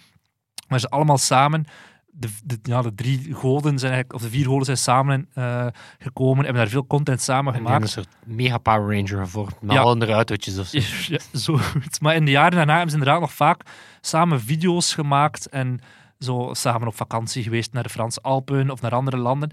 Waar 0.69 0.81
ze 0.81 0.89
allemaal 0.89 1.19
samen, 1.19 1.65
de, 2.11 2.29
de, 2.45 2.59
ja, 2.63 2.83
de 2.83 2.95
drie 2.95 3.35
goden 3.35 3.79
zijn 3.79 3.93
eigenlijk, 3.93 4.13
of 4.23 4.23
de 4.31 4.37
vier 4.37 4.45
goden 4.47 4.65
zijn 4.65 4.77
samen 4.77 5.29
eh, 5.35 5.67
gekomen, 5.99 6.45
hebben 6.45 6.63
daar 6.63 6.71
veel 6.73 6.87
content 6.87 7.21
samen 7.21 7.55
En 7.55 7.59
gemaakt. 7.61 7.83
een 7.83 7.89
soort 7.89 8.09
mega 8.25 8.59
Power 8.59 8.95
Ranger 8.97 9.25
gevormd. 9.25 9.61
Met 9.61 9.75
Ja. 9.77 9.81
al 9.81 9.91
hun 9.99 10.11
autootjes 10.11 10.59
of 10.59 10.67
zo. 10.67 10.79
Ja, 11.15 11.19
zoiets. 11.33 11.99
Maar 12.01 12.15
in 12.15 12.25
de 12.25 12.31
jaren 12.31 12.57
daarna 12.57 12.73
hebben 12.73 12.91
ze 12.91 12.97
inderdaad 12.99 13.21
nog 13.21 13.33
vaak 13.33 13.61
samen 14.01 14.41
video's 14.41 14.95
gemaakt 14.95 15.49
en 15.49 15.81
zo 16.19 16.51
samen 16.53 16.89
op 16.89 16.97
vakantie 16.97 17.43
geweest 17.43 17.73
naar 17.73 17.83
de 17.83 17.89
Franse 17.89 18.21
Alpen 18.21 18.71
of 18.71 18.81
naar 18.81 18.95
andere 18.95 19.17
landen. 19.17 19.51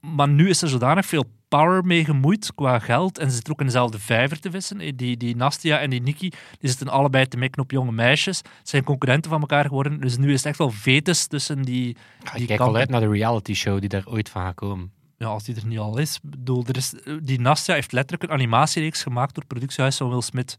Maar 0.00 0.28
nu 0.28 0.48
is 0.48 0.62
er 0.62 0.68
zodanig 0.68 1.06
veel 1.06 1.24
power 1.48 1.84
mee 1.84 2.04
gemoeid 2.04 2.54
qua 2.54 2.78
geld 2.78 3.18
en 3.18 3.28
ze 3.28 3.34
zitten 3.34 3.52
ook 3.52 3.60
in 3.60 3.66
dezelfde 3.66 3.98
vijver 3.98 4.40
te 4.40 4.50
vissen. 4.50 4.96
Die, 4.96 5.16
die 5.16 5.36
Nastia 5.36 5.78
en 5.78 5.90
die 5.90 6.02
Nikki 6.02 6.28
die 6.58 6.68
zitten 6.68 6.88
allebei 6.88 7.28
te 7.28 7.36
mikken 7.36 7.62
op 7.62 7.70
jonge 7.70 7.92
meisjes. 7.92 8.38
Ze 8.38 8.44
zijn 8.62 8.84
concurrenten 8.84 9.30
van 9.30 9.40
elkaar 9.40 9.64
geworden. 9.64 10.00
Dus 10.00 10.16
nu 10.16 10.32
is 10.32 10.36
het 10.36 10.46
echt 10.46 10.58
wel 10.58 10.70
vetus 10.70 11.26
tussen 11.26 11.62
die, 11.62 11.96
Ja, 12.24 12.32
die 12.32 12.40
ik 12.40 12.46
kijk 12.46 12.60
al 12.60 12.76
uit 12.76 12.88
naar 12.88 13.00
de 13.00 13.08
reality 13.08 13.54
show 13.54 13.80
die 13.80 13.88
daar 13.88 14.06
ooit 14.06 14.28
van 14.28 14.42
gaat 14.42 14.54
komen. 14.54 14.92
Ja, 15.16 15.26
als 15.26 15.44
die 15.44 15.56
er 15.56 15.66
niet 15.66 15.78
al 15.78 15.98
is. 15.98 16.18
Bedoel, 16.22 16.64
er 16.66 16.76
is 16.76 16.94
die 17.22 17.40
Nastia 17.40 17.74
heeft 17.74 17.92
letterlijk 17.92 18.30
een 18.30 18.38
animatiereeks 18.38 19.02
gemaakt 19.02 19.34
door 19.34 19.42
het 19.42 19.52
productiehuis 19.52 19.96
van 19.96 20.08
Will 20.08 20.20
Smith. 20.20 20.56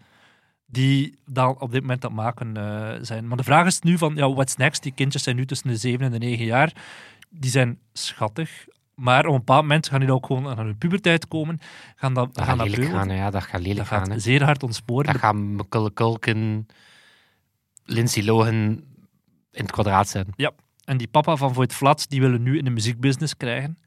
Die 0.65 1.17
dan 1.25 1.60
op 1.60 1.71
dit 1.71 1.82
moment 1.82 2.04
het 2.04 2.12
maken 2.12 2.58
eh, 2.58 2.97
zijn. 3.02 3.28
Maar 3.28 3.38
de 3.38 3.43
vraag 3.43 3.65
is 3.65 3.80
nu 3.80 3.97
van, 3.97 4.15
ja, 4.15 4.34
what's 4.34 4.56
next? 4.56 4.84
Die 4.84 4.91
kindjes 4.91 5.23
zijn 5.23 5.36
nu 5.36 5.45
tussen 5.45 5.67
de 5.67 5.75
7 5.75 6.06
en 6.06 6.12
de 6.12 6.17
9 6.17 6.45
jaar. 6.45 6.73
Die 7.30 7.52
zijn 7.52 7.80
schattig. 7.93 8.65
Maar 8.99 9.25
op 9.25 9.31
een 9.31 9.38
bepaald 9.38 9.62
moment 9.62 9.88
gaan 9.89 9.99
die 9.99 10.13
ook 10.13 10.25
gewoon 10.25 10.47
aan 10.47 10.65
hun 10.65 10.77
puberteit 10.77 11.27
komen. 11.27 11.59
Gaan 11.95 12.13
dat, 12.13 12.35
Dat 12.35 12.45
gaan 12.45 12.59
gaat 12.59 12.75
dat 12.75 12.85
gaan, 12.85 13.09
ja. 13.09 13.29
Dat 13.29 13.43
gaat 13.43 13.62
lelijk 13.62 13.77
Dat 13.77 13.88
gaan. 13.88 14.12
gaat 14.12 14.21
zeer 14.21 14.43
hard 14.43 14.63
ontsporen. 14.63 15.12
Dat 15.12 15.21
gaan 15.21 15.65
Culkin, 15.93 16.67
Lindsay 17.83 18.23
Lohan 18.23 18.53
in 19.51 19.62
het 19.62 19.71
kwadraat 19.71 20.07
zijn. 20.07 20.33
En 20.83 20.97
die 20.97 21.07
papa 21.07 21.35
van 21.35 21.53
Voigt 21.53 21.73
Flats, 21.73 22.07
die 22.07 22.21
willen 22.21 22.43
nu 22.43 22.57
in 22.57 22.63
de 22.63 22.69
muziekbusiness 22.69 23.38
krijgen. 23.38 23.77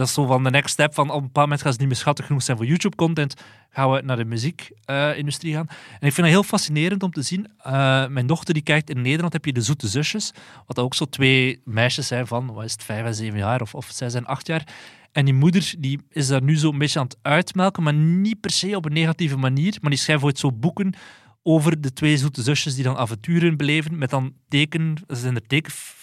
Dat 0.00 0.08
is 0.08 0.14
zo 0.14 0.26
van 0.26 0.44
de 0.44 0.50
next 0.50 0.72
step 0.72 0.94
van 0.94 1.10
op 1.10 1.16
een 1.16 1.22
bepaald 1.22 1.46
moment 1.46 1.62
gaan 1.62 1.72
ze 1.72 1.78
niet 1.78 1.88
meer 1.88 1.96
schattig 1.96 2.26
genoeg 2.26 2.42
zijn 2.42 2.56
voor 2.56 2.66
YouTube-content. 2.66 3.34
Gaan 3.70 3.90
we 3.90 4.00
naar 4.04 4.16
de 4.16 4.24
muziekindustrie 4.24 5.54
gaan. 5.54 5.66
En 5.68 6.06
ik 6.06 6.12
vind 6.12 6.16
het 6.16 6.26
heel 6.26 6.42
fascinerend 6.42 7.02
om 7.02 7.12
te 7.12 7.22
zien. 7.22 7.48
eh, 7.58 8.06
mijn 8.06 8.26
dochter 8.26 8.54
die 8.54 8.62
kijkt 8.62 8.90
in 8.90 9.02
Nederland, 9.02 9.32
heb 9.32 9.44
je 9.44 9.52
de 9.52 9.60
Zoete 9.60 9.88
Zusjes. 9.88 10.32
Wat 10.66 10.78
ook 10.78 10.94
zo 10.94 11.04
twee 11.04 11.60
meisjes 11.64 12.06
zijn 12.06 12.26
van, 12.26 12.52
wat 12.52 12.64
is 12.64 12.72
het, 12.72 12.82
vijf 12.82 13.06
en 13.06 13.14
zeven 13.14 13.38
jaar 13.38 13.60
of, 13.60 13.74
of 13.74 13.90
zes 13.92 14.14
en 14.14 14.26
acht 14.26 14.46
jaar. 14.46 14.66
En 15.12 15.24
die 15.24 15.34
moeder 15.34 15.74
die 15.78 16.00
is 16.08 16.26
daar 16.26 16.42
nu 16.42 16.58
zo 16.58 16.70
een 16.70 16.78
beetje 16.78 16.98
aan 16.98 17.04
het 17.04 17.18
uitmelken, 17.22 17.82
maar 17.82 17.94
niet 17.94 18.40
per 18.40 18.50
se 18.50 18.76
op 18.76 18.84
een 18.84 18.92
negatieve 18.92 19.36
manier. 19.36 19.78
Maar 19.80 19.90
die 19.90 19.98
schrijft 19.98 20.22
ooit 20.22 20.38
zo 20.38 20.52
boeken 20.52 20.94
over 21.42 21.80
de 21.80 21.92
twee 21.92 22.16
zoete 22.16 22.42
zusjes 22.42 22.74
die 22.74 22.84
dan 22.84 22.96
avonturen 22.96 23.56
beleven, 23.56 23.98
met 23.98 24.10
dan 24.10 24.32
teken, 24.48 24.94
ze 25.08 25.16
zijn 25.16 25.34
er 25.34 25.46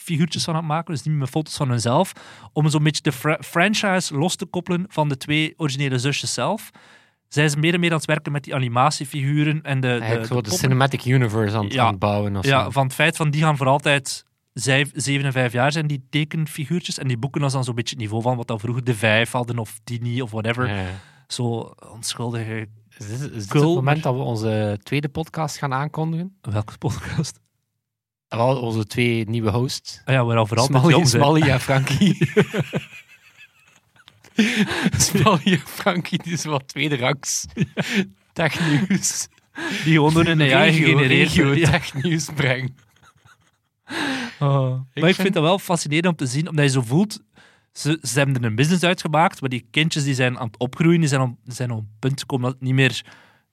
tekenfiguurtjes 0.07 0.43
van 0.43 0.53
aan 0.53 0.59
het 0.59 0.69
maken, 0.69 0.93
dus 0.93 1.03
niet 1.03 1.13
meer 1.13 1.21
met 1.21 1.29
foto's 1.29 1.55
van 1.55 1.69
hunzelf, 1.69 2.11
om 2.53 2.69
zo'n 2.69 2.83
beetje 2.83 3.01
de 3.01 3.11
fra- 3.11 3.37
franchise 3.41 4.15
los 4.17 4.35
te 4.35 4.45
koppelen 4.45 4.85
van 4.89 5.09
de 5.09 5.17
twee 5.17 5.53
originele 5.57 5.97
zusjes 5.99 6.33
zelf. 6.33 6.69
Zij 7.27 7.47
zijn 7.49 7.59
meer 7.61 7.73
en 7.73 7.79
meer 7.79 7.89
aan 7.91 7.97
het 7.97 8.05
werken 8.05 8.31
met 8.31 8.43
die 8.43 8.55
animatiefiguren 8.55 9.61
en 9.61 9.79
de, 9.79 9.87
de, 9.87 9.93
Eigenlijk 9.93 10.21
de 10.21 10.27
zo 10.27 10.35
de 10.35 10.41
poppen. 10.41 10.57
cinematic 10.59 11.05
universe 11.05 11.57
aan 11.57 11.63
het, 11.63 11.73
Ja. 11.73 11.83
aan 11.83 11.89
het 11.89 11.99
bouwen. 11.99 12.35
Of 12.37 12.45
Ja, 12.45 12.63
zo. 12.63 12.69
van 12.69 12.83
het 12.85 12.93
feit 12.93 13.15
van 13.15 13.29
die 13.29 13.41
gaan 13.41 13.57
voor 13.57 13.67
altijd 13.67 14.23
zij- 14.53 14.89
zeven 14.93 15.25
en 15.25 15.31
vijf 15.31 15.51
jaar 15.53 15.71
zijn, 15.71 15.87
die 15.87 16.05
tekenfiguurtjes. 16.09 16.97
En 16.97 17.07
die 17.07 17.17
boeken 17.17 17.43
als 17.43 17.53
dan 17.53 17.63
zo'n 17.63 17.75
beetje 17.75 17.93
het 17.95 18.03
niveau 18.03 18.21
van 18.23 18.37
wat 18.37 18.47
dan 18.47 18.59
vroeger 18.59 18.83
de 18.83 18.95
vijf 18.95 19.31
hadden, 19.31 19.57
of 19.59 19.79
Tini, 19.83 20.21
of 20.21 20.31
whatever. 20.31 20.67
Ja. 20.69 20.85
Zo 21.27 21.73
onschuldige... 21.93 22.67
Is 22.97 23.07
dit, 23.07 23.19
is 23.31 23.47
dit 23.47 23.53
het 23.53 23.63
moment 23.63 24.03
dat 24.03 24.13
we 24.15 24.21
onze 24.21 24.79
tweede 24.83 25.09
podcast 25.09 25.57
gaan 25.57 25.73
aankondigen? 25.73 26.37
Welke 26.41 26.77
podcast? 26.77 27.39
Wel, 28.29 28.61
onze 28.61 28.85
twee 28.85 29.25
nieuwe 29.29 29.49
hosts. 29.49 30.01
Ah 30.05 30.13
ja, 30.13 30.19
al 30.19 30.45
vooral 30.45 30.65
Smally. 30.65 31.05
Smally 31.05 31.41
en 31.41 31.59
Frankie. 31.59 32.17
Smally 34.97 35.41
en 35.43 35.59
Frankie, 35.59 36.23
die 36.23 36.33
is 36.33 36.45
wat 36.45 36.67
tweede 36.67 36.97
rangs 36.97 37.45
technieuws. 38.33 39.27
Die 39.83 39.93
gewoon 39.93 40.13
door 40.13 40.25
een 40.25 40.41
AI 40.41 40.73
gegenereerd 40.73 41.33
technieuws 41.71 42.29
brengen. 42.35 42.75
Oh. 44.39 44.69
Maar 44.69 44.79
ik 44.93 45.03
vind- 45.03 45.15
vind 45.15 45.33
het 45.33 45.43
wel 45.43 45.59
fascinerend 45.59 46.07
om 46.07 46.15
te 46.15 46.25
zien, 46.25 46.49
omdat 46.49 46.65
je 46.65 46.71
zo 46.71 46.81
voelt... 46.81 47.25
Ze, 47.71 47.99
ze 48.01 48.17
hebben 48.17 48.35
er 48.35 48.43
een 48.43 48.55
business 48.55 48.83
uitgemaakt, 48.83 49.41
maar 49.41 49.49
die 49.49 49.67
kindjes 49.71 50.03
die 50.03 50.13
zijn 50.13 50.37
aan 50.39 50.47
het 50.47 50.57
opgroeien, 50.57 50.99
die 50.99 51.09
zijn, 51.09 51.21
op, 51.21 51.35
zijn 51.45 51.71
op 51.71 51.77
een 51.79 51.95
punt 51.99 52.19
gekomen 52.19 52.45
dat 52.45 52.53
het 52.53 52.61
niet 52.63 52.73
meer 52.73 53.05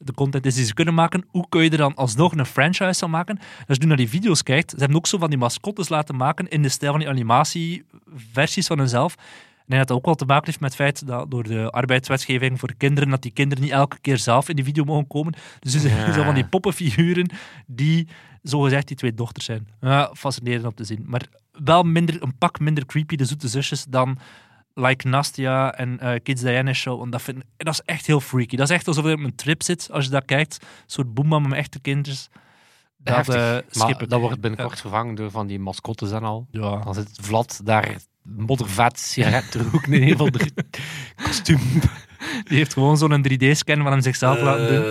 de 0.04 0.14
content 0.14 0.46
is 0.46 0.54
die 0.54 0.64
ze 0.64 0.74
kunnen 0.74 0.94
maken. 0.94 1.24
Hoe 1.28 1.48
kun 1.48 1.62
je 1.62 1.70
er 1.70 1.76
dan 1.76 1.94
alsnog 1.94 2.32
een 2.32 2.46
franchise 2.46 2.98
van 2.98 3.10
maken? 3.10 3.38
Als 3.38 3.76
je 3.76 3.82
nu 3.82 3.86
naar 3.88 3.96
die 3.96 4.08
video's 4.08 4.42
kijkt, 4.42 4.70
ze 4.70 4.76
hebben 4.76 4.96
ook 4.96 5.06
zo 5.06 5.18
van 5.18 5.28
die 5.30 5.38
mascottes 5.38 5.88
laten 5.88 6.16
maken 6.16 6.48
in 6.48 6.62
de 6.62 6.68
stijl 6.68 6.90
van 6.90 7.00
die 7.00 7.08
animatieversies 7.08 8.66
van 8.66 8.78
hunzelf. 8.78 9.12
Ik 9.12 9.70
denk 9.70 9.80
dat 9.80 9.88
dat 9.88 9.96
ook 9.96 10.04
wel 10.04 10.14
te 10.14 10.24
maken 10.24 10.46
heeft 10.46 10.60
met 10.60 10.72
het 10.72 10.80
feit 10.80 11.06
dat 11.06 11.30
door 11.30 11.42
de 11.42 11.70
arbeidswetgeving 11.70 12.58
voor 12.60 12.74
kinderen, 12.76 13.10
dat 13.10 13.22
die 13.22 13.30
kinderen 13.32 13.64
niet 13.64 13.72
elke 13.72 13.98
keer 14.00 14.18
zelf 14.18 14.48
in 14.48 14.56
die 14.56 14.64
video 14.64 14.84
mogen 14.84 15.06
komen. 15.06 15.34
Dus 15.60 15.72
zijn 15.72 15.96
Ja. 15.96 16.12
zo 16.12 16.22
van 16.22 16.34
die 16.34 16.46
poppenfiguren 16.46 17.30
die 17.66 18.08
zogezegd 18.42 18.88
die 18.88 18.96
twee 18.96 19.14
dochters 19.14 19.44
zijn. 19.44 19.68
Ja, 19.80 20.10
fascinerend 20.14 20.64
om 20.64 20.74
te 20.74 20.84
zien. 20.84 21.04
Maar 21.06 21.22
wel 21.52 21.82
minder, 21.82 22.22
een 22.22 22.38
pak 22.38 22.60
minder 22.60 22.86
creepy, 22.86 23.16
de 23.16 23.24
zoete 23.24 23.48
zusjes, 23.48 23.84
dan 23.84 24.18
Like 24.74 25.08
Nastia 25.08 25.74
en 25.74 26.00
eh, 26.00 26.20
Kids 26.22 26.42
Diana 26.42 26.72
Show. 26.72 27.02
En 27.02 27.10
dat, 27.10 27.22
vind, 27.22 27.42
dat 27.56 27.72
is 27.74 27.80
echt 27.84 28.06
heel 28.06 28.20
freaky. 28.20 28.56
Dat 28.56 28.68
is 28.70 28.74
echt 28.76 28.88
alsof 28.88 29.04
je 29.04 29.12
op 29.12 29.18
een 29.24 29.34
trip 29.34 29.62
zit, 29.62 29.88
als 29.92 30.04
je 30.04 30.10
dat 30.10 30.24
kijkt. 30.24 30.58
Een 30.60 30.68
soort 30.86 31.14
met 31.42 31.52
echte 31.52 31.80
kindjes. 31.80 32.28
Dat 32.96 33.14
Heftig. 33.16 33.34
eh, 33.34 33.78
Maar 33.78 34.08
dat 34.08 34.20
wordt 34.20 34.40
binnenkort 34.40 34.80
vervangen 34.80 35.14
door 35.14 35.30
van 35.30 35.46
die 35.46 35.58
mascottes 35.58 36.10
en 36.10 36.22
al. 36.22 36.46
Ja. 36.50 36.76
Dan 36.78 36.94
zit 36.94 37.18
Vlad 37.20 37.60
daar 37.64 37.96
moddervet, 38.22 38.98
sigaret 38.98 39.50
te 39.50 39.62
roken 39.62 39.92
in 39.92 40.02
een 40.02 40.16
van 40.16 40.30
de 40.30 40.50
kostuum. 41.24 41.60
Die 42.44 42.56
heeft 42.56 42.72
gewoon 42.72 42.96
zo'n 42.98 43.26
3D-scan 43.32 43.82
van 43.82 43.86
hem 43.92 44.00
zichzelf 44.00 44.40
laten 44.40 44.68
doen. 44.68 44.82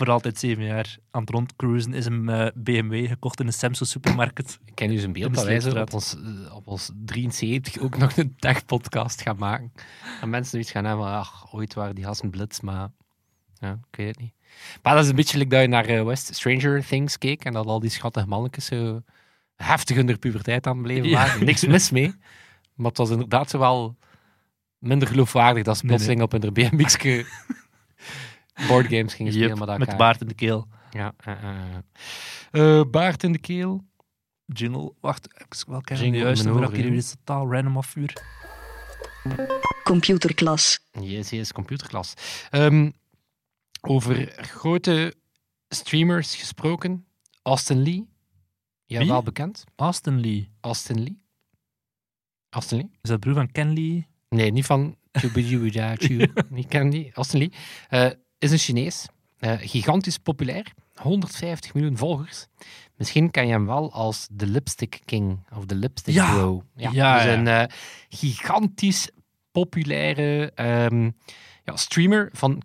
Voor 0.00 0.10
altijd 0.10 0.38
zeven 0.38 0.64
jaar 0.64 0.96
aan 1.10 1.20
het 1.20 1.30
rondcruisen, 1.30 1.94
is 1.94 2.06
een 2.06 2.28
eh, 2.28 2.46
BMW 2.54 3.08
gekocht 3.08 3.40
in 3.40 3.46
een 3.46 3.52
Samsung 3.52 3.88
supermarkt. 3.88 4.58
Ik 4.64 4.74
ken 4.74 4.90
nu 4.90 4.98
zijn 4.98 5.12
beeld 5.12 5.30
de 5.30 5.36
dat 5.36 5.44
wij 5.44 5.60
zo 5.60 5.80
op 5.80 5.92
ons, 5.94 6.16
eh, 6.16 6.54
op 6.56 6.66
ons 6.66 6.90
73 6.94 7.78
ook 7.78 7.96
nog 7.98 8.16
een 8.16 8.36
tech-podcast 8.38 9.22
gaan 9.22 9.36
maken. 9.38 9.72
En 10.20 10.30
mensen 10.30 10.50
zoiets 10.50 10.70
gaan 10.70 10.84
hebben 10.84 11.04
van, 11.04 11.14
ach, 11.14 11.52
ooit 11.52 11.74
waren 11.74 11.94
die 11.94 12.04
gasten 12.04 12.30
blitz, 12.30 12.60
maar 12.60 12.88
ja, 13.54 13.70
ik 13.90 13.96
weet 13.96 14.06
het 14.08 14.18
niet. 14.18 14.32
Maar 14.82 14.94
dat 14.94 15.04
is 15.04 15.10
een 15.10 15.16
beetje 15.16 15.38
like 15.38 15.50
dat 15.50 15.60
je 15.60 15.68
naar 15.68 15.84
eh, 15.84 16.04
West 16.04 16.34
Stranger 16.34 16.86
Things 16.86 17.18
keek 17.18 17.44
en 17.44 17.52
dat 17.52 17.66
al 17.66 17.80
die 17.80 17.90
schattige 17.90 18.26
mannetjes 18.26 18.64
zo 18.64 19.02
heftig 19.56 19.96
in 19.96 20.06
de 20.06 20.16
puberteit 20.16 20.66
aan 20.66 20.72
het 20.78 20.82
beleven 20.82 21.08
Ja. 21.08 21.14
waren. 21.16 21.44
Niks 21.44 21.66
mis 21.66 21.90
mee, 21.90 22.14
maar 22.74 22.88
het 22.88 22.98
was 22.98 23.10
inderdaad 23.10 23.50
zo 23.50 23.58
wel 23.58 23.96
minder 24.78 25.08
geloofwaardig 25.08 25.62
dat 25.64 25.76
ze 25.78 25.86
Nee, 25.86 25.96
nee. 25.96 26.06
plotseling 26.06 26.32
op 26.34 26.42
hun 26.42 26.52
BMX'ke 26.70 27.24
boardgames 28.68 29.14
gingen 29.14 29.32
spelen. 29.32 29.48
Yep, 29.48 29.58
maar 29.58 29.66
dat 29.66 29.78
met 29.78 29.96
baard 29.96 30.20
in 30.20 30.28
de 30.28 30.34
keel. 30.34 30.68
Ja, 30.90 31.12
eh, 31.16 31.32
eh, 31.32 31.74
eh. 32.50 32.78
Eh, 32.78 32.90
baard 32.90 33.22
in 33.22 33.32
de 33.32 33.38
keel. 33.38 33.84
Jingle. 34.44 34.92
Wacht, 35.00 35.26
ik 35.26 35.64
wel 35.66 35.80
kijken. 35.80 36.04
Jingle 36.04 36.20
De 36.20 36.26
juiste 36.26 36.50
oren, 36.50 36.74
hier 36.74 36.90
weer 36.90 37.04
totaal 37.04 37.52
random 37.52 37.76
afvuur. 37.76 38.22
Computerklas. 39.84 40.78
Yes, 41.00 41.30
yes, 41.30 41.52
computerklas. 41.52 42.14
Ehm, 42.50 42.90
over 43.80 44.32
grote 44.36 45.14
streamers 45.68 46.34
gesproken. 46.36 47.06
Austin 47.42 47.82
Lee. 47.82 48.08
Ja, 48.84 48.98
Wie? 48.98 49.08
wel 49.08 49.22
bekend. 49.22 49.64
Austin 49.76 50.20
Lee. 50.20 50.50
Austin 50.60 51.02
Lee. 51.02 51.22
Austin 52.48 52.76
Lee? 52.78 52.90
Is 53.02 53.10
dat 53.10 53.20
broer 53.20 53.34
van 53.34 53.52
Ken 53.52 53.72
Lee? 53.72 54.06
Nee, 54.28 54.52
niet 54.52 54.66
van 54.66 54.96
Chu. 55.98 56.32
Niet 56.48 56.68
ken 56.68 56.90
die. 56.90 57.10
Austin 57.14 57.38
Lee. 57.38 57.52
Eh, 57.88 58.10
is 58.40 58.50
een 58.50 58.58
Chinees. 58.58 59.06
Eh, 59.38 59.52
gigantisch 59.60 60.18
populair. 60.18 60.72
150 60.94 61.74
miljoen 61.74 61.96
volgers. 61.96 62.46
Misschien 62.96 63.30
ken 63.30 63.46
je 63.46 63.52
hem 63.52 63.66
wel 63.66 63.92
als 63.92 64.26
de 64.30 64.46
Lipstick 64.46 65.00
King 65.04 65.38
of 65.56 65.64
de 65.64 65.74
Lipstick 65.74 66.14
Ja. 66.14 66.32
Bro. 66.32 66.62
Ja, 66.76 66.88
dus 66.88 66.96
ja. 66.96 67.32
een 67.32 67.46
eh, 67.48 67.64
gigantisch 68.08 69.10
populaire 69.52 70.52
ehm, 70.54 71.10
ja, 71.64 71.76
streamer 71.76 72.28
van, 72.32 72.62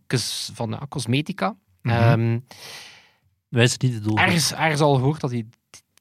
van 0.54 0.70
ja, 0.70 0.86
cosmetica. 0.90 1.56
Mhm. 1.82 1.96
Ehm, 1.96 2.40
Wij 3.50 3.68
zijn 3.68 3.80
niet 3.82 3.94
de 3.94 4.00
doel. 4.00 4.18
ergens, 4.18 4.54
ergens 4.54 4.82
al 4.82 4.96
gehoord 4.96 5.22
dat 5.22 5.32
hij 5.32 5.46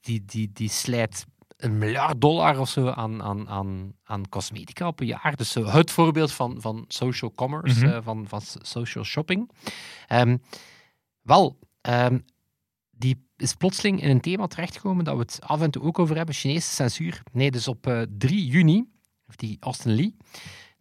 die, 0.00 0.24
die, 0.26 0.50
die 0.52 0.68
slijt 0.68 1.24
een 1.57 1.79
miljard 1.79 2.21
dollar 2.21 2.59
of 2.61 2.69
zo 2.69 2.88
aan, 2.88 3.23
aan, 3.23 3.49
aan, 3.49 3.95
aan 4.05 4.29
cosmetica 4.29 4.87
op 4.87 5.01
een 5.01 5.07
jaar. 5.07 5.37
Dus 5.37 5.55
het 5.55 5.90
voorbeeld 5.90 6.33
van, 6.33 6.61
van 6.61 6.85
social 6.88 7.33
commerce, 7.35 7.85
Mhm. 7.87 7.95
eh, 7.95 8.01
van, 8.03 8.29
van 8.29 8.40
social 8.62 9.05
shopping. 9.05 9.51
Ehm, 10.07 10.37
wel, 11.23 11.59
ehm, 11.81 12.19
die 12.90 13.27
is 13.37 13.55
plotseling 13.55 14.03
in 14.03 14.11
een 14.11 14.21
thema 14.21 14.47
terechtgekomen 14.47 15.05
dat 15.05 15.14
we 15.14 15.21
het 15.21 15.38
af 15.43 15.61
en 15.61 15.71
toe 15.71 15.83
ook 15.83 15.99
over 15.99 16.17
hebben, 16.17 16.35
Chinese 16.35 16.69
censuur. 16.75 17.23
Nee, 17.33 17.51
dus 17.51 17.69
op 17.69 17.87
eh, 17.87 18.03
3 18.19 18.47
juni, 18.47 18.85
heeft 19.27 19.38
die 19.40 19.57
Austin 19.61 19.95
Lee, 19.95 20.17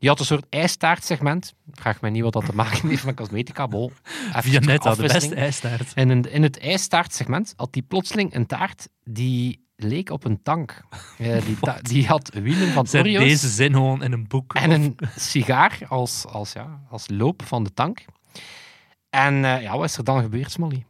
die 0.03 0.11
had 0.11 0.19
een 0.21 0.25
soort 0.25 0.45
ijstaartsegment. 0.49 1.53
Vraag 1.71 2.01
mij 2.01 2.09
niet 2.09 2.21
wat 2.23 2.33
dat 2.33 2.45
te 2.45 2.55
maken 2.55 2.89
heeft 2.89 3.05
met 3.05 3.15
cosmetica, 3.15 3.67
bol. 3.67 3.91
Via 4.33 4.59
net 4.59 4.83
de 4.83 4.89
afwisseling. 4.89 5.33
beste 5.33 5.35
ijstaart. 5.35 5.93
En 5.93 6.09
in, 6.11 6.31
in 6.31 6.43
het 6.43 6.59
ijstaartsegment 6.59 7.53
had 7.55 7.73
die 7.73 7.81
plotseling 7.81 8.33
een 8.35 8.45
taart 8.45 8.87
die 9.03 9.65
leek 9.75 10.09
op 10.09 10.23
een 10.25 10.41
tank. 10.43 10.81
Eh, 11.17 11.45
die, 11.45 11.59
ta- 11.67 11.79
die 11.81 12.07
had 12.07 12.29
wielen 12.33 12.67
van 12.71 12.87
Zet 12.87 13.01
Oreo's 13.01 13.23
deze 13.23 13.47
zin 13.49 13.71
gewoon 13.73 14.03
in 14.03 14.11
een 14.11 14.27
boek. 14.27 14.53
en 14.53 14.69
Of- 14.69 14.75
een 14.75 14.97
sigaar 15.31 15.79
als, 15.87 16.25
als, 16.25 16.53
ja, 16.53 16.81
als 16.89 17.05
loop 17.09 17.43
van 17.45 17.63
de 17.63 17.73
tank. 17.73 18.05
En 19.09 19.45
eh, 19.45 19.61
ja, 19.61 19.77
wat 19.77 19.85
is 19.89 19.97
er 19.97 20.03
dan 20.03 20.21
gebeurd, 20.21 20.51
Smolly? 20.51 20.85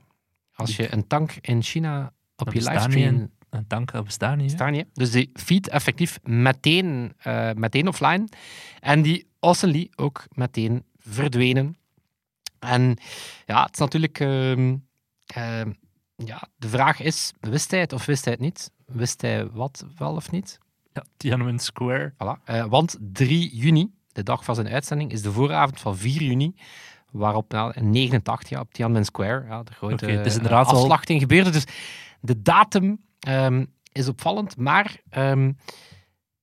Als 0.54 0.76
je 0.76 0.94
een 0.94 1.08
tank 1.08 1.32
in 1.42 1.62
China 1.64 2.14
op 2.36 2.46
Dat 2.46 2.54
je 2.54 2.70
livestream... 2.70 3.32
niet, 3.54 3.62
Een 3.62 3.68
tank 3.68 3.92
dat 3.92 4.04
bestaat 4.04 4.38
niet. 4.38 4.50
hè? 4.50 4.56
Staan 4.56 4.76
je. 4.76 4.88
Dus 4.94 5.12
die 5.12 5.30
feed 5.34 5.68
effectief 5.70 6.20
meteen, 6.24 7.14
eh, 7.18 7.52
meteen 7.56 7.88
offline. 7.88 8.28
En 8.80 9.02
die 9.02 9.28
Lee 9.62 9.90
ook 9.96 10.26
meteen 10.32 10.84
verdwenen. 10.98 11.78
En 12.60 12.96
ja, 13.46 13.64
het 13.64 13.74
is 13.74 13.80
natuurlijk... 13.80 14.20
ehm, 14.20 14.76
ehm, 15.26 15.72
ja, 16.16 16.48
de 16.56 16.68
vraag 16.70 17.00
is, 17.00 17.32
wist 17.40 17.72
hij 17.72 17.80
het 17.80 17.94
of 17.94 18.06
wist 18.06 18.24
hij 18.24 18.34
het 18.34 18.42
niet? 18.42 18.72
Wist 18.86 19.22
hij 19.22 19.48
wat 19.50 19.86
wel 19.98 20.16
of 20.16 20.32
niet? 20.32 20.58
Ja, 20.94 21.04
Tiananmen 21.18 21.60
Square. 21.60 22.14
Voilà. 22.14 22.44
Eh, 22.44 22.66
want 22.66 22.98
3 23.00 23.56
juni, 23.56 23.92
de 24.12 24.24
dag 24.24 24.44
van 24.44 24.56
zijn 24.56 24.68
uitzending, 24.68 25.12
is 25.12 25.22
de 25.22 25.32
vooravond 25.32 25.80
van 25.80 25.98
4 25.98 26.22
juni, 26.24 26.56
waarop 27.12 27.52
nou, 27.52 27.72
in 27.76 27.90
89 27.90 28.50
ja, 28.50 28.60
op 28.60 28.74
Tiananmen 28.74 29.06
Square 29.06 29.46
ja, 29.48 29.64
de 29.64 29.72
grote 29.74 30.06
eh, 30.06 30.14
inderdaad 30.14 30.72
wel- 30.72 30.80
afslachting 30.80 31.22
gebeurde. 31.22 31.50
Dus 31.50 31.66
de 32.22 32.42
datum 32.42 33.00
ehm, 33.24 33.66
is 33.92 34.08
opvallend, 34.08 34.58
maar 34.58 35.02
ehm, 35.10 35.52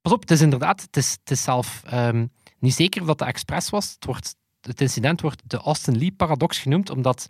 pas 0.03 0.13
op, 0.13 0.21
het 0.21 0.31
is 0.31 0.41
inderdaad, 0.41 0.81
het 0.81 0.97
is, 0.97 1.11
het 1.11 1.31
is 1.31 1.43
zelf 1.43 1.83
ehm, 1.87 2.27
niet 2.59 2.75
zeker 2.75 3.07
dat 3.07 3.19
de 3.19 3.25
expres 3.25 3.71
was. 3.71 3.93
Het, 3.93 4.05
wordt, 4.05 4.37
het 4.61 4.81
incident 4.81 5.21
wordt 5.21 5.43
de 5.47 5.57
Austin 5.57 5.99
Lee-paradox 5.99 6.59
genoemd, 6.59 6.91
omdat 6.91 7.27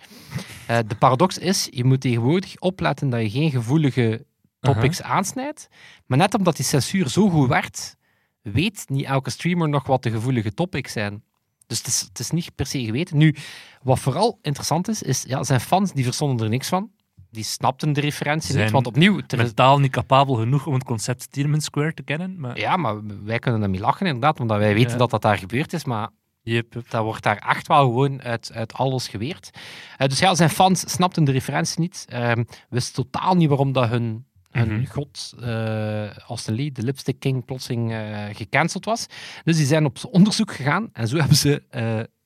eh, 0.67 0.79
de 0.87 0.95
paradox 0.95 1.39
is, 1.39 1.69
je 1.71 1.85
moet 1.85 2.01
tegenwoordig 2.01 2.59
opletten 2.59 3.11
dat 3.11 3.21
je 3.21 3.31
geen 3.31 3.51
gevoelige 3.51 4.27
topics 4.61 5.03
aansnijdt, 5.03 5.69
maar 6.07 6.19
net 6.19 6.35
omdat 6.35 6.57
die 6.57 6.65
censuur 6.65 7.09
zo 7.09 7.31
goed 7.31 7.49
werd, 7.49 7.97
weet 8.43 8.85
niet 8.89 9.05
elke 9.05 9.31
streamer 9.31 9.69
nog 9.69 9.87
wat 9.87 10.03
de 10.03 10.11
gevoelige 10.11 10.55
topics 10.55 10.93
zijn. 10.93 11.23
Dus 11.67 11.79
het 11.79 11.87
is, 11.87 12.01
het 12.01 12.19
is 12.19 12.31
niet 12.31 12.55
per 12.55 12.67
se 12.67 12.85
geweten. 12.85 13.17
Nu, 13.17 13.37
wat 13.83 13.99
vooral 13.99 14.39
interessant 14.43 14.89
is, 14.89 15.03
is 15.03 15.23
ja, 15.23 15.45
zijn 15.45 15.61
fans 15.61 15.93
die 15.93 16.05
verstonden 16.05 16.45
er 16.45 16.51
niks 16.51 16.69
van. 16.69 16.91
Die 17.31 17.45
snapten 17.45 17.93
de 17.93 18.01
referentie 18.01 18.51
Zijn 18.53 18.63
niet. 18.65 18.73
Want 18.73 18.87
opnieuw, 18.87 19.17
er 19.17 19.39
is- 19.39 19.45
Mentaal 19.45 19.79
niet 19.79 19.91
capabel 19.93 20.35
genoeg 20.35 20.67
om 20.67 20.75
het 20.75 20.85
concept 20.85 21.33
Tiananmen 21.33 21.61
Square 21.61 21.95
te 21.95 22.03
kennen. 22.03 22.41
Maar 22.41 22.59
ja, 22.59 22.77
maar 22.77 22.97
wij 23.25 23.39
kunnen 23.39 23.63
ermee 23.63 23.81
lachen 23.81 24.07
inderdaad, 24.07 24.41
omdat 24.41 24.59
wij 24.59 24.75
weten 24.75 24.91
Ja. 24.93 24.97
dat 24.97 25.11
dat 25.11 25.23
daar 25.23 25.39
gebeurd 25.39 25.73
is. 25.73 25.85
Maar 25.85 26.09
Yep, 26.43 26.75
yep. 26.75 26.91
dat 26.91 27.03
wordt 27.05 27.23
daar 27.23 27.37
echt 27.49 27.67
wel 27.67 27.85
gewoon 27.85 28.23
uit, 28.23 28.51
uit 28.55 28.73
alles 28.73 29.09
geweerd. 29.09 29.51
Eh, 29.97 30.09
dus 30.09 30.19
ja, 30.19 30.35
zijn 30.35 30.51
fans 30.51 30.91
snapten 30.93 31.25
de 31.25 31.33
referentie 31.33 31.81
niet. 31.81 32.05
Ehm 32.09 32.45
wisten 32.69 32.95
totaal 32.95 33.35
niet 33.37 33.49
waarom 33.49 33.73
dat 33.73 33.89
hun, 33.89 34.27
hun 34.51 34.73
Mhm. 34.81 34.87
god, 34.87 35.35
eh 35.41 36.17
Austin 36.19 36.55
Lee, 36.55 36.73
de 36.73 36.83
Lipstick 36.83 37.21
King, 37.21 37.45
plotseling 37.45 37.93
eh, 37.93 38.25
gecanceld 38.33 38.85
was. 38.85 39.07
Dus 39.45 39.57
die 39.57 39.67
zijn 39.67 39.85
op 39.85 39.99
onderzoek 40.11 40.53
gegaan 40.55 40.89
en 40.93 41.09
zo 41.09 41.17
hebben 41.23 41.37
ze 41.37 41.63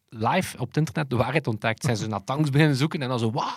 live 0.08 0.58
op 0.58 0.66
het 0.68 0.76
internet 0.76 1.10
de 1.10 1.16
waarheid 1.16 1.46
ontdekt. 1.46 1.82
Zijn 1.84 1.96
ze 1.96 2.06
naar 2.14 2.24
tanks 2.24 2.50
beginnen 2.50 2.76
zoeken 2.76 3.02
en 3.02 3.08
dan 3.08 3.18
zo, 3.18 3.30
wow, 3.30 3.56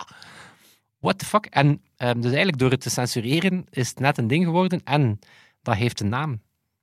what 0.98 1.18
the 1.18 1.24
fuck? 1.24 1.46
En 1.46 1.82
ehm, 1.96 2.14
dus 2.14 2.24
eigenlijk 2.24 2.58
door 2.58 2.70
het 2.70 2.80
te 2.80 2.90
censureren 2.90 3.64
is 3.70 3.88
het 3.88 3.98
net 3.98 4.18
een 4.18 4.26
ding 4.26 4.44
geworden 4.44 4.80
en 4.84 5.18
dat 5.62 5.74
heeft 5.74 6.00
een 6.00 6.08
naam. 6.08 6.40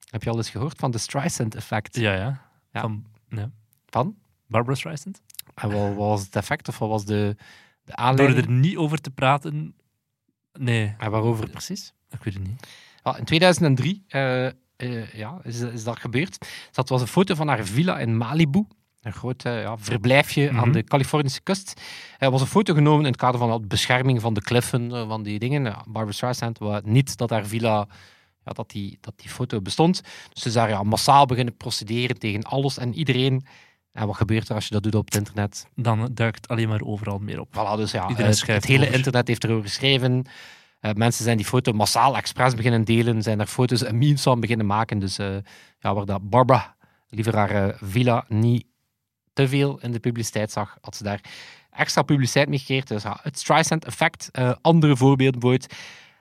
Heb 0.10 0.23
je 0.23 0.30
al 0.30 0.38
eens 0.38 0.49
gehoord 0.49 0.78
van 0.78 0.91
de 0.91 0.97
Streisand 0.97 1.56
effect? 1.56 1.95
Ja, 1.95 2.13
ja. 2.13 2.41
Ja. 2.71 2.82
Van 2.82 3.06
ja. 3.30 3.51
Van? 3.86 4.15
Barbara 4.47 4.75
Streisand. 4.75 5.21
En 5.56 5.71
wat, 5.71 5.95
was 5.95 6.21
het 6.21 6.36
effect 6.36 6.67
of 6.67 6.78
wat 6.78 6.89
was 6.89 7.06
de, 7.06 7.36
de 7.36 7.43
Door 7.84 7.95
aanleiding? 7.95 8.45
er 8.45 8.51
niet 8.51 8.78
over 8.78 9.01
te 9.01 9.12
praten... 9.12 9.75
Nee, 10.60 10.95
En 10.97 11.12
waarover 11.12 11.49
precies? 11.49 11.93
ik 12.10 12.23
weet 12.23 12.34
het 12.34 12.43
niet. 12.43 12.67
In 13.17 13.23
2003 13.23 14.04
eh, 14.08 14.45
eh, 14.75 15.13
ja, 15.13 15.39
is, 15.43 15.60
is 15.60 15.84
dat 15.84 15.99
gebeurd. 15.99 16.47
Dat 16.71 16.89
was 16.89 17.01
een 17.01 17.08
foto 17.08 17.36
van 17.36 17.47
haar 17.47 17.65
villa 17.65 17.99
in 17.99 18.17
Malibu. 18.17 18.65
Een 19.06 19.13
groot 19.13 19.44
eh, 19.44 19.62
ja, 19.62 19.78
verblijfje 19.78 20.50
aan 20.50 20.56
Mhm. 20.56 20.72
de 20.72 20.84
Californische 20.84 21.41
kust. 21.41 21.82
Er 22.18 22.32
was 22.32 22.41
een 22.41 22.48
foto 22.48 22.74
genomen 22.74 23.00
in 23.06 23.12
het 23.12 23.18
kader 23.22 23.39
van 23.39 23.62
de 23.62 23.68
bescherming 23.68 24.22
van 24.22 24.34
de 24.34 24.41
kliffen, 24.41 24.91
eh, 24.96 25.08
van 25.08 25.24
die 25.24 25.39
dingen. 25.39 25.63
Barbara 25.63 26.12
Streisand 26.12 26.58
wou 26.58 26.82
niet 26.84 27.18
dat 27.18 27.30
haar 27.30 27.46
villa, 27.46 27.88
ja, 28.46 28.52
dat, 28.52 28.70
die, 28.72 28.98
dat 29.02 29.13
die 29.15 29.30
foto 29.30 29.62
bestond. 29.62 30.02
Dus 30.34 30.44
ze 30.44 30.52
daar 30.52 30.70
ja, 30.70 30.84
massaal 30.84 31.26
beginnen 31.26 31.58
procederen 31.58 32.20
tegen 32.20 32.44
alles 32.44 32.78
en 32.78 32.94
iedereen. 32.94 33.46
En 33.91 34.08
wat 34.08 34.15
gebeurt 34.15 34.50
er 34.50 34.56
als 34.56 34.68
je 34.68 34.74
dat 34.74 34.84
doet 34.84 34.96
op 34.96 35.06
het 35.06 35.15
internet? 35.15 35.68
Dan 35.76 36.10
duikt 36.13 36.48
alleen 36.48 36.68
maar 36.70 36.82
overal 36.82 37.20
meer 37.20 37.39
op. 37.39 37.48
Voilà, 37.52 37.78
dus 37.78 37.91
ja, 37.91 38.08
Iedereen 38.10 38.34
het 38.46 38.65
hele 38.65 38.84
over. 38.86 38.96
internet 38.96 39.28
heeft 39.28 39.44
erover 39.44 39.63
geschreven. 39.63 40.26
Eh, 40.80 40.91
mensen 40.94 41.24
zijn 41.24 41.38
die 41.38 41.46
foto 41.46 41.72
massaal 41.72 42.15
expres 42.18 42.54
beginnen 42.56 42.84
delen, 42.84 43.22
zijn 43.22 43.38
daar 43.38 43.48
foto's 43.48 43.84
en 43.84 43.98
memes 43.98 44.22
van 44.22 44.39
beginnen 44.39 44.65
maken. 44.65 45.00
Dus 45.00 45.15
ja, 45.80 45.94
waar 45.94 46.06
dat 46.06 46.30
Barbara 46.30 46.76
liever 47.10 47.36
haar 47.36 47.76
villa 47.82 48.26
niet 48.28 48.65
te 49.36 49.48
veel 49.48 49.80
in 49.82 49.91
de 49.91 50.00
publiciteit 50.00 50.52
zag, 50.52 50.78
had 50.82 50.95
ze 50.95 51.04
daar 51.04 51.21
extra 51.71 52.02
publiciteit 52.02 52.50
mee 52.50 52.60
gecreëerd. 52.60 52.88
Dus 52.88 53.04
ja, 53.04 53.19
het 53.21 53.39
Streisand 53.39 53.86
effect. 53.86 54.30
Eh, 54.32 54.52
andere 54.62 54.95
voorbeelden 54.98 55.39
bijvoorbeeld. 55.39 55.74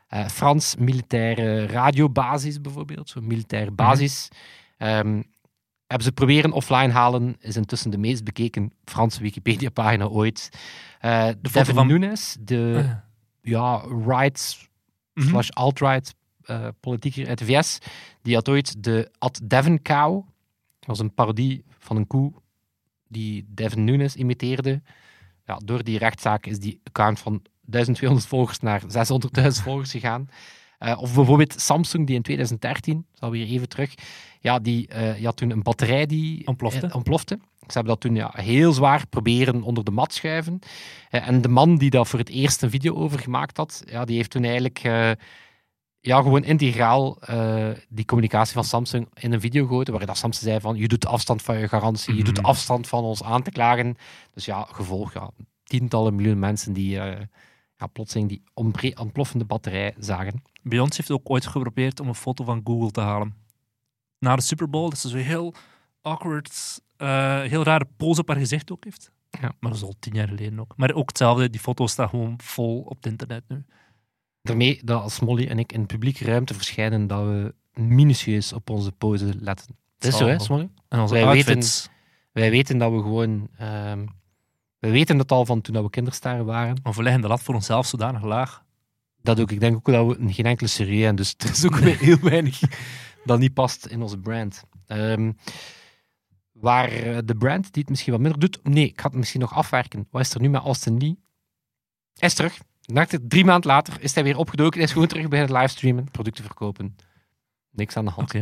eh, 0.09 0.27
Frans 0.29 0.77
militaire 0.77 1.67
radiobasis 1.67 2.61
bijvoorbeeld, 2.61 3.09
zo'n 3.09 3.27
militaire 3.27 3.71
basis. 3.71 4.29
Ehm, 4.79 5.23
hebben 5.87 6.07
ze 6.07 6.13
proberen 6.13 6.53
offline 6.53 6.93
halen, 6.93 7.37
is 7.41 7.57
intussen 7.57 7.91
de 7.91 7.99
meest 7.99 8.25
bekeken 8.25 8.73
Franse 8.85 9.21
Wikipedia-pagina 9.23 10.05
ooit. 10.07 10.49
Eh 11.01 11.25
foto 11.27 11.39
Devin 11.53 11.75
van- 11.75 11.87
Nunes, 11.87 12.37
de 12.41 12.75
Ah, 12.79 12.85
ja. 12.85 13.05
ja, 13.43 13.85
right 14.07 14.69
Mhm. 15.15 15.29
slash 15.29 15.49
alt-right 15.51 16.15
politieker 16.81 17.29
uit 17.29 17.39
de 17.39 17.45
VS, 17.45 17.79
die 18.23 18.35
had 18.35 18.49
ooit 18.49 18.85
de 18.85 19.11
Ad 19.19 19.41
Devon 19.45 19.83
Cow, 19.83 20.15
dat 20.79 20.87
was 20.89 20.99
een 20.99 21.15
parodie 21.15 21.65
van 21.79 21.97
een 21.97 22.07
koe 22.07 22.33
die 23.09 23.47
Devin 23.49 23.85
Nunes 23.85 24.17
imiteerde. 24.17 24.83
ja, 25.47 25.61
door 25.65 25.85
die 25.85 25.99
rechtszaak 25.99 26.47
is 26.47 26.59
die 26.59 26.81
account 26.85 27.19
van 27.19 27.43
1200 27.61 28.27
volgers 28.27 28.59
naar 28.59 28.83
600.000 28.83 29.47
volgers 29.63 29.91
gegaan. 29.91 30.29
Eh, 30.79 31.01
of 31.01 31.15
bijvoorbeeld 31.15 31.61
Samsung, 31.61 32.07
die 32.07 32.17
in 32.17 32.23
2013, 32.23 33.07
zal 33.13 33.31
weer 33.31 33.47
even 33.47 33.69
terug, 33.69 33.95
ja, 34.41 34.59
die, 34.59 34.89
eh, 34.89 35.15
die 35.15 35.25
had 35.25 35.37
toen 35.37 35.51
een 35.51 35.63
batterij 35.63 36.07
die 36.07 36.47
Ontplofte. 36.47 36.87
eh, 36.87 36.95
ontplofte. 36.95 37.39
Ze 37.59 37.73
hebben 37.73 37.93
dat 37.93 38.01
toen 38.01 38.15
ja, 38.15 38.31
heel 38.37 38.73
zwaar 38.73 39.07
proberen 39.07 39.63
onder 39.63 39.85
de 39.85 39.91
mat 39.91 40.13
schuiven. 40.15 40.59
En 41.11 41.41
de 41.41 41.49
man 41.49 41.77
die 41.77 41.91
daar 41.91 42.07
voor 42.07 42.19
het 42.19 42.29
eerst 42.29 42.63
een 42.63 42.71
video 42.71 42.95
over 42.95 43.19
gemaakt 43.19 43.57
had, 43.57 43.83
ja, 43.87 44.05
die 44.05 44.17
heeft 44.17 44.31
toen 44.31 44.45
eigenlijk 44.45 44.81
ja, 46.07 46.23
gewoon 46.23 46.45
integraal 46.45 47.19
eh, 47.21 47.69
die 47.89 48.05
communicatie 48.05 48.55
van 48.55 48.65
Samsung 48.65 49.09
in 49.15 49.33
een 49.33 49.41
video 49.41 49.67
gegoten, 49.67 49.91
waarin 49.91 50.09
dat 50.09 50.19
Samsung 50.19 50.49
zei 50.49 50.61
van, 50.61 50.77
je 50.77 50.89
doet 50.89 51.07
afstand 51.07 51.43
van 51.43 51.59
je 51.59 51.69
garantie, 51.69 52.15
je 52.15 52.25
doet 52.25 52.37
Mhm. 52.37 52.47
afstand 52.47 52.89
van 52.89 53.05
ons 53.05 53.23
aan 53.23 53.43
te 53.43 53.51
klagen. 53.51 53.97
Dus 54.33 54.45
ja, 54.45 54.67
gevolg, 54.73 55.13
ja, 55.13 55.31
tientallen 55.63 56.15
miljoen 56.15 56.39
mensen 56.39 56.73
die 56.73 57.01
eh, 57.01 57.21
ja, 57.77 57.87
plotseling 57.87 58.29
die 58.29 58.43
ontploffende 58.95 59.45
batterij 59.45 59.95
zagen. 59.99 60.43
Beyoncé 60.63 60.97
heeft 60.97 61.11
ook 61.11 61.31
ooit 61.31 61.47
geprobeerd 61.47 62.01
om 62.01 62.09
een 62.09 62.15
foto 62.15 62.45
van 62.45 62.61
Google 62.65 62.91
te 62.91 63.01
halen. 63.01 63.35
Na 64.19 64.37
de 64.37 64.43
Super 64.43 64.71
Bowl, 64.71 64.89
dat 64.89 64.99
ze 64.99 65.09
zo 65.09 65.17
heel 65.17 65.55
awkward, 66.03 66.81
eh, 66.97 67.41
heel 67.41 67.63
rare 67.63 67.87
pose 67.97 68.21
op 68.21 68.29
haar 68.29 68.37
gezicht 68.37 68.73
ook 68.73 68.85
heeft. 68.85 69.11
Ja. 69.31 69.41
Maar 69.61 69.71
dat 69.71 69.75
is 69.75 69.83
al 69.83 69.95
tien 69.99 70.15
jaar 70.15 70.29
geleden 70.29 70.61
ook. 70.61 70.73
Maar 70.77 70.93
ook 70.95 71.09
hetzelfde, 71.09 71.51
die 71.51 71.61
foto's 71.61 71.93
staan 71.93 72.09
gewoon 72.09 72.39
vol 72.43 72.81
op 72.81 72.97
het 72.97 73.07
internet 73.07 73.45
nu. 73.49 73.65
Daarmee 74.45 74.81
dat 74.85 75.03
als 75.03 75.21
Molly 75.21 75.47
en 75.47 75.59
ik 75.59 75.73
in 75.73 75.87
publieke 75.87 76.25
ruimte 76.25 76.55
verschijnen, 76.55 77.07
dat 77.07 77.25
we 77.25 77.55
minutieus 77.73 78.53
op 78.53 78.71
onze 78.71 78.93
pose 78.93 79.35
letten. 79.41 79.77
Het 79.99 80.13
is 80.13 80.19
zo, 80.19 80.27
hè, 80.27 80.39
Smolly? 80.39 80.69
En 80.89 81.01
onze 81.01 81.15
Wij 81.15 81.25
outfits. 81.25 81.89
Wij 82.33 82.51
weten 82.51 82.79
dat 82.79 82.93
we 82.93 82.99
gewoon... 82.99 83.49
ehm 83.59 84.05
we 84.85 84.91
weten 84.91 85.19
het 85.19 85.33
al 85.33 85.47
van 85.47 85.61
toen 85.61 85.75
dat 85.75 85.83
we 85.83 85.91
kinderstaren 85.91 86.45
waren. 86.45 86.77
Maar 86.83 86.93
we 86.93 87.03
leggen 87.03 87.23
de 87.23 87.29
lat 87.29 87.43
voor 87.43 87.55
onszelf 87.55 87.87
zodanig 87.87 88.23
laag. 88.23 88.65
Dat 89.23 89.41
ook. 89.41 89.51
Ik 89.51 89.61
denk 89.61 89.77
ook 89.77 89.85
dat 89.85 90.07
we 90.07 90.33
geen 90.33 90.47
enkele 90.47 90.69
serie 90.69 91.05
hebben. 91.05 91.17
Dus 91.17 91.35
het 91.37 91.57
is 91.57 91.65
ook 91.65 91.77
weer 91.77 91.99
heel 91.99 92.19
weinig 92.19 92.61
dat 93.25 93.39
niet 93.39 93.55
past 93.55 93.87
in 93.87 94.03
onze 94.03 94.19
brand. 94.19 94.63
Ehm, 94.87 95.33
waar 96.53 96.93
eh, 96.93 97.19
de 97.25 97.37
brand 97.37 97.73
die 97.73 97.83
het 97.83 97.89
misschien 97.89 98.13
wat 98.13 98.21
minder 98.21 98.41
doet... 98.41 98.61
Nee, 98.63 98.85
ik 98.85 99.01
ga 99.01 99.07
het 99.09 99.17
misschien 99.17 99.41
nog 99.41 99.55
afwerken. 99.55 100.07
Wat 100.11 100.21
is 100.21 100.35
er 100.35 100.41
nu 100.41 100.49
met 100.49 100.63
Austin 100.63 100.99
Lee? 100.99 101.19
Hij 102.15 102.29
is 102.29 102.35
terug. 102.35 102.59
Drie 103.29 103.45
maanden 103.45 103.71
later 103.71 104.01
is 104.01 104.15
hij 104.15 104.25
weer 104.25 104.37
opgedoken. 104.37 104.75
Hij 104.75 104.87
is 104.87 104.93
gewoon 104.93 105.09
terug 105.09 105.29
bij 105.29 105.41
het 105.41 105.51
livestreamen, 105.51 106.11
producten 106.11 106.45
verkopen. 106.45 106.97
Niks 107.71 107.97
aan 107.97 108.05
de 108.05 108.11
hand. 108.11 108.35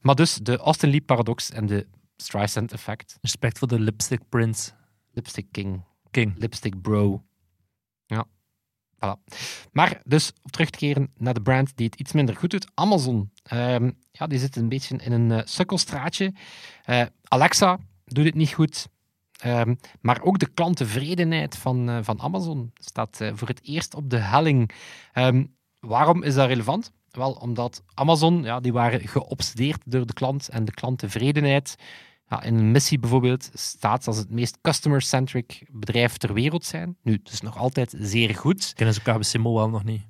Maar 0.00 0.14
dus 0.14 0.34
de 0.34 0.56
Austin 0.56 0.90
Lee 0.90 1.00
paradox 1.00 1.50
en 1.50 1.66
de 1.66 1.86
Streisand 2.16 2.72
effect. 2.72 3.18
Respect 3.20 3.58
voor 3.58 3.68
de 3.68 3.80
lipstick 3.80 4.28
prince. 4.28 4.70
Lipstick 5.12 5.46
King. 5.50 5.84
King. 6.10 6.34
Lipstick 6.38 6.82
Bro. 6.82 7.24
Ja. 8.06 8.26
Voilà. 8.96 9.34
Maar 9.72 10.00
dus, 10.04 10.32
om 10.42 10.50
terug 10.50 10.70
te 10.70 10.78
keren 10.78 11.10
naar 11.16 11.34
de 11.34 11.42
brand 11.42 11.76
die 11.76 11.86
het 11.86 12.00
iets 12.00 12.12
minder 12.12 12.36
goed 12.36 12.50
doet. 12.50 12.66
Amazon. 12.74 13.30
Ehm, 13.42 13.90
ja, 14.10 14.26
die 14.26 14.38
zit 14.38 14.56
een 14.56 14.68
beetje 14.68 14.96
in 14.96 15.12
een 15.12 15.30
eh, 15.30 15.40
sukkelstraatje. 15.44 16.34
Eh, 16.84 17.02
Alexa 17.22 17.78
doet 18.04 18.24
het 18.24 18.34
niet 18.34 18.52
goed. 18.52 18.88
Ehm, 19.36 19.74
maar 20.00 20.22
ook 20.22 20.38
de 20.38 20.50
klanttevredenheid 20.54 21.56
van, 21.56 21.88
eh, 21.88 21.98
van 22.02 22.20
Amazon 22.20 22.70
staat 22.74 23.20
eh, 23.20 23.30
voor 23.34 23.48
het 23.48 23.60
eerst 23.62 23.94
op 23.94 24.10
de 24.10 24.18
helling. 24.18 24.70
Ehm, 25.12 25.44
waarom 25.80 26.22
is 26.22 26.34
dat 26.34 26.48
relevant? 26.48 26.92
Wel, 27.10 27.32
omdat 27.32 27.82
Amazon, 27.94 28.42
ja, 28.42 28.60
die 28.60 28.72
waren 28.72 29.08
geobsedeerd 29.08 29.82
door 29.84 30.06
de 30.06 30.12
klant 30.12 30.48
en 30.48 30.64
de 30.64 30.72
klanttevredenheid. 30.72 31.76
Ja, 32.28 32.42
in 32.42 32.54
een 32.54 32.70
missie 32.70 32.98
bijvoorbeeld 32.98 33.50
staat 33.54 34.06
als 34.06 34.16
het 34.16 34.30
meest 34.30 34.58
customer-centric 34.62 35.66
bedrijf 35.70 36.16
ter 36.16 36.32
wereld 36.32 36.64
zijn. 36.64 36.96
Nu, 37.02 37.12
het 37.12 37.32
is 37.32 37.40
nog 37.40 37.58
altijd 37.58 37.94
zeer 37.98 38.34
goed. 38.34 38.72
Kennen 38.74 38.94
ze 38.94 39.00
KBC 39.02 39.38
Mobile 39.38 39.68
nog 39.68 39.84
niet? 39.84 40.02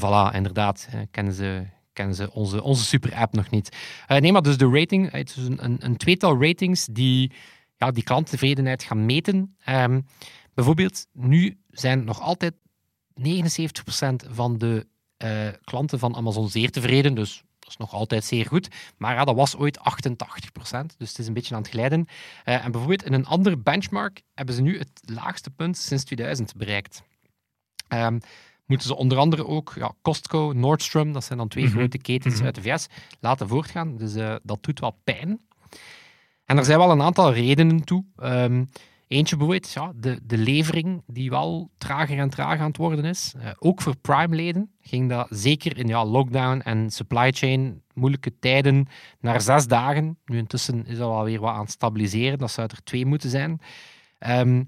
Voilà, 0.00 0.34
inderdaad. 0.34 0.88
eh, 0.90 1.00
kennen 1.10 1.32
ze, 1.32 1.66
kennen 1.92 2.14
ze 2.14 2.32
onze, 2.32 2.62
onze 2.62 2.84
super-app 2.84 3.32
nog 3.34 3.50
niet. 3.50 3.76
Eh, 4.06 4.18
nee, 4.20 4.32
maar 4.32 4.42
dus 4.42 4.56
de 4.56 4.70
rating, 4.70 5.10
het 5.10 5.36
is 5.36 5.46
een, 5.46 5.64
een, 5.64 5.76
een 5.84 5.96
tweetal 5.96 6.42
ratings 6.42 6.86
die 6.90 7.32
ja, 7.82 7.90
die 7.90 8.02
klanttevredenheid 8.02 8.82
gaan 8.82 9.06
meten. 9.06 9.56
Ehm, 9.64 10.00
bijvoorbeeld, 10.54 11.06
nu 11.12 11.58
zijn 11.70 12.04
nog 12.04 12.20
altijd 12.20 12.54
79% 13.14 14.24
van 14.30 14.58
de 14.58 14.86
eh, 15.16 15.48
klanten 15.64 15.98
van 15.98 16.16
Amazon 16.16 16.48
zeer 16.48 16.70
tevreden, 16.70 17.14
dus 17.14 17.42
dat 17.58 17.68
is 17.70 17.76
nog 17.76 17.92
altijd 17.92 18.24
zeer 18.24 18.46
goed. 18.46 18.68
Maar 18.96 19.14
ja, 19.14 19.24
dat 19.24 19.34
was 19.34 19.56
ooit 19.56 19.78
88%, 19.78 20.96
dus 20.98 21.08
het 21.08 21.18
is 21.18 21.26
een 21.26 21.32
beetje 21.34 21.54
aan 21.54 21.60
het 21.62 21.70
glijden. 21.70 22.06
Eh, 22.44 22.64
en 22.64 22.70
bijvoorbeeld 22.70 23.04
in 23.04 23.12
een 23.12 23.26
andere 23.26 23.56
benchmark 23.56 24.22
hebben 24.34 24.54
ze 24.54 24.62
nu 24.62 24.78
het 24.78 25.00
laagste 25.04 25.50
punt 25.50 25.76
sinds 25.78 26.04
2000 26.04 26.54
bereikt. 26.56 27.02
Ehm, 27.88 28.18
moeten 28.66 28.86
ze 28.86 28.96
onder 28.96 29.18
andere 29.18 29.46
ook 29.46 29.72
ja, 29.76 29.92
Costco, 30.02 30.52
Nordstrom, 30.52 31.12
dat 31.12 31.24
zijn 31.24 31.38
dan 31.38 31.48
twee 31.48 31.64
Mhm. 31.64 31.72
grote 31.76 31.98
ketens 31.98 32.34
Mhm. 32.34 32.44
uit 32.44 32.54
de 32.54 32.62
VS, 32.62 32.86
laten 33.20 33.48
voortgaan. 33.48 33.96
Dus 33.96 34.14
eh, 34.14 34.34
dat 34.42 34.62
doet 34.62 34.80
wel 34.80 34.98
pijn. 35.04 35.40
En 36.52 36.58
er 36.58 36.64
zijn 36.64 36.78
wel 36.78 36.90
een 36.90 37.02
aantal 37.02 37.32
redenen 37.32 37.84
toe. 37.84 38.04
Ehm, 38.16 38.64
eentje 39.08 39.36
bijvoorbeeld, 39.36 39.72
ja, 39.72 39.92
de, 39.96 40.20
de 40.22 40.38
levering 40.38 41.02
die 41.06 41.30
wel 41.30 41.70
trager 41.78 42.18
en 42.18 42.30
trager 42.30 42.60
aan 42.60 42.66
het 42.66 42.76
worden 42.76 43.04
is. 43.04 43.34
Eh, 43.38 43.50
ook 43.58 43.82
voor 43.82 43.96
Prime-leden 43.96 44.70
ging 44.80 45.08
dat 45.08 45.26
zeker 45.30 45.78
in 45.78 45.86
ja, 45.86 46.04
lockdown 46.04 46.60
en 46.60 46.90
supply 46.90 47.32
chain 47.32 47.82
moeilijke 47.94 48.38
tijden 48.38 48.88
naar 49.20 49.40
zes 49.40 49.66
dagen. 49.66 50.18
Nu 50.24 50.38
intussen 50.38 50.86
is 50.86 50.98
dat 50.98 51.08
wel 51.08 51.24
weer 51.24 51.40
wat 51.40 51.50
aan 51.50 51.60
het 51.60 51.70
stabiliseren. 51.70 52.38
Dat 52.38 52.50
zou 52.50 52.68
er 52.70 52.82
twee 52.84 53.06
moeten 53.06 53.30
zijn. 53.30 53.60
Ehm, 54.18 54.62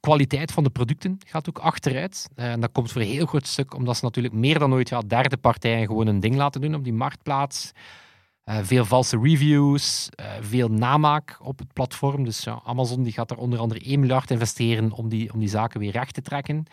kwaliteit 0.00 0.52
van 0.52 0.64
de 0.64 0.70
producten 0.70 1.18
gaat 1.26 1.48
ook 1.48 1.58
achteruit. 1.58 2.28
Eh, 2.34 2.52
en 2.52 2.60
dat 2.60 2.72
komt 2.72 2.92
voor 2.92 3.00
een 3.00 3.06
heel 3.06 3.26
groot 3.26 3.46
stuk 3.46 3.74
omdat 3.74 3.96
ze 3.96 4.04
natuurlijk 4.04 4.34
meer 4.34 4.58
dan 4.58 4.72
ooit 4.72 4.88
ja, 4.88 5.00
derde 5.00 5.36
partijen 5.36 5.86
gewoon 5.86 6.06
een 6.06 6.20
ding 6.20 6.36
laten 6.36 6.60
doen 6.60 6.74
op 6.74 6.84
die 6.84 6.92
marktplaats. 6.92 7.72
Eh, 8.44 8.58
veel 8.62 8.84
valse 8.84 9.18
reviews, 9.22 10.08
eh, 10.14 10.26
veel 10.40 10.68
namaak 10.68 11.38
op 11.42 11.58
het 11.58 11.72
platform. 11.72 12.24
Dus 12.24 12.44
ja, 12.44 12.60
Amazon 12.64 13.02
die 13.02 13.12
gaat 13.12 13.28
daar 13.28 13.38
onder 13.38 13.58
andere 13.58 13.90
1 13.90 14.00
miljard 14.00 14.30
investeren 14.30 14.92
om 14.92 15.08
die, 15.08 15.32
om 15.32 15.38
die 15.38 15.48
zaken 15.48 15.80
weer 15.80 15.92
recht 15.92 16.14
te 16.14 16.22
trekken. 16.22 16.64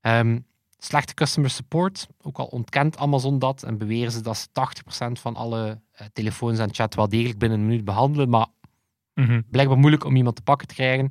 Ehm, 0.00 0.38
slechte 0.78 1.14
customer 1.14 1.50
support, 1.50 2.06
ook 2.22 2.38
al 2.38 2.46
ontkent 2.46 2.96
Amazon 2.96 3.38
dat 3.38 3.62
en 3.62 3.78
beweren 3.78 4.12
ze 4.12 4.20
dat 4.20 4.36
ze 4.36 4.46
80% 4.52 5.18
van 5.18 5.36
alle 5.36 5.80
eh, 5.92 6.06
telefoons 6.12 6.58
en 6.58 6.74
chat 6.74 6.94
wel 6.94 7.08
degelijk 7.08 7.38
binnen 7.38 7.58
een 7.58 7.66
minuut 7.66 7.84
behandelen, 7.84 8.28
maar 8.28 8.46
blijkbaar 9.50 9.78
moeilijk 9.78 10.04
om 10.04 10.16
iemand 10.16 10.36
te 10.36 10.42
pakken 10.42 10.68
te 10.68 10.74
krijgen. 10.74 11.10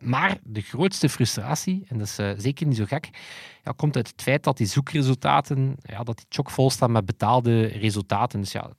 Maar 0.00 0.38
de 0.42 0.60
grootste 0.60 1.08
frustratie, 1.08 1.84
en 1.88 1.98
dat 1.98 2.06
is 2.06 2.42
zeker 2.42 2.66
niet 2.66 2.76
zo 2.76 2.84
gek, 2.84 3.10
ja, 3.64 3.72
komt 3.76 3.96
uit 3.96 4.08
het 4.08 4.22
feit 4.22 4.44
dat 4.44 4.56
die 4.56 4.66
zoekresultaten, 4.66 5.76
ja, 5.82 6.02
dat 6.02 6.16
die 6.16 6.26
chockvol 6.28 6.70
staan 6.70 6.92
met 6.92 7.06
betaalde 7.06 7.66
resultaten. 7.66 8.40
Dus 8.40 8.52
ja, 8.52 8.70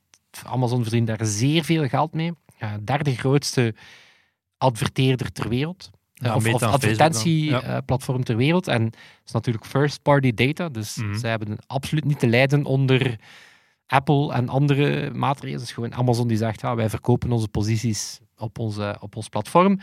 Amazon 0.45 0.81
verdient 0.81 1.07
daar 1.07 1.25
zeer 1.25 1.63
veel 1.63 1.87
geld 1.87 2.13
mee. 2.13 2.31
Ja, 2.59 2.77
derde 2.83 3.15
grootste 3.15 3.75
adverteerder 4.57 5.31
ter 5.31 5.49
wereld. 5.49 5.89
Ja, 6.13 6.35
of 6.35 6.43
beter 6.43 6.67
of 6.67 6.73
advertentieplatform 6.73 8.23
ter 8.23 8.35
wereld. 8.37 8.67
En 8.67 8.83
dat 8.83 8.95
is 9.25 9.31
natuurlijk 9.31 9.65
first-party 9.65 10.33
data. 10.33 10.69
Dus 10.69 10.95
Mhm. 10.95 11.17
zij 11.17 11.29
hebben 11.29 11.57
absoluut 11.67 12.05
niet 12.05 12.19
te 12.19 12.27
lijden 12.27 12.65
onder 12.65 13.19
Apple 13.87 14.33
en 14.33 14.49
andere 14.49 15.11
maatregelen. 15.13 15.59
Het 15.59 15.67
is 15.69 15.73
gewoon 15.75 15.93
Amazon 15.95 16.27
die 16.27 16.37
zegt, 16.37 16.61
ja, 16.61 16.75
wij 16.75 16.89
verkopen 16.89 17.31
onze 17.31 17.47
posities 17.47 18.19
op, 18.37 18.59
onze, 18.59 18.97
op 18.99 19.15
ons 19.15 19.29
platform. 19.29 19.79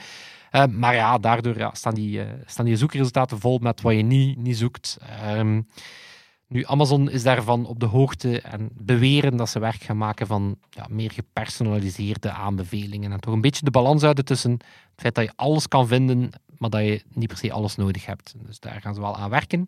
Eh, 0.50 0.66
maar 0.66 0.94
ja, 0.94 1.18
daardoor 1.18 1.58
ja, 1.58 1.70
staan, 1.74 1.94
die, 1.94 2.22
eh, 2.22 2.32
staan 2.46 2.64
die 2.64 2.76
zoekresultaten 2.76 3.38
vol 3.40 3.58
met 3.58 3.80
wat 3.80 3.94
je 3.94 4.02
niet, 4.02 4.36
niet 4.38 4.56
zoekt. 4.56 4.98
Ehm, 5.00 5.60
nu, 6.54 6.64
Amazon 6.66 7.10
is 7.10 7.22
daarvan 7.22 7.66
op 7.66 7.80
de 7.80 7.86
hoogte 7.86 8.40
en 8.40 8.70
beweren 8.72 9.36
dat 9.36 9.48
ze 9.48 9.58
werk 9.58 9.82
gaan 9.82 9.96
maken 9.96 10.26
van 10.26 10.56
ja, 10.70 10.86
meer 10.90 11.10
gepersonaliseerde 11.10 12.30
aanbevelingen. 12.30 13.12
En 13.12 13.20
toch 13.20 13.34
een 13.34 13.40
beetje 13.40 13.64
de 13.64 13.70
balans 13.70 14.02
houden 14.02 14.24
tussen 14.24 14.50
het 14.50 14.64
feit 14.96 15.14
dat 15.14 15.24
je 15.24 15.32
alles 15.36 15.68
kan 15.68 15.86
vinden, 15.86 16.30
maar 16.58 16.70
dat 16.70 16.80
je 16.80 17.02
niet 17.08 17.28
per 17.28 17.36
se 17.36 17.52
alles 17.52 17.76
nodig 17.76 18.06
hebt. 18.06 18.34
Dus 18.46 18.60
daar 18.60 18.80
gaan 18.80 18.94
ze 18.94 19.00
wel 19.00 19.16
aan 19.16 19.30
werken. 19.30 19.66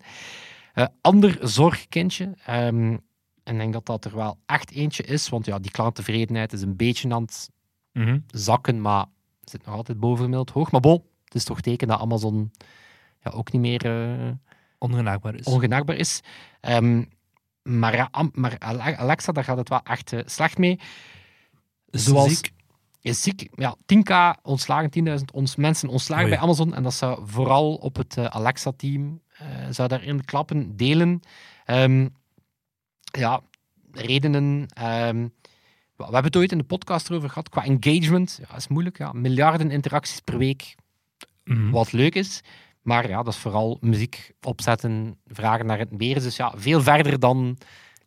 Eh, 0.74 0.86
ander 1.00 1.38
zorgkindje, 1.40 2.34
ehm, 2.44 2.96
en 3.42 3.54
ik 3.54 3.58
denk 3.58 3.72
dat 3.72 3.86
dat 3.86 4.04
er 4.04 4.14
wel 4.16 4.38
echt 4.46 4.70
eentje 4.70 5.02
is, 5.02 5.28
want 5.28 5.46
ja, 5.46 5.58
die 5.58 5.70
klanttevredenheid 5.70 6.52
is 6.52 6.62
een 6.62 6.76
beetje 6.76 7.10
aan 7.14 7.22
het 7.22 7.50
Mhm. 7.92 8.18
zakken, 8.26 8.80
maar 8.80 9.04
zit 9.42 9.66
nog 9.66 9.74
altijd 9.74 10.00
boven 10.00 10.16
gemiddeld 10.18 10.50
hoog. 10.50 10.70
Maar 10.70 10.80
bon, 10.80 11.02
het 11.24 11.34
is 11.34 11.44
toch 11.44 11.60
teken 11.60 11.88
dat 11.88 12.00
Amazon 12.00 12.50
ja, 13.22 13.30
ook 13.30 13.52
niet 13.52 13.60
meer 13.62 13.84
eh, 13.84 14.30
Ongenaakbaar 14.78 15.34
is. 15.34 15.44
ongenaakbaar 15.46 15.96
is. 15.96 16.20
Ehm, 16.60 17.02
maar, 17.62 17.94
ja, 17.96 18.10
maar 18.32 18.56
Ale- 18.58 18.96
Alexa, 18.96 19.32
daar 19.32 19.44
gaat 19.44 19.56
het 19.56 19.68
wel 19.68 19.80
echt 19.84 20.12
eh, 20.12 20.20
slecht 20.24 20.58
mee. 20.58 20.80
Zoals 21.90 22.28
ziek. 22.36 22.50
is 23.00 23.22
ziek. 23.22 23.48
Ja, 23.54 23.76
10k 23.86 24.34
ontslagen, 24.42 24.90
10.000 24.90 25.24
ons, 25.32 25.56
mensen 25.56 25.88
ontslagen 25.88 26.28
bij 26.28 26.38
Amazon. 26.38 26.74
En 26.74 26.82
dat 26.82 26.94
zou 26.94 27.22
vooral 27.26 27.74
op 27.74 27.96
het 27.96 28.16
eh, 28.16 28.24
Alexa-team 28.24 29.20
eh, 29.38 29.46
zou 29.70 29.88
daarin 29.88 30.24
klappen, 30.24 30.76
delen. 30.76 31.20
Ehm, 31.64 32.08
ja, 33.04 33.40
redenen. 33.92 34.66
ehm, 34.74 35.28
we 35.96 36.02
hebben 36.04 36.24
het 36.24 36.36
ooit 36.36 36.52
in 36.52 36.58
de 36.58 36.64
podcast 36.64 37.10
erover 37.10 37.28
gehad. 37.28 37.48
Qua 37.48 37.64
engagement, 37.64 38.40
ja, 38.48 38.56
is 38.56 38.68
moeilijk. 38.68 38.98
Ja. 38.98 39.12
Miljarden 39.12 39.70
interacties 39.70 40.20
per 40.20 40.38
week, 40.38 40.74
Mhm. 41.44 41.70
wat 41.70 41.92
leuk 41.92 42.14
is. 42.14 42.40
Maar 42.86 43.08
ja, 43.08 43.22
dat 43.22 43.32
is 43.32 43.38
vooral 43.40 43.76
muziek 43.80 44.32
opzetten, 44.42 45.18
vragen 45.26 45.66
naar 45.66 45.78
het 45.78 45.98
meer. 45.98 46.20
Dus 46.20 46.36
ja, 46.36 46.52
veel 46.56 46.82
verder 46.82 47.18
dan... 47.18 47.58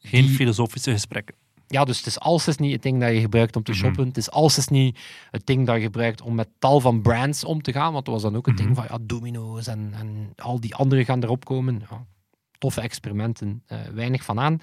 Geen 0.02 0.26
Die- 0.26 0.36
filosofische 0.36 0.92
gesprekken. 0.92 1.36
Ja, 1.68 1.84
dus 1.86 1.98
het 1.98 2.08
is 2.08 2.48
is 2.48 2.58
niet 2.58 2.72
het 2.72 2.82
ding 2.82 3.00
dat 3.00 3.14
je 3.14 3.20
gebruikt 3.20 3.56
om 3.56 3.64
te 3.64 3.72
Mhm. 3.72 3.80
shoppen. 3.80 4.08
Het 4.08 4.18
is 4.18 4.32
alles 4.32 4.58
is 4.58 4.68
niet 4.68 5.00
het 5.32 5.46
ding 5.46 5.66
dat 5.66 5.76
je 5.76 5.82
gebruikt 5.82 6.22
om 6.22 6.36
met 6.36 6.50
tal 6.60 6.80
van 6.80 7.02
brands 7.02 7.44
om 7.44 7.62
te 7.62 7.72
gaan. 7.72 7.94
Want 7.94 8.06
dat 8.06 8.14
was 8.14 8.24
dan 8.24 8.36
ook 8.36 8.46
het 8.46 8.56
Mhm. 8.56 8.64
ding 8.64 8.76
van 8.76 8.86
ja, 8.90 8.98
domino's 9.02 9.68
en, 9.68 9.94
en 9.94 10.34
al 10.36 10.60
die 10.60 10.76
andere 10.76 11.06
gaan 11.06 11.24
erop 11.24 11.46
komen. 11.46 11.82
Ja, 11.90 12.06
toffe 12.58 12.82
experimenten, 12.82 13.64
eh, 13.66 13.80
weinig 13.94 14.24
van 14.24 14.40
aan. 14.40 14.62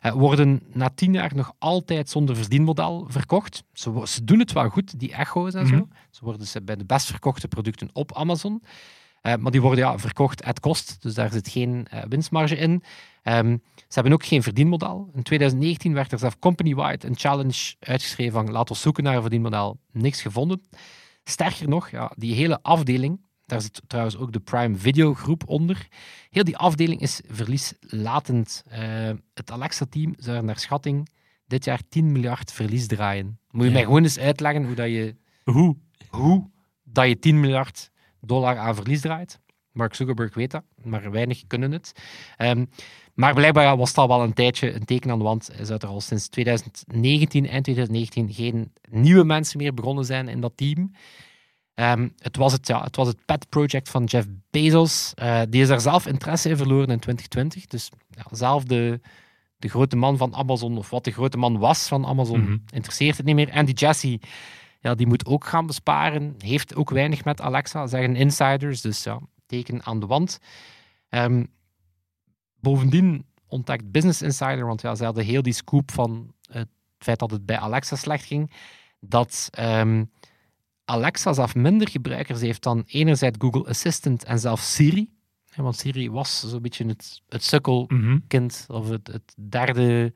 Eh, 0.00 0.12
worden 0.12 0.62
na 0.72 0.90
tien 0.94 1.12
jaar 1.12 1.32
nog 1.34 1.52
altijd 1.58 2.10
zonder 2.10 2.36
verdienmodel 2.36 3.06
verkocht. 3.08 3.64
Ze, 3.72 4.24
doen 4.24 4.38
het 4.38 4.52
wel 4.52 4.68
goed, 4.68 4.98
die 4.98 5.12
echo's 5.12 5.54
en 5.54 5.66
Mhm. 5.66 5.76
zo. 5.76 5.88
Ze 6.10 6.24
worden 6.24 6.46
ze 6.46 6.62
bij 6.62 6.76
de 6.76 6.84
best 6.84 7.06
verkochte 7.06 7.48
producten 7.48 7.90
op 7.92 8.14
Amazon. 8.14 8.62
Eh, 9.32 9.36
maar 9.36 9.52
die 9.52 9.60
worden 9.60 9.84
ja, 9.84 9.98
verkocht 9.98 10.42
at 10.44 10.60
kost, 10.60 10.96
dus 11.02 11.14
daar 11.14 11.30
zit 11.32 11.48
geen 11.48 11.86
eh, 11.90 12.02
winstmarge 12.08 12.56
in. 12.56 12.82
Ehm, 13.22 13.56
ze 13.76 13.94
hebben 13.94 14.12
ook 14.12 14.24
geen 14.24 14.42
verdienmodel. 14.42 15.10
In 15.14 15.22
2019 15.22 15.94
werd 15.94 16.12
er 16.12 16.18
zelf 16.18 16.38
company-wide 16.38 17.06
een 17.06 17.16
challenge 17.16 17.74
uitgeschreven 17.80 18.32
van 18.32 18.50
laat 18.50 18.70
ons 18.70 18.80
zoeken 18.80 19.04
naar 19.04 19.14
een 19.14 19.20
verdienmodel. 19.20 19.80
Niks 19.92 20.22
gevonden. 20.22 20.60
Sterker 21.24 21.68
nog, 21.68 21.90
ja, 21.90 22.12
die 22.16 22.34
hele 22.34 22.58
afdeling, 22.62 23.26
daar 23.46 23.60
zit 23.60 23.82
trouwens 23.86 24.16
ook 24.16 24.32
de 24.32 24.40
Prime 24.40 24.76
Video 24.76 25.14
groep 25.14 25.42
onder. 25.48 25.88
Heel 26.30 26.44
die 26.44 26.56
afdeling 26.56 27.00
is 27.00 27.20
verlieslatend. 27.26 28.62
Eh, 28.68 29.10
het 29.34 29.50
Alexa-team 29.50 30.14
zou 30.16 30.42
naar 30.44 30.58
schatting 30.58 31.08
dit 31.46 31.64
jaar 31.64 31.80
10 31.88 32.12
miljard 32.12 32.52
verlies 32.52 32.86
draaien. 32.86 33.38
Moet 33.50 33.62
je 33.62 33.68
Ja. 33.68 33.74
mij 33.74 33.84
gewoon 33.84 34.02
eens 34.02 34.18
uitleggen 34.18 34.64
hoe, 34.64 34.74
dat 34.74 34.86
je, 34.88 35.16
Hoe? 35.44 35.76
hoe 36.08 36.50
dat 36.84 37.08
je 37.08 37.18
10 37.18 37.40
miljard 37.40 37.90
dollar 38.20 38.56
aan 38.56 38.74
verlies 38.74 39.00
draait? 39.00 39.40
Mark 39.72 39.94
Zuckerberg 39.94 40.34
weet 40.34 40.50
dat, 40.50 40.62
maar 40.82 41.10
weinig 41.10 41.42
kunnen 41.46 41.72
het. 41.72 41.92
Ehm, 42.36 42.64
maar 43.14 43.34
blijkbaar 43.34 43.76
was 43.76 43.94
dat 43.94 44.08
wel 44.08 44.22
een 44.22 44.32
tijdje 44.32 44.74
een 44.74 44.84
teken 44.84 45.10
aan 45.10 45.18
de 45.18 45.24
wand. 45.24 45.50
Is 45.58 45.68
dat 45.68 45.82
er 45.82 45.88
al 45.88 46.00
sinds 46.00 46.28
2019, 46.28 47.48
eind 47.48 47.64
2019, 47.64 48.32
geen 48.32 48.72
nieuwe 48.90 49.24
mensen 49.24 49.58
meer 49.58 49.74
begonnen 49.74 50.04
zijn 50.04 50.28
in 50.28 50.40
dat 50.40 50.52
team. 50.56 50.92
Ehm, 51.74 52.08
het, 52.18 52.36
was 52.36 52.52
het, 52.52 52.66
ja, 52.66 52.82
het 52.82 52.96
was 52.96 53.06
het 53.08 53.24
pet 53.24 53.48
project 53.48 53.88
van 53.88 54.04
Jeff 54.04 54.26
Bezos. 54.50 55.12
Eh, 55.14 55.40
die 55.48 55.62
is 55.62 55.68
daar 55.68 55.80
zelf 55.80 56.06
interesse 56.06 56.48
in 56.48 56.56
verloren 56.56 56.88
in 56.90 56.98
2020. 56.98 57.66
Dus 57.66 57.90
ja, 58.10 58.24
zelf 58.30 58.64
de, 58.64 59.00
de 59.56 59.68
grote 59.68 59.96
man 59.96 60.16
van 60.16 60.34
Amazon, 60.34 60.78
of 60.78 60.90
wat 60.90 61.04
de 61.04 61.10
grote 61.10 61.36
man 61.38 61.58
was 61.58 61.88
van 61.88 62.06
Amazon, 62.06 62.40
Mhm. 62.40 62.56
interesseert 62.72 63.16
het 63.16 63.26
niet 63.26 63.34
meer. 63.34 63.52
Andy 63.52 63.72
Jassy, 63.72 64.18
ja, 64.78 64.94
die 64.94 65.06
moet 65.06 65.26
ook 65.26 65.44
gaan 65.44 65.66
besparen. 65.66 66.34
Heeft 66.38 66.74
ook 66.76 66.90
weinig 66.90 67.24
met 67.24 67.40
Alexa, 67.40 67.86
zeggen 67.86 68.16
insiders. 68.16 68.80
Dus 68.80 69.02
ja, 69.04 69.20
teken 69.46 69.84
aan 69.84 70.00
de 70.00 70.06
wand. 70.06 70.38
Ehm, 71.08 71.44
bovendien 72.60 73.26
ontdekt 73.46 73.90
Business 73.90 74.22
Insider, 74.22 74.66
want 74.66 74.80
ja, 74.80 74.94
ze 74.94 75.04
hadden 75.04 75.24
heel 75.24 75.42
die 75.42 75.52
scoop 75.52 75.90
van 75.90 76.34
het 76.50 76.68
feit 76.98 77.18
dat 77.18 77.30
het 77.30 77.46
bij 77.46 77.58
Alexa 77.58 77.96
slecht 77.96 78.24
ging, 78.24 78.52
dat 79.00 79.48
ehm, 79.50 80.04
Alexa 80.84 81.32
zelf 81.32 81.54
minder 81.54 81.88
gebruikers 81.88 82.40
heeft 82.40 82.62
dan 82.62 82.84
enerzijds 82.86 83.36
Google 83.40 83.66
Assistant 83.68 84.24
en 84.24 84.38
zelfs 84.38 84.74
Siri. 84.74 85.10
Want 85.56 85.76
Siri 85.76 86.10
was 86.10 86.40
zo'n 86.50 86.62
beetje 86.62 86.86
het, 86.86 87.22
het 87.28 87.44
sukkelkind, 87.44 88.64
Mhm. 88.68 88.78
of 88.78 88.88
het, 88.88 89.06
het 89.06 89.34
derde, 89.48 90.12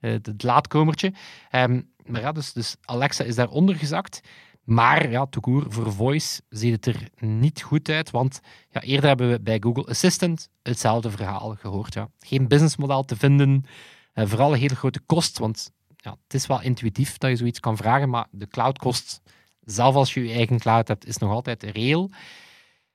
eh, 0.00 0.10
het, 0.10 0.26
het 0.26 0.42
laatkomertje. 0.42 1.12
Ehm, 1.50 1.80
maar 2.06 2.34
dus, 2.34 2.52
dus 2.52 2.76
Alexa 2.84 3.24
is 3.24 3.34
daaronder 3.34 3.74
gezakt. 3.74 4.20
Maar 4.64 5.10
ja, 5.10 5.26
toekoer 5.26 5.64
voor 5.68 5.92
voice 5.92 6.42
ziet 6.48 6.72
het 6.72 6.86
er 6.86 7.08
niet 7.26 7.62
goed 7.62 7.88
uit, 7.88 8.10
want 8.10 8.40
ja, 8.70 8.80
eerder 8.80 9.08
hebben 9.08 9.30
we 9.30 9.40
bij 9.40 9.56
Google 9.60 9.86
Assistant 9.86 10.48
hetzelfde 10.62 11.10
verhaal 11.10 11.54
gehoord. 11.54 11.94
Ja. 11.94 12.08
Geen 12.18 12.48
businessmodel 12.48 13.04
te 13.04 13.16
vinden, 13.16 13.64
eh, 14.12 14.26
vooral 14.26 14.52
een 14.52 14.58
hele 14.58 14.76
grote 14.76 15.00
kost, 15.00 15.38
want 15.38 15.72
ja, 15.96 16.10
het 16.22 16.34
is 16.34 16.46
wel 16.46 16.62
intuïtief 16.62 17.18
dat 17.18 17.30
je 17.30 17.36
zoiets 17.36 17.60
kan 17.60 17.76
vragen, 17.76 18.08
maar 18.08 18.26
de 18.30 18.46
cloudkost, 18.46 19.22
zelf 19.60 19.94
als 19.94 20.14
je 20.14 20.24
je 20.24 20.34
eigen 20.34 20.58
cloud 20.58 20.88
hebt, 20.88 21.06
is 21.06 21.16
nog 21.16 21.30
altijd 21.30 21.62
reëel. 21.62 22.10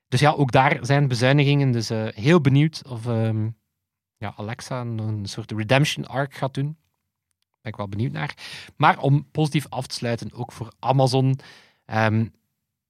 Dus 0.07 0.19
ja, 0.19 0.31
ook 0.31 0.51
daar 0.51 0.77
zijn 0.81 1.07
bezuinigingen. 1.07 1.71
Dus 1.71 1.89
eh, 1.89 2.07
heel 2.07 2.41
benieuwd 2.41 2.81
of 2.87 3.07
ehm, 3.07 3.49
ja, 4.17 4.33
Alexa 4.35 4.81
een 4.81 5.25
soort 5.25 5.51
redemption 5.51 6.05
arc 6.05 6.33
gaat 6.33 6.53
doen. 6.53 6.77
Ben 7.67 7.75
ik 7.75 7.75
wel 7.87 7.87
benieuwd 7.97 8.11
naar. 8.11 8.37
Maar 8.75 8.99
om 8.99 9.27
positief 9.31 9.65
af 9.69 9.87
te 9.87 9.95
sluiten, 9.95 10.33
ook 10.33 10.51
voor 10.51 10.71
Amazon. 10.79 11.39
ehm, 11.85 12.25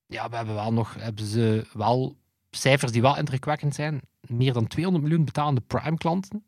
ja, 0.08 0.30
we 0.30 0.36
hebben 0.36 0.56
wel 0.56 0.74
nog 0.74 0.96
hebben 1.00 1.26
ze 1.26 1.68
wel 1.74 2.18
cijfers 2.50 2.92
die 2.92 3.02
wel 3.02 3.18
indrukwekkend 3.18 3.76
zijn. 3.76 4.02
Meer 4.22 4.54
dan 4.54 4.68
200 4.68 5.06
miljoen 5.06 5.26
betalende 5.26 5.62
Prime-klanten. 5.62 6.44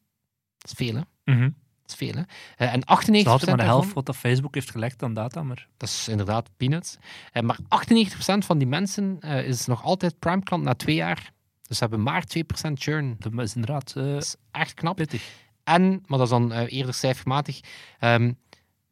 Dat 0.58 0.72
is 0.72 0.86
veel, 0.88 0.96
hè? 0.96 1.34
Mhm. 1.34 1.42
Dat 1.82 1.90
is 1.92 1.96
veel, 1.96 2.14
hè? 2.14 2.22
Eh, 2.66 2.74
en 2.74 2.84
98% 2.86 3.18
Het 3.18 3.26
is 3.26 3.32
altijd 3.32 3.50
maar 3.50 3.58
de 3.58 3.64
helft 3.64 3.78
daarvan- 3.86 3.94
wat 3.94 4.06
dat 4.06 4.16
Facebook 4.16 4.54
heeft 4.56 4.72
gelegd 4.72 5.04
aan 5.04 5.14
data, 5.14 5.44
maar 5.44 5.68
dat 5.78 5.90
is 5.90 6.08
inderdaad 6.08 6.50
peanuts. 6.58 6.98
Eh, 7.32 7.44
maar 7.44 7.58
98% 7.68 8.46
van 8.46 8.58
die 8.58 8.68
mensen 8.68 9.18
eh, 9.20 9.48
is 9.48 9.66
nog 9.66 9.84
altijd 9.84 10.20
Prime-klant 10.20 10.64
na 10.64 10.74
twee 10.76 10.96
jaar. 10.96 11.32
Dus 11.68 11.78
ze 11.78 11.84
hebben 11.84 12.04
maar 12.04 12.24
2% 12.26 12.80
churn. 12.80 13.16
dat 13.20 13.34
is 13.34 13.56
inderdaad 13.56 13.94
Dat 13.94 14.24
is 14.24 14.36
echt 14.52 14.74
knap. 14.74 14.96
pittig. 14.96 15.48
En, 15.70 15.90
maar 16.06 16.18
dat 16.18 16.22
is 16.22 16.30
dan 16.30 16.52
eh, 16.54 16.78
eerder 16.78 16.94
cijfermatig, 16.94 17.60
ehm, 18.00 18.32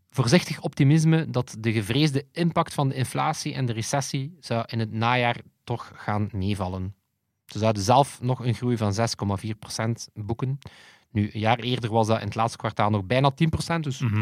voorzichtig 0.09 0.61
optimisme 0.61 1.29
dat 1.29 1.55
de 1.59 1.71
gevreesde 1.71 2.25
impact 2.31 2.73
van 2.73 2.87
de 2.89 2.95
inflatie 2.95 3.53
en 3.53 3.65
de 3.65 3.73
recessie 3.73 4.37
zou 4.39 4.63
in 4.67 4.79
het 4.79 4.91
najaar 4.91 5.37
toch 5.63 5.91
gaan 5.95 6.29
meevallen. 6.31 6.95
Ze 7.45 7.59
zouden 7.59 7.83
zelf 7.83 8.21
nog 8.21 8.45
een 8.45 8.53
groei 8.53 8.77
van 8.77 8.93
6,4% 8.93 10.07
boeken. 10.13 10.57
Nu, 11.11 11.29
een 11.33 11.39
jaar 11.39 11.59
eerder 11.59 11.89
was 11.91 12.07
dat 12.07 12.19
in 12.19 12.25
het 12.25 12.35
laatste 12.35 12.57
kwartaal 12.57 12.89
nog 12.89 13.05
bijna 13.05 13.31
10%, 13.31 13.83
dus 13.83 13.99
Mhm. 13.99 14.21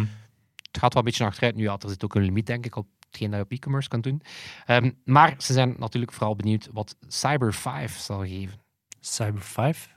het 0.56 0.78
gaat 0.78 0.94
wel 0.94 1.04
een 1.04 1.10
beetje 1.10 1.26
achteruit. 1.26 1.56
Nu 1.56 1.64
ja, 1.64 1.78
er 1.80 1.90
zit 1.90 2.04
ook 2.04 2.16
een 2.16 2.22
limiet, 2.24 2.46
denk 2.46 2.66
ik, 2.66 2.76
op 2.76 2.88
hetgeen 3.06 3.30
dat 3.30 3.40
je 3.40 3.46
op 3.46 3.52
e-commerce 3.52 3.90
kan 3.90 4.02
doen. 4.02 4.22
Ehm, 4.66 4.92
maar 5.04 5.36
ze 5.38 5.54
zijn 5.54 5.76
natuurlijk 5.78 6.12
vooral 6.14 6.36
benieuwd 6.36 6.70
wat 6.72 6.96
Cyber 7.08 7.54
5 7.54 7.98
zal 7.98 8.20
geven. 8.20 8.60
Cyber 9.00 9.42
5. 9.42 9.94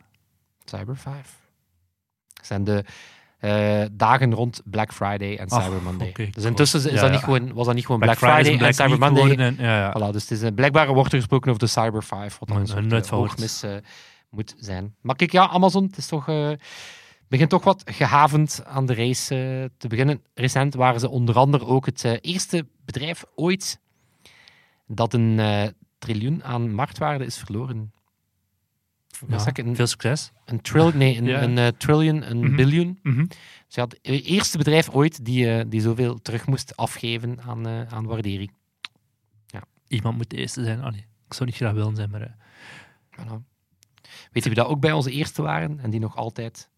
Cyber 0.64 0.96
5. 0.96 1.47
Zijn 2.42 2.64
de 2.64 2.84
eh, 3.38 3.82
dagen 3.92 4.34
rond 4.34 4.60
Black 4.64 4.92
Friday 4.92 5.36
en 5.36 5.48
Cyber 5.48 5.82
Monday. 5.82 6.12
dus 6.12 6.30
cool. 6.32 6.46
intussen 6.46 6.84
is 6.84 6.92
Ja, 6.92 7.00
dat 7.00 7.10
niet 7.10 7.20
gewoon, 7.20 7.52
was 7.52 7.66
dat 7.66 7.74
niet 7.74 7.86
gewoon 7.86 8.00
Black, 8.00 8.18
Black, 8.18 8.32
Friday, 8.32 8.66
en 8.66 8.74
Cyber 8.74 8.98
Monday. 8.98 9.36
En, 9.36 9.56
ja. 9.58 9.90
Voilà, 9.90 10.12
dus 10.12 10.22
het 10.22 10.30
is, 10.30 10.42
eh, 10.42 10.54
blijkbaar 10.54 10.94
wordt 10.94 11.12
er 11.12 11.18
gesproken 11.18 11.48
over 11.48 11.62
de 11.62 11.70
Cyber 11.70 12.02
5, 12.02 12.38
wat 12.38 12.50
een 12.50 12.68
gehoord. 12.68 13.08
hoogmis 13.08 13.62
eh, 13.62 13.76
moet 14.30 14.54
zijn. 14.58 14.94
Maar 15.00 15.16
kijk, 15.16 15.32
ja, 15.32 15.48
Amazon, 15.48 15.84
het 15.84 15.96
is 15.96 16.06
toch, 16.06 16.28
eh, 16.28 16.50
begint 17.28 17.50
toch 17.50 17.64
wat 17.64 17.82
gehavend 17.84 18.62
aan 18.64 18.86
de 18.86 18.94
race 18.94 19.70
te 19.76 19.88
beginnen. 19.88 20.22
Recent 20.34 20.74
waren 20.74 21.00
ze 21.00 21.08
onder 21.08 21.36
andere 21.36 21.66
ook 21.66 21.86
het 21.86 22.18
eerste 22.20 22.66
bedrijf 22.84 23.24
ooit 23.34 23.80
dat 24.86 25.14
een 25.14 25.40
triljoen 25.98 26.44
aan 26.44 26.74
marktwaarde 26.74 27.24
is 27.24 27.36
verloren. 27.38 27.92
Ja, 29.28 29.38
Veel 29.74 29.86
succes. 29.86 30.32
Een 30.48 30.60
trillion, 30.60 30.96
nee, 30.96 31.16
een, 31.16 31.24
Ja. 31.24 31.42
een 31.42 31.58
eh, 31.58 31.66
trillion, 31.66 32.30
een 32.30 32.56
biljoen. 32.56 32.98
Mhm. 33.02 33.24
Dus 33.66 33.74
ja, 33.74 33.82
het 33.82 33.98
eerste 34.02 34.58
bedrijf 34.58 34.90
ooit 34.90 35.24
die, 35.24 35.52
eh, 35.58 35.64
die 35.68 35.80
zoveel 35.80 36.22
terug 36.22 36.46
moest 36.46 36.76
afgeven 36.76 37.40
aan, 37.40 37.66
eh, 37.66 37.92
aan 37.92 38.06
waardering. 38.06 38.56
Iemand 39.88 40.16
moet 40.16 40.30
de 40.30 40.36
eerste 40.36 40.64
zijn. 40.64 40.82
Allee, 40.82 41.06
ik 41.26 41.34
zou 41.34 41.44
niet 41.48 41.58
graag 41.58 41.72
willen 41.72 41.96
zijn, 41.96 42.10
maar... 42.10 42.36
Voilà. 43.10 43.32
Weet 44.32 44.42
je 44.44 44.50
wie 44.50 44.54
dat 44.54 44.66
ook 44.66 44.80
bij 44.80 44.92
onze 44.92 45.10
eerste 45.10 45.42
waren 45.42 45.80
en 45.80 45.90
die 45.90 46.00
nog 46.00 46.16
altijd 46.16 46.70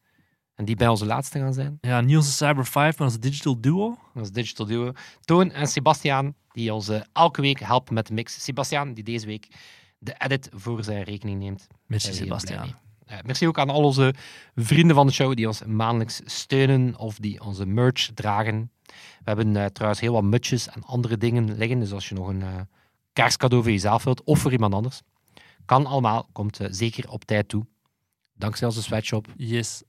en 0.55 0.65
die 0.65 0.77
bij 0.77 0.89
onze 0.89 1.07
laatste 1.07 1.39
gaan 1.39 1.53
zijn? 1.53 1.79
ja, 1.81 2.01
niet 2.01 2.17
onze 2.17 2.31
Cyber 2.31 2.67
5, 2.67 2.99
maar 2.99 3.07
onze 3.07 3.19
Digital 3.19 3.61
Duo. 3.61 3.99
Is 4.15 4.31
Digital 4.31 4.67
Duo. 4.67 4.93
Toon 5.21 5.51
en 5.51 5.67
Sebastiaan, 5.67 6.35
die 6.53 6.75
ons 6.75 6.91
elke 7.13 7.41
week 7.41 7.61
helpen 7.61 7.95
met 7.95 8.07
de 8.07 8.15
mix. 8.15 8.45
Sebastiaan, 8.45 8.95
die 8.95 9.05
deze 9.05 9.27
week 9.27 9.49
de 9.99 10.15
edit 10.19 10.49
voor 10.53 10.85
zijn 10.85 11.03
rekening 11.03 11.39
neemt. 11.39 11.67
Merci, 11.87 12.13
Zijn 12.13 12.75
Eh, 13.11 13.19
merci 13.25 13.47
ook 13.47 13.59
aan 13.59 13.71
al 13.71 13.85
onze 13.85 14.15
vrienden 14.55 14.97
van 14.97 15.07
de 15.07 15.13
show 15.13 15.35
die 15.35 15.47
ons 15.47 15.65
maandelijks 15.65 16.21
steunen 16.25 16.99
of 16.99 17.19
die 17.19 17.41
onze 17.41 17.67
merch 17.67 18.11
dragen. 18.15 18.71
We 18.87 18.95
hebben 19.25 19.57
eh, 19.57 19.65
trouwens 19.65 20.01
heel 20.01 20.13
wat 20.13 20.23
mutjes 20.23 20.69
en 20.69 20.85
andere 20.85 21.17
dingen 21.17 21.57
liggen. 21.57 21.79
Dus 21.79 21.93
als 21.93 22.09
je 22.09 22.15
nog 22.15 22.29
een 22.29 22.43
eh 22.43 22.61
kerstcadeau 23.13 23.63
voor 23.63 23.73
jezelf 23.73 24.05
wilt 24.05 24.23
of 24.25 24.39
voor 24.39 24.53
iemand 24.53 24.75
anders, 24.75 25.03
kan 25.65 25.87
allemaal. 25.87 26.29
Komt 26.33 26.59
zeker 26.71 27.11
op 27.11 27.25
tijd 27.25 27.49
toe. 27.49 27.67
Dankzij 28.35 28.67
onze 28.67 28.83
sweatshop. 28.83 29.27
Yes. 29.37 29.83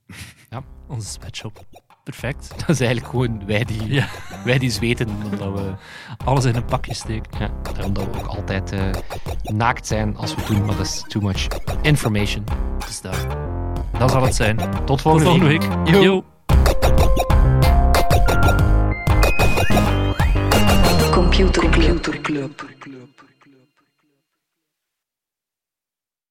Ja. 0.50 0.64
Onze 0.88 1.08
sweatshop. 1.08 1.64
Perfect. 2.02 2.48
Dat 2.58 2.68
is 2.68 2.80
eigenlijk 2.80 3.10
gewoon 3.10 3.46
wij 3.46 3.64
die, 3.64 3.92
Ja. 3.92 4.06
wij 4.44 4.58
die 4.58 4.70
zweten. 4.70 5.08
Omdat 5.32 5.52
we, 5.60 5.72
Alles 6.24 6.44
in 6.44 6.54
een 6.54 6.64
pakje 6.64 6.94
steken. 6.94 7.30
ja, 7.38 7.50
daarom 7.72 7.92
dat 7.92 8.04
we 8.12 8.18
ook 8.18 8.26
altijd 8.26 8.72
eh, 8.72 8.80
naakt 9.42 9.86
zijn 9.86 10.16
als 10.16 10.34
we 10.34 10.42
doen. 10.46 10.64
Maar 10.64 10.76
dat 10.76 10.86
is 10.86 11.04
too 11.08 11.22
much 11.22 11.46
information. 11.82 12.44
Dus 12.86 13.00
daar. 13.00 13.26
Dat 13.98 14.10
zal 14.10 14.22
het 14.22 14.34
zijn. 14.34 14.56
Tot 14.56 14.86
Tot 14.86 15.00
volgende, 15.00 15.24
volgende 15.28 15.46
week. 15.58 15.62
week. 15.84 16.02
Yo. 16.02 16.24
Computer 21.10 21.68
Club. 21.70 22.64